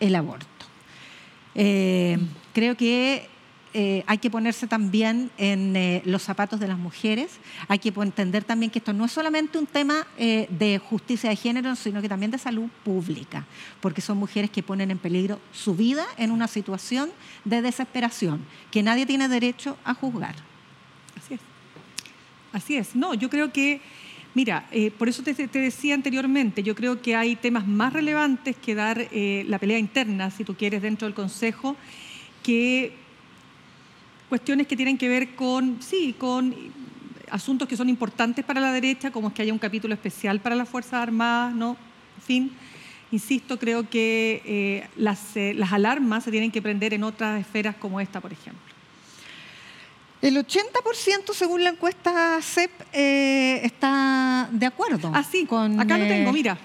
el 0.00 0.14
aborto. 0.14 0.46
Eh, 1.54 2.18
creo 2.52 2.76
que 2.76 3.28
eh, 3.76 4.04
hay 4.06 4.18
que 4.18 4.30
ponerse 4.30 4.66
también 4.66 5.30
en 5.36 5.74
eh, 5.76 6.02
los 6.04 6.22
zapatos 6.22 6.60
de 6.60 6.68
las 6.68 6.78
mujeres, 6.78 7.38
hay 7.66 7.78
que 7.78 7.88
entender 7.88 8.44
también 8.44 8.70
que 8.70 8.78
esto 8.78 8.92
no 8.92 9.04
es 9.04 9.12
solamente 9.12 9.58
un 9.58 9.66
tema 9.66 10.06
de 10.16 10.78
justicia 10.78 11.30
de 11.30 11.36
género, 11.36 11.74
sino 11.74 12.00
que 12.00 12.08
también 12.08 12.30
de 12.30 12.38
salud 12.38 12.68
pública, 12.84 13.44
porque 13.80 14.00
son 14.00 14.18
mujeres 14.18 14.50
que 14.50 14.62
ponen 14.62 14.90
en 14.90 14.98
peligro 14.98 15.40
su 15.52 15.74
vida 15.74 16.04
en 16.16 16.30
una 16.30 16.46
situación 16.46 17.10
de 17.44 17.62
desesperación, 17.62 18.44
que 18.70 18.82
nadie 18.82 19.06
tiene 19.06 19.28
derecho 19.28 19.76
a 19.84 19.94
juzgar. 19.94 20.53
Así 22.54 22.76
es. 22.76 22.96
No, 22.96 23.12
yo 23.12 23.28
creo 23.28 23.52
que 23.52 23.82
Mira, 24.34 24.66
eh, 24.72 24.90
por 24.90 25.08
eso 25.08 25.22
te, 25.22 25.32
decía 25.32 25.94
anteriormente, 25.94 26.64
yo 26.64 26.74
creo 26.74 27.00
que 27.00 27.14
hay 27.14 27.36
temas 27.36 27.68
más 27.68 27.92
relevantes 27.92 28.56
que 28.56 28.74
dar 28.74 29.06
eh, 29.12 29.44
la 29.46 29.60
pelea 29.60 29.78
interna, 29.78 30.28
si 30.32 30.42
tú 30.42 30.56
quieres, 30.56 30.82
dentro 30.82 31.06
del 31.06 31.14
Consejo, 31.14 31.76
que 32.42 32.92
cuestiones 34.28 34.66
que 34.66 34.74
tienen 34.74 34.98
que 34.98 35.08
ver 35.08 35.36
con, 35.36 35.80
sí, 35.80 36.16
con 36.18 36.52
asuntos 37.30 37.68
que 37.68 37.76
son 37.76 37.88
importantes 37.88 38.44
para 38.44 38.60
la 38.60 38.72
derecha, 38.72 39.12
como 39.12 39.28
es 39.28 39.34
que 39.34 39.42
haya 39.42 39.52
un 39.52 39.58
capítulo 39.60 39.94
especial 39.94 40.40
para 40.40 40.56
las 40.56 40.68
Fuerzas 40.68 40.94
Armadas, 40.94 41.54
¿no? 41.54 41.76
En 42.16 42.22
fin, 42.22 42.52
insisto, 43.12 43.56
creo 43.56 43.88
que 43.88 44.42
eh, 44.44 44.88
las 44.96 45.72
alarmas 45.72 46.24
se 46.24 46.32
tienen 46.32 46.50
que 46.50 46.60
prender 46.60 46.92
en 46.92 47.04
otras 47.04 47.40
esferas 47.40 47.76
como 47.76 48.00
esta, 48.00 48.20
por 48.20 48.32
ejemplo. 48.32 48.73
El 50.24 50.38
80% 50.38 51.34
según 51.34 51.64
la 51.64 51.70
encuesta 51.70 52.40
CEP 52.40 52.70
eh, 52.94 53.60
está 53.62 54.48
de 54.50 54.64
acuerdo. 54.64 55.12
Ah, 55.12 55.22
sí, 55.22 55.44
con, 55.44 55.78
acá 55.78 55.98
lo 55.98 56.06
tengo, 56.06 56.30
eh, 56.30 56.32
mira, 56.32 56.56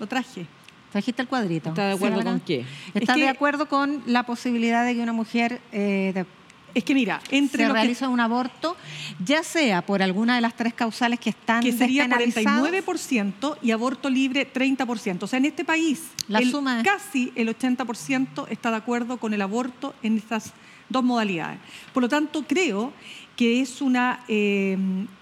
lo 0.00 0.06
traje. 0.06 0.46
Trajiste 0.90 1.20
el 1.20 1.28
cuadrito. 1.28 1.68
¿Está 1.68 1.88
de 1.88 1.92
acuerdo 1.92 2.24
con 2.24 2.40
qué? 2.40 2.64
Está 2.94 3.16
de 3.16 3.28
acuerdo 3.28 3.68
con 3.68 4.02
la 4.06 4.22
posibilidad 4.22 4.86
de 4.86 4.94
que 4.94 5.02
una 5.02 5.12
mujer 5.12 5.60
eh, 5.72 6.24
es 6.72 6.84
que 6.84 6.94
mira, 6.94 7.20
entre 7.30 7.66
se 7.66 7.72
realiza 7.72 8.08
un 8.08 8.18
aborto, 8.18 8.78
ya 9.22 9.42
sea 9.42 9.82
por 9.82 10.02
alguna 10.02 10.36
de 10.36 10.40
las 10.40 10.56
tres 10.56 10.72
causales 10.72 11.20
que 11.20 11.28
están 11.28 11.62
que 11.62 11.72
sería 11.72 12.08
49% 12.08 13.58
y 13.60 13.72
aborto 13.72 14.08
libre 14.08 14.50
30%. 14.50 15.24
O 15.24 15.26
sea, 15.26 15.36
en 15.36 15.44
este 15.44 15.66
país 15.66 16.02
la 16.28 16.40
suma 16.40 16.82
casi 16.82 17.30
el 17.34 17.54
80% 17.54 18.46
está 18.48 18.70
de 18.70 18.76
acuerdo 18.76 19.18
con 19.18 19.34
el 19.34 19.42
aborto 19.42 19.94
en 20.02 20.16
estas 20.16 20.54
dos 20.92 21.02
modalidades. 21.02 21.58
Por 21.92 22.02
lo 22.02 22.08
tanto, 22.08 22.44
creo 22.46 22.92
que 23.36 23.60
es 23.60 23.80
una... 23.80 24.24
Eh, 24.28 24.76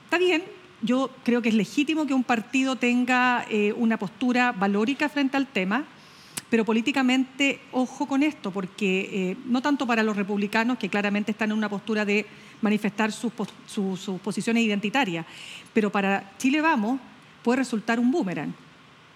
está 0.04 0.18
bien, 0.18 0.42
yo 0.82 1.10
creo 1.24 1.42
que 1.42 1.50
es 1.50 1.54
legítimo 1.54 2.06
que 2.06 2.14
un 2.14 2.24
partido 2.24 2.76
tenga 2.76 3.46
eh, 3.48 3.72
una 3.76 3.98
postura 3.98 4.52
valórica 4.52 5.08
frente 5.08 5.36
al 5.36 5.46
tema, 5.46 5.84
pero 6.48 6.64
políticamente, 6.64 7.60
ojo 7.70 8.06
con 8.06 8.22
esto, 8.22 8.50
porque 8.50 9.08
eh, 9.12 9.36
no 9.46 9.62
tanto 9.62 9.86
para 9.86 10.02
los 10.02 10.16
republicanos, 10.16 10.78
que 10.78 10.88
claramente 10.88 11.30
están 11.30 11.50
en 11.52 11.58
una 11.58 11.68
postura 11.68 12.04
de 12.04 12.26
manifestar 12.60 13.12
sus, 13.12 13.32
posiciones 14.22 14.64
identitarias, 14.64 15.24
pero 15.72 15.90
para 15.90 16.32
Chile 16.38 16.60
Vamos 16.60 17.00
puede 17.42 17.58
resultar 17.58 18.00
un 18.00 18.10
boomerang. 18.10 18.52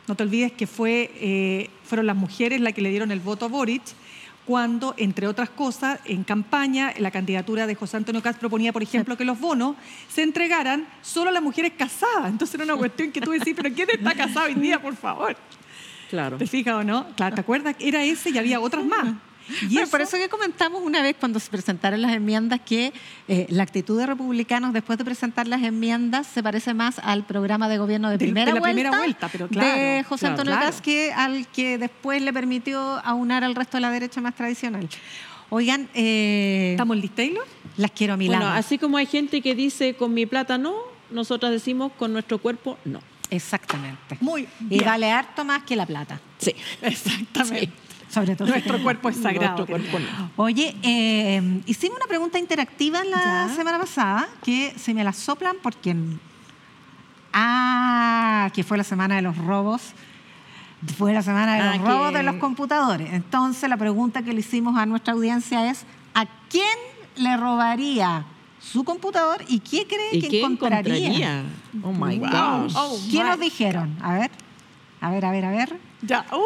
No 0.07 0.14
te 0.14 0.22
olvides 0.22 0.52
que 0.52 0.66
fue, 0.66 1.70
fueron 1.82 2.07
las 2.07 2.16
mujeres 2.16 2.61
las 2.61 2.74
que 2.74 2.82
le 2.82 2.90
dieron 2.90 3.11
el 3.11 3.20
voto 3.20 3.46
a 3.46 3.48
Boric 3.48 3.82
cuando, 4.47 4.95
entre 4.97 5.26
otras 5.26 5.51
cosas, 5.51 6.01
en 6.05 6.24
campaña 6.24 6.92
la 6.99 7.11
candidatura 7.11 7.66
de 7.66 7.74
José 7.74 7.97
Antonio 7.97 8.22
Caz 8.22 8.36
proponía, 8.36 8.72
por 8.72 8.82
ejemplo, 8.82 9.16
que 9.16 9.24
los 9.24 9.40
bonos 9.40 9.76
se 10.09 10.22
entregaran 10.22 10.86
solo 11.03 11.30
a 11.30 11.32
las 11.32 11.42
mujeres 11.42 11.72
casadas. 11.76 12.28
Entonces 12.28 12.55
era 12.55 12.64
una 12.64 12.76
cuestión 12.76 13.11
que 13.11 13.20
tú 13.20 13.30
decís, 13.30 13.55
pero 13.57 13.74
¿quién 13.74 13.88
está 13.90 14.14
casado 14.14 14.47
hoy 14.47 14.55
día, 14.55 14.80
por 14.80 14.97
favor? 14.97 15.36
Claro. 16.11 16.36
¿Te 16.36 16.47
fijas 16.47 16.74
o 16.74 16.84
no? 16.84 17.07
Claro, 17.16 17.34
¿te 17.34 17.40
acuerdas? 17.40 17.74
Era 17.80 18.05
ese 18.05 18.30
y 18.30 18.38
había 18.38 18.61
otras 18.61 18.84
más. 18.84 19.14
Y 19.70 19.78
Por 19.86 20.01
eso 20.01 20.16
que 20.16 20.28
comentamos 20.28 20.82
una 20.82 21.03
vez 21.03 21.16
cuando 21.18 21.40
se 21.40 21.51
presentaron 21.51 22.01
las 22.03 22.12
enmiendas 22.12 22.61
que 22.61 22.92
eh, 23.28 23.47
la 23.49 23.62
actitud 23.62 23.99
de 23.99 24.07
republicanos 24.07 24.72
después 24.72 24.99
de 24.99 25.05
presentar 25.05 25.49
las 25.49 25.62
enmiendas 25.62 26.26
se 26.26 26.42
parece 26.42 26.74
más 26.74 26.99
al 26.99 27.24
programa 27.24 27.68
de 27.68 27.78
gobierno 27.78 28.11
de, 28.11 28.18
primera, 28.18 28.53
de 28.53 28.61
vuelta, 28.61 28.74
primera 28.74 28.99
vuelta 28.99 29.28
pero 29.28 29.49
claro, 29.49 29.78
de 29.78 30.05
José 30.05 30.28
Antonio 30.28 30.55
que 30.82 31.12
al 31.12 31.47
que 31.49 31.78
después 31.78 32.22
le 32.22 32.32
permitió 32.32 32.80
aunar 33.05 33.45
al 33.45 33.55
resto 33.55 33.76
de 33.76 33.82
la 33.82 33.90
derecha 33.90 34.20
más 34.20 34.34
tradicional. 34.34 34.88
Oigan, 35.51 35.88
eh, 35.95 36.70
¿estamos 36.72 36.97
listos? 36.97 37.26
Las 37.76 37.90
quiero 37.90 38.14
a 38.14 38.16
mi 38.16 38.26
bueno, 38.26 38.49
Así 38.49 38.78
como 38.78 38.97
hay 38.97 39.07
gente 39.07 39.40
que 39.40 39.55
dice 39.55 39.95
con 39.95 40.12
mi 40.14 40.26
plata 40.26 40.59
no, 40.59 40.74
nosotras 41.11 41.53
decimos 41.53 41.92
con 41.99 42.12
nuestro 42.12 42.38
cuerpo 42.38 42.78
no. 42.84 43.01
Exactamente. 43.30 44.18
Muy 44.20 44.47
Y 44.70 44.82
vale 44.82 45.11
harto 45.11 45.45
más 45.45 45.62
que 45.64 45.76
la 45.76 45.86
plata. 45.86 46.20
Sí, 46.38 46.55
exactamente. 46.82 47.72
Sobre 48.15 48.37
todo 48.37 48.47
nuestro 48.47 48.81
cuerpo 48.81 49.09
es 49.09 49.17
sagrado. 49.17 49.67
Oye, 50.37 50.77
eh, 50.85 51.62
hicimos 51.67 51.97
una 51.97 52.07
pregunta 52.07 52.39
interactiva 52.39 53.03
la 53.03 53.49
semana 53.57 53.77
pasada 53.77 54.29
que 54.45 54.73
se 54.77 54.95
me 54.95 55.03
la 55.03 55.12
soplan 55.12 55.57
porque. 55.61 55.97
Ah, 57.33 58.51
que 58.55 58.62
fue 58.62 58.77
la 58.77 58.85
semana 58.85 59.17
de 59.17 59.23
los 59.23 59.37
robos. 59.37 59.83
Fue 60.97 61.12
la 61.12 61.23
semana 61.23 61.57
de 61.57 61.65
los 61.65 61.89
ah, 61.89 61.91
robos 61.91 62.15
de 62.15 62.23
los 62.23 62.37
computadores. 62.37 63.12
Entonces, 63.12 63.69
la 63.69 63.77
pregunta 63.77 64.23
que 64.23 64.33
le 64.33 64.41
hicimos 64.41 64.79
a 64.79 64.87
nuestra 64.87 65.15
audiencia 65.15 65.69
es: 65.69 65.85
¿a 66.15 66.27
quién 66.49 66.79
le 67.17 67.37
robaría 67.37 68.27
su 68.61 68.85
computador 68.85 69.45
y 69.49 69.59
qué 69.59 69.89
cree 69.89 70.21
que 70.21 70.41
encontraría? 70.41 71.43
Oh 71.83 71.91
my 71.91 72.19
God. 72.19 72.71
Oh, 72.77 72.97
¿Qué 73.11 73.25
nos 73.25 73.41
dijeron? 73.41 73.97
A 74.01 74.15
ver, 74.15 74.31
a 75.01 75.11
ver, 75.11 75.25
a 75.25 75.31
ver, 75.33 75.45
a 75.47 75.51
ver. 75.51 75.93
Ya. 76.07 76.24
Uh. 76.32 76.38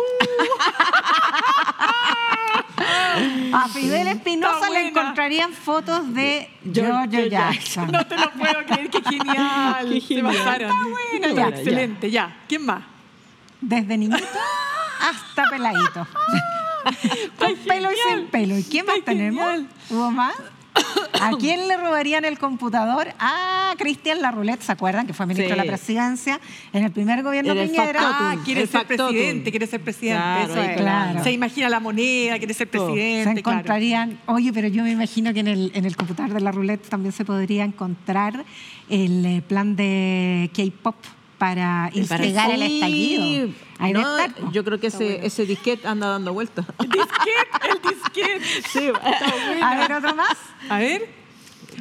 A 3.52 3.68
Fidel 3.68 4.09
Espinosa 4.09 4.70
le 4.70 4.88
encontrarían 4.88 5.52
fotos 5.52 6.12
de 6.14 6.50
George 6.72 7.28
Jackson. 7.28 7.90
No 7.92 8.06
te 8.06 8.16
lo 8.16 8.30
puedo 8.32 8.64
creer, 8.66 8.90
qué 8.90 9.02
genial. 9.02 9.88
Qué 9.90 10.00
genial. 10.00 10.62
Está 10.62 10.74
bueno. 11.20 11.34
Ya, 11.34 11.48
excelente, 11.48 12.11
ya. 12.11 12.36
¿Quién 12.48 12.66
más? 12.66 12.82
Desde 13.61 13.96
niñito 13.96 14.26
hasta 15.00 15.44
peladito. 15.50 16.06
Con 17.38 17.56
pelo 17.56 17.90
y 17.92 17.96
sin 17.96 18.26
pelo. 18.28 18.59
¿Y 18.59 18.64
quién 18.64 18.86
más 18.86 18.98
tenemos? 19.04 19.62
¿Hubo 19.90 20.11
más? 20.11 20.34
¿A 21.21 21.31
quién 21.39 21.69
le 21.69 21.77
robarían 21.77 22.25
el 22.25 22.39
computador? 22.39 23.09
A 23.19 23.75
Cristian 23.79 24.21
Larroulet, 24.23 24.61
¿se 24.61 24.73
acuerdan? 24.73 25.07
Que 25.07 25.12
fue 25.12 25.27
ministro 25.27 25.57
de 25.57 25.57
la 25.57 25.64
presidencia 25.64 26.41
en 26.73 26.85
el 26.85 26.93
primer 26.93 27.23
gobierno 27.23 27.55
de 27.55 27.66
Piñera. 27.66 28.01
Ah, 28.03 28.37
quiere 28.45 28.66
ser 28.66 28.87
presidente, 28.87 29.51
quiere 29.51 29.66
ser 29.66 29.81
presidente. 29.81 30.75
Claro, 30.77 31.23
Se 31.23 31.33
imagina 31.33 31.69
la 31.69 31.81
moneda, 31.81 32.39
quiere 32.39 32.55
ser 32.55 32.69
presidente. 32.69 33.33
Se 33.33 33.39
encontrarían, 33.39 34.19
oye, 34.27 34.53
pero 34.53 34.69
yo 34.69 34.83
me 34.83 34.91
imagino 34.91 35.33
que 35.33 35.41
en 35.41 35.49
el, 35.49 35.73
en 35.75 35.85
el 35.85 35.97
computador 35.97 36.35
de 36.35 36.41
la 36.41 36.53
también 36.89 37.12
se 37.12 37.25
podría 37.25 37.64
encontrar 37.64 38.45
el 38.89 39.25
eh, 39.25 39.43
plan 39.47 39.77
de 39.77 40.51
K-pop 40.55 40.97
para 41.39 41.91
instigar 41.95 42.51
el 42.51 42.62
estallido. 42.62 43.49
yo 44.53 44.64
creo 44.64 44.80
que 44.80 44.89
ese, 44.89 45.24
ese 45.24 45.47
disquete 45.47 45.86
anda 45.86 46.09
dando 46.09 46.32
vueltas. 46.32 46.66
¿Disquete? 46.78 47.70
El 47.70 47.91
disquete. 47.91 48.68
Sí, 48.68 48.93
A 49.62 49.76
ver, 49.78 49.93
otro 49.93 50.14
más. 50.14 50.36
A 50.68 50.78
ver. 50.78 51.18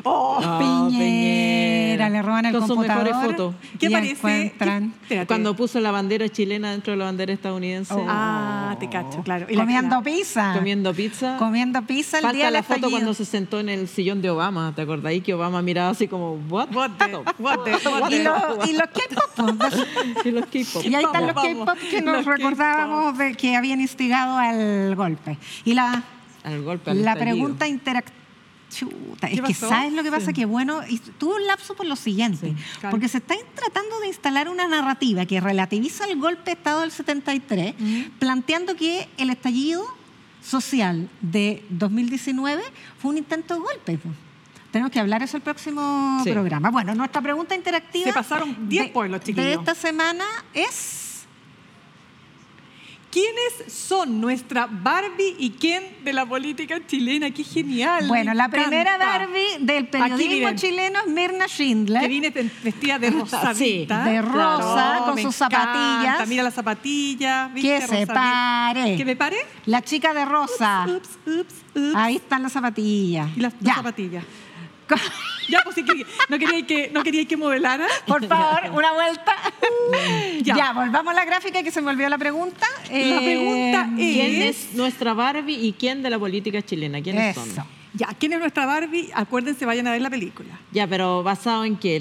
Oh, 0.04 0.39
Piñera, 0.60 2.10
le 2.10 2.22
roban 2.22 2.45
el 2.45 2.52
Con 2.54 2.68
computador. 2.68 3.08
Sus 3.08 3.16
mejores 3.16 3.32
fotos. 3.32 3.56
¿Qué 3.80 3.89
parece? 3.89 4.54
Cuando 5.28 5.56
puso 5.56 5.80
la 5.80 5.91
bandera 5.91 6.30
chilena 6.30 6.72
dentro 6.72 6.91
de 6.91 6.98
la 6.98 7.06
bandera 7.06 7.34
estadounidense. 7.34 7.93
Oh. 7.93 8.06
Ah, 8.08 8.76
te 8.80 8.89
cacho, 8.89 9.22
claro. 9.24 9.48
comiendo 9.54 10.02
pizza. 10.04 10.54
Comiendo 10.54 10.93
pizza. 10.93 11.38
Comiendo 11.38 11.82
pizza 11.84 12.18
el 12.18 12.24
Falta 12.24 12.38
día 12.38 12.52
la 12.52 12.64
foto 12.64 12.89
cuando 12.89 13.14
se 13.14 13.26
sentó 13.26 13.60
en 13.60 13.70
el 13.70 13.88
sillón 13.88 14.22
de 14.22 14.30
Obama. 14.30 14.74
¿Te 14.76 14.82
acordáis 14.82 15.24
que 15.24 15.34
Obama 15.34 15.62
miraba 15.62 15.89
así 15.89 16.08
como, 16.08 16.34
what? 16.50 16.74
What 16.74 16.91
what 17.39 18.12
y, 18.12 18.24
los, 18.24 18.70
y 18.70 18.74
los 18.74 18.88
K-pop. 18.88 19.74
y 20.26 20.32
los 20.32 20.45
K-pop. 20.45 20.86
Y 20.86 20.95
ahí 20.95 21.04
están 21.04 21.28
los 21.28 21.36
K-pop 21.36 21.78
que 21.89 22.02
nos 22.02 22.26
recordábamos 22.26 23.18
de 23.18 23.36
que 23.36 23.56
habían 23.56 23.82
instigado 23.82 24.38
al 24.38 24.95
golpe. 24.95 25.38
Y 25.66 25.74
la, 25.74 26.04
al 26.43 26.62
golpe, 26.64 26.93
la 26.93 27.16
pregunta 27.16 27.68
interactiva 27.68 28.16
Chuta, 28.70 29.28
es 29.28 29.41
que 29.41 29.53
sabes 29.53 29.93
lo 29.93 30.03
que 30.03 30.11
pasa, 30.11 30.34
que 30.34 30.45
bueno, 30.45 30.82
tuvo 31.18 31.36
un 31.36 31.47
lapso 31.47 31.74
por 31.76 31.86
lo 31.86 31.95
siguiente, 31.95 32.53
porque 32.91 33.07
se 33.07 33.20
está 33.20 33.36
tratando 33.55 33.99
de 34.01 34.07
instalar 34.07 34.49
una 34.49 34.68
narrativa 34.68 35.26
que 35.26 35.39
relativiza 35.39 36.05
el 36.05 36.20
golpe 36.20 36.43
de 36.45 36.51
Estado 36.51 36.82
del 36.82 36.91
73, 36.91 37.76
planteando 38.20 38.76
que 38.76 39.07
el 39.18 39.30
estallido 39.30 39.86
social 40.43 41.09
de 41.22 41.63
2019 41.70 42.61
fue 42.99 43.11
un 43.11 43.18
intento 43.18 43.53
de 43.55 43.59
golpe. 43.61 43.99
Tenemos 44.72 44.91
que 44.91 44.99
hablar 44.99 45.24
eso 45.24 45.38
el 45.38 45.43
próximo 45.43 46.20
Sí. 46.24 46.32
programa. 46.32 46.70
Bueno, 46.70 46.93
nuestra 46.93 47.22
pregunta 47.22 47.55
interactiva. 47.55 48.05
Se 48.07 48.13
pasaron 48.13 48.68
10 48.70 48.88
de- 48.88 48.91
pueblos, 48.91 49.22
De 49.22 49.26
chiquillos. 49.28 49.59
esta 49.59 49.74
semana 49.76 50.26
es. 50.53 51.07
¿Quiénes 53.10 53.72
son 53.74 54.20
nuestra 54.20 54.68
Barbie 54.70 55.36
y 55.39 55.51
quién 55.51 56.03
de 56.03 56.12
la 56.12 56.26
política 56.26 56.80
chilena? 56.86 57.32
¡Qué 57.32 57.43
genial! 57.43 58.05
Bueno, 58.08 58.34
la 58.34 58.49
primera. 58.49 58.97
Barbie 58.97 59.58
del 59.60 59.88
periodismo 59.88 60.53
chileno 60.55 60.99
es 60.99 61.08
Mirna 61.08 61.47
Schindler. 61.47 62.01
Que 62.01 62.08
viene 62.10 62.30
vestida 62.64 62.99
de 62.99 63.10
rosadita. 63.12 64.03
de 64.03 64.22
rosa, 64.22 65.01
con 65.05 65.18
sus 65.22 65.36
encanta. 65.41 65.58
zapatillas. 65.58 66.28
Mira 66.28 66.43
las 66.43 66.53
zapatillas. 66.53 67.51
Que 67.53 67.82
se 67.82 68.05
pare. 68.08 68.97
¿Que 68.97 69.05
me 69.05 69.16
pare? 69.16 69.38
La 69.66 69.82
chica 69.82 70.14
de 70.14 70.26
rosa. 70.26 70.86
Ups, 70.88 71.10
ups, 71.26 71.53
ups. 71.76 71.95
Ahí 71.95 72.18
están 72.18 72.43
las 72.43 72.51
zapatillas. 72.51 73.30
Y 73.38 73.39
las, 73.39 73.53
las 73.62 73.76
zapatillas. 73.78 74.24
Ya, 75.50 75.62
pues 75.64 75.76
sí 75.76 75.86
que 75.86 76.06
no 76.28 76.38
quería 76.38 76.68
que, 76.68 76.90
no 76.94 77.04
quería 77.04 77.26
que 77.26 77.38
modelara. 77.38 77.88
Por 78.06 78.28
favor, 78.28 78.70
una 78.74 78.92
vuelta. 78.92 79.34
Ya. 80.42 80.56
ya. 80.58 80.74
volvamos 80.74 81.12
a 81.14 81.16
la 81.16 81.24
gráfica 81.24 81.64
que 81.64 81.72
se 81.72 81.82
me 81.82 81.92
olvidó 81.92 82.10
la 82.10 82.18
pregunta. 82.18 82.66
La 82.92 83.20
pregunta 83.20 83.90
es- 83.98 84.14
¿Quién 84.14 84.42
es 84.42 84.74
nuestra 84.74 85.14
Barbie 85.14 85.56
y 85.56 85.72
quién 85.72 86.04
de 86.04 86.10
la 86.10 86.20
política 86.20 86.62
chilena? 86.62 87.02
¿Quiénes 87.02 87.38
Eso. 87.38 87.46
son? 87.46 87.66
Ya, 87.94 88.08
¿quién 88.20 88.34
es 88.34 88.40
nuestra 88.40 88.66
Barbie? 88.66 89.10
Acuérdense, 89.14 89.66
vayan 89.66 89.88
a 89.88 89.92
ver 89.92 90.02
la 90.02 90.10
película. 90.10 90.60
Ya, 90.72 90.86
pero 90.86 91.24
¿basado 91.24 91.64
en 91.64 91.78
qué? 91.78 92.00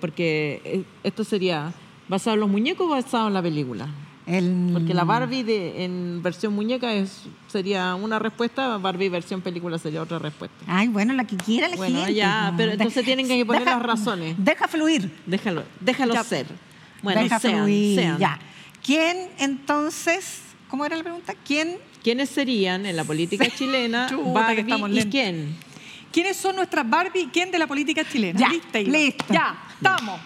Porque 0.00 0.62
eh, 0.64 0.84
esto 1.02 1.24
sería 1.24 1.72
basado 2.08 2.34
en 2.34 2.40
los 2.40 2.48
muñecos 2.48 2.86
o 2.86 2.90
basado 2.90 3.28
en 3.28 3.34
la 3.34 3.42
película. 3.42 3.88
El- 4.26 4.70
Porque 4.72 4.94
la 4.94 5.04
Barbie 5.04 5.42
de, 5.42 5.84
en 5.84 6.22
versión 6.22 6.54
muñeca 6.54 6.92
es, 6.94 7.24
sería 7.48 7.94
una 7.94 8.18
respuesta, 8.18 8.78
Barbie 8.78 9.10
versión 9.10 9.42
película 9.42 9.76
sería 9.78 10.00
otra 10.00 10.18
respuesta. 10.18 10.56
Ay, 10.66 10.88
bueno, 10.88 11.12
la 11.12 11.24
que 11.26 11.36
quiera 11.36 11.68
la 11.68 11.76
Bueno, 11.76 11.98
gente. 11.98 12.14
ya, 12.14 12.52
pero 12.56 12.68
De- 12.70 12.74
entonces 12.76 13.04
tienen 13.04 13.28
que 13.28 13.44
poner 13.44 13.64
las 13.64 13.82
razones. 13.82 14.34
Deja 14.38 14.66
fluir. 14.66 15.12
Déjalo, 15.26 15.64
déjalo 15.80 16.14
Ya. 16.14 16.24
ser. 16.24 16.46
Bueno, 17.02 17.20
deja 17.22 17.38
sean, 17.38 17.58
fluir. 17.64 18.00
sean. 18.00 18.18
Ya. 18.18 18.38
¿Quién 18.82 19.28
entonces, 19.38 20.40
cómo 20.68 20.86
era 20.86 20.96
la 20.96 21.02
pregunta? 21.02 21.34
¿Quién? 21.46 21.76
¿Quiénes 22.02 22.30
serían 22.30 22.86
en 22.86 22.96
la 22.96 23.04
política 23.04 23.46
chilena 23.56 24.06
Chuta, 24.08 24.30
Barbie 24.30 24.98
y 25.00 25.10
quién? 25.10 25.56
¿Quiénes 26.12 26.36
son 26.36 26.56
nuestras 26.56 26.88
Barbie 26.88 27.22
y 27.22 27.26
quién 27.26 27.50
de 27.50 27.58
la 27.58 27.66
política 27.66 28.02
chilena? 28.10 28.38
Ya, 28.40 28.48
listo. 28.48 29.24
Ya, 29.34 29.54
estamos. 29.74 30.18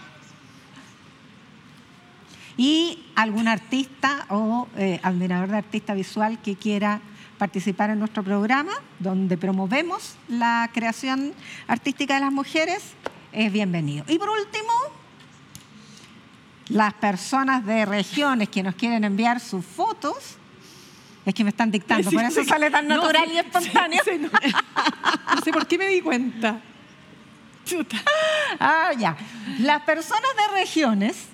Y 2.59 3.07
algún 3.15 3.49
artista 3.49 4.27
o 4.29 4.67
eh, 4.77 5.01
admirador 5.03 5.49
de 5.49 5.59
artista 5.59 5.95
visual 5.95 6.43
que 6.43 6.57
quiera 6.57 7.01
participar 7.39 7.91
en 7.91 8.01
nuestro 8.01 8.25
programa, 8.25 8.73
donde 8.99 9.39
promovemos 9.39 10.17
la 10.29 10.69
creación 10.75 11.33
artística 11.69 12.15
de 12.15 12.21
las 12.21 12.33
mujeres, 12.33 12.83
es 13.33 13.53
bienvenido. 13.53 14.05
Y 14.09 14.19
por 14.19 14.29
último, 14.29 14.73
las 16.69 16.95
personas 16.95 17.65
de 17.65 17.87
regiones 17.87 18.49
que 18.49 18.63
nos 18.65 18.75
quieren 18.75 19.05
enviar 19.05 19.39
sus 19.39 19.65
fotos, 19.65 20.37
es 21.25 21.35
que 21.35 21.45
me 21.45 21.51
están 21.51 21.71
dictando, 21.71 22.11
por 22.11 22.25
eso 22.25 22.43
sale 22.43 22.71
tan 22.71 22.89
natural 22.89 23.27
sí, 23.29 23.35
y 23.35 23.39
espontáneo. 23.39 24.01
sí, 24.05 24.11
sí, 24.13 24.19
no. 24.19 24.31
No 25.35 25.41
sé 25.43 25.53
por 25.53 25.67
qué 25.67 25.79
me 25.79 25.87
di 25.87 26.01
cuenta. 26.01 26.61
Chuta. 27.65 27.99
Ah, 28.59 28.91
ya. 28.99 29.17
Las 29.61 29.83
personas 29.83 30.31
de 30.37 30.59
regiones 30.59 31.29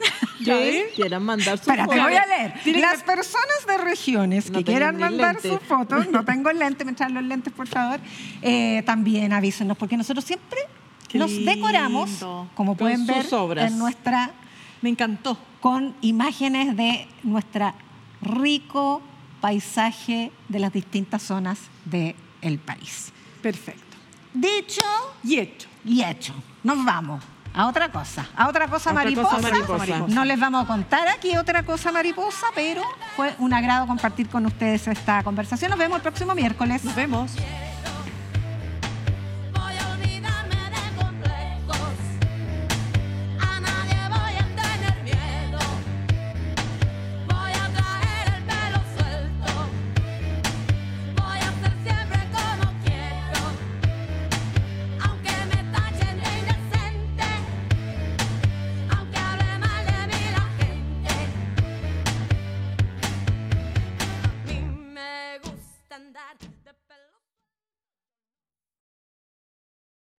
Ves. 0.53 0.93
quieran 0.95 1.23
mandar 1.25 1.59
su 1.59 1.63
Espera, 1.71 1.87
te 1.87 1.93
foto. 1.97 2.03
voy 2.05 2.15
a 2.17 2.27
leer. 2.27 2.77
Las 2.81 3.03
personas 3.03 3.67
de 3.67 3.79
regiones 3.79 4.51
No 4.51 4.59
que 4.59 4.65
quieran 4.65 4.99
mandar 4.99 5.35
lente. 5.35 5.49
sus 5.49 5.61
fotos, 5.61 6.09
no 6.11 6.25
tengo 6.25 6.53
lente, 6.53 6.85
me 6.85 6.93
traen 6.93 7.15
los 7.15 7.23
lentes, 7.25 7.53
por 7.53 7.67
favor, 7.69 8.01
eh, 8.43 8.83
también 8.87 9.33
avísenos, 9.33 9.77
porque 9.77 9.97
nosotros 9.97 10.25
siempre 10.25 10.59
Qué 11.09 11.19
nos 11.19 11.31
decoramos, 11.45 12.11
lindo. 12.11 12.49
como 12.55 12.77
pueden 12.77 13.07
ver, 13.07 13.27
obras. 13.33 13.71
en 13.71 13.79
nuestra, 13.79 14.33
Me 14.83 14.91
encantó. 14.91 15.39
con 15.61 15.95
imágenes 16.03 16.77
de 16.77 17.07
nuestra 17.23 17.75
rico 18.21 19.01
paisaje 19.41 20.33
de 20.49 20.59
las 20.59 20.73
distintas 20.73 21.23
zonas 21.23 21.59
del 21.85 22.59
país. 22.59 23.13
Perfecto. 23.43 23.83
Dicho 24.33 24.83
Y 25.23 25.39
hecho. 25.39 25.69
y 25.85 26.03
hecho, 26.03 26.35
nos 26.63 26.85
vamos. 26.85 27.23
A 27.57 27.67
otra 27.69 27.89
cosa, 27.91 28.27
a 28.37 28.49
otra 28.49 28.67
cosa, 28.67 28.91
Otra 28.91 29.05
mariposa. 29.05 29.37
cosa 29.37 29.49
mariposa. 29.49 30.05
No 30.09 30.25
les 30.25 30.41
vamos 30.41 30.65
a 30.65 30.67
contar 30.67 31.07
aquí 31.07 31.37
otra 31.37 31.63
cosa 31.63 31.93
mariposa, 31.93 32.47
pero 32.55 32.83
fue 33.15 33.33
un 33.39 33.55
agrado 33.55 33.87
compartir 33.87 34.29
con 34.29 34.45
ustedes 34.45 34.89
esta 34.89 35.23
conversación. 35.23 35.71
Nos 35.71 35.79
vemos 35.79 35.97
el 35.97 36.03
próximo 36.03 36.35
miércoles. 36.35 36.83
Nos 36.85 36.97
vemos. 36.97 37.31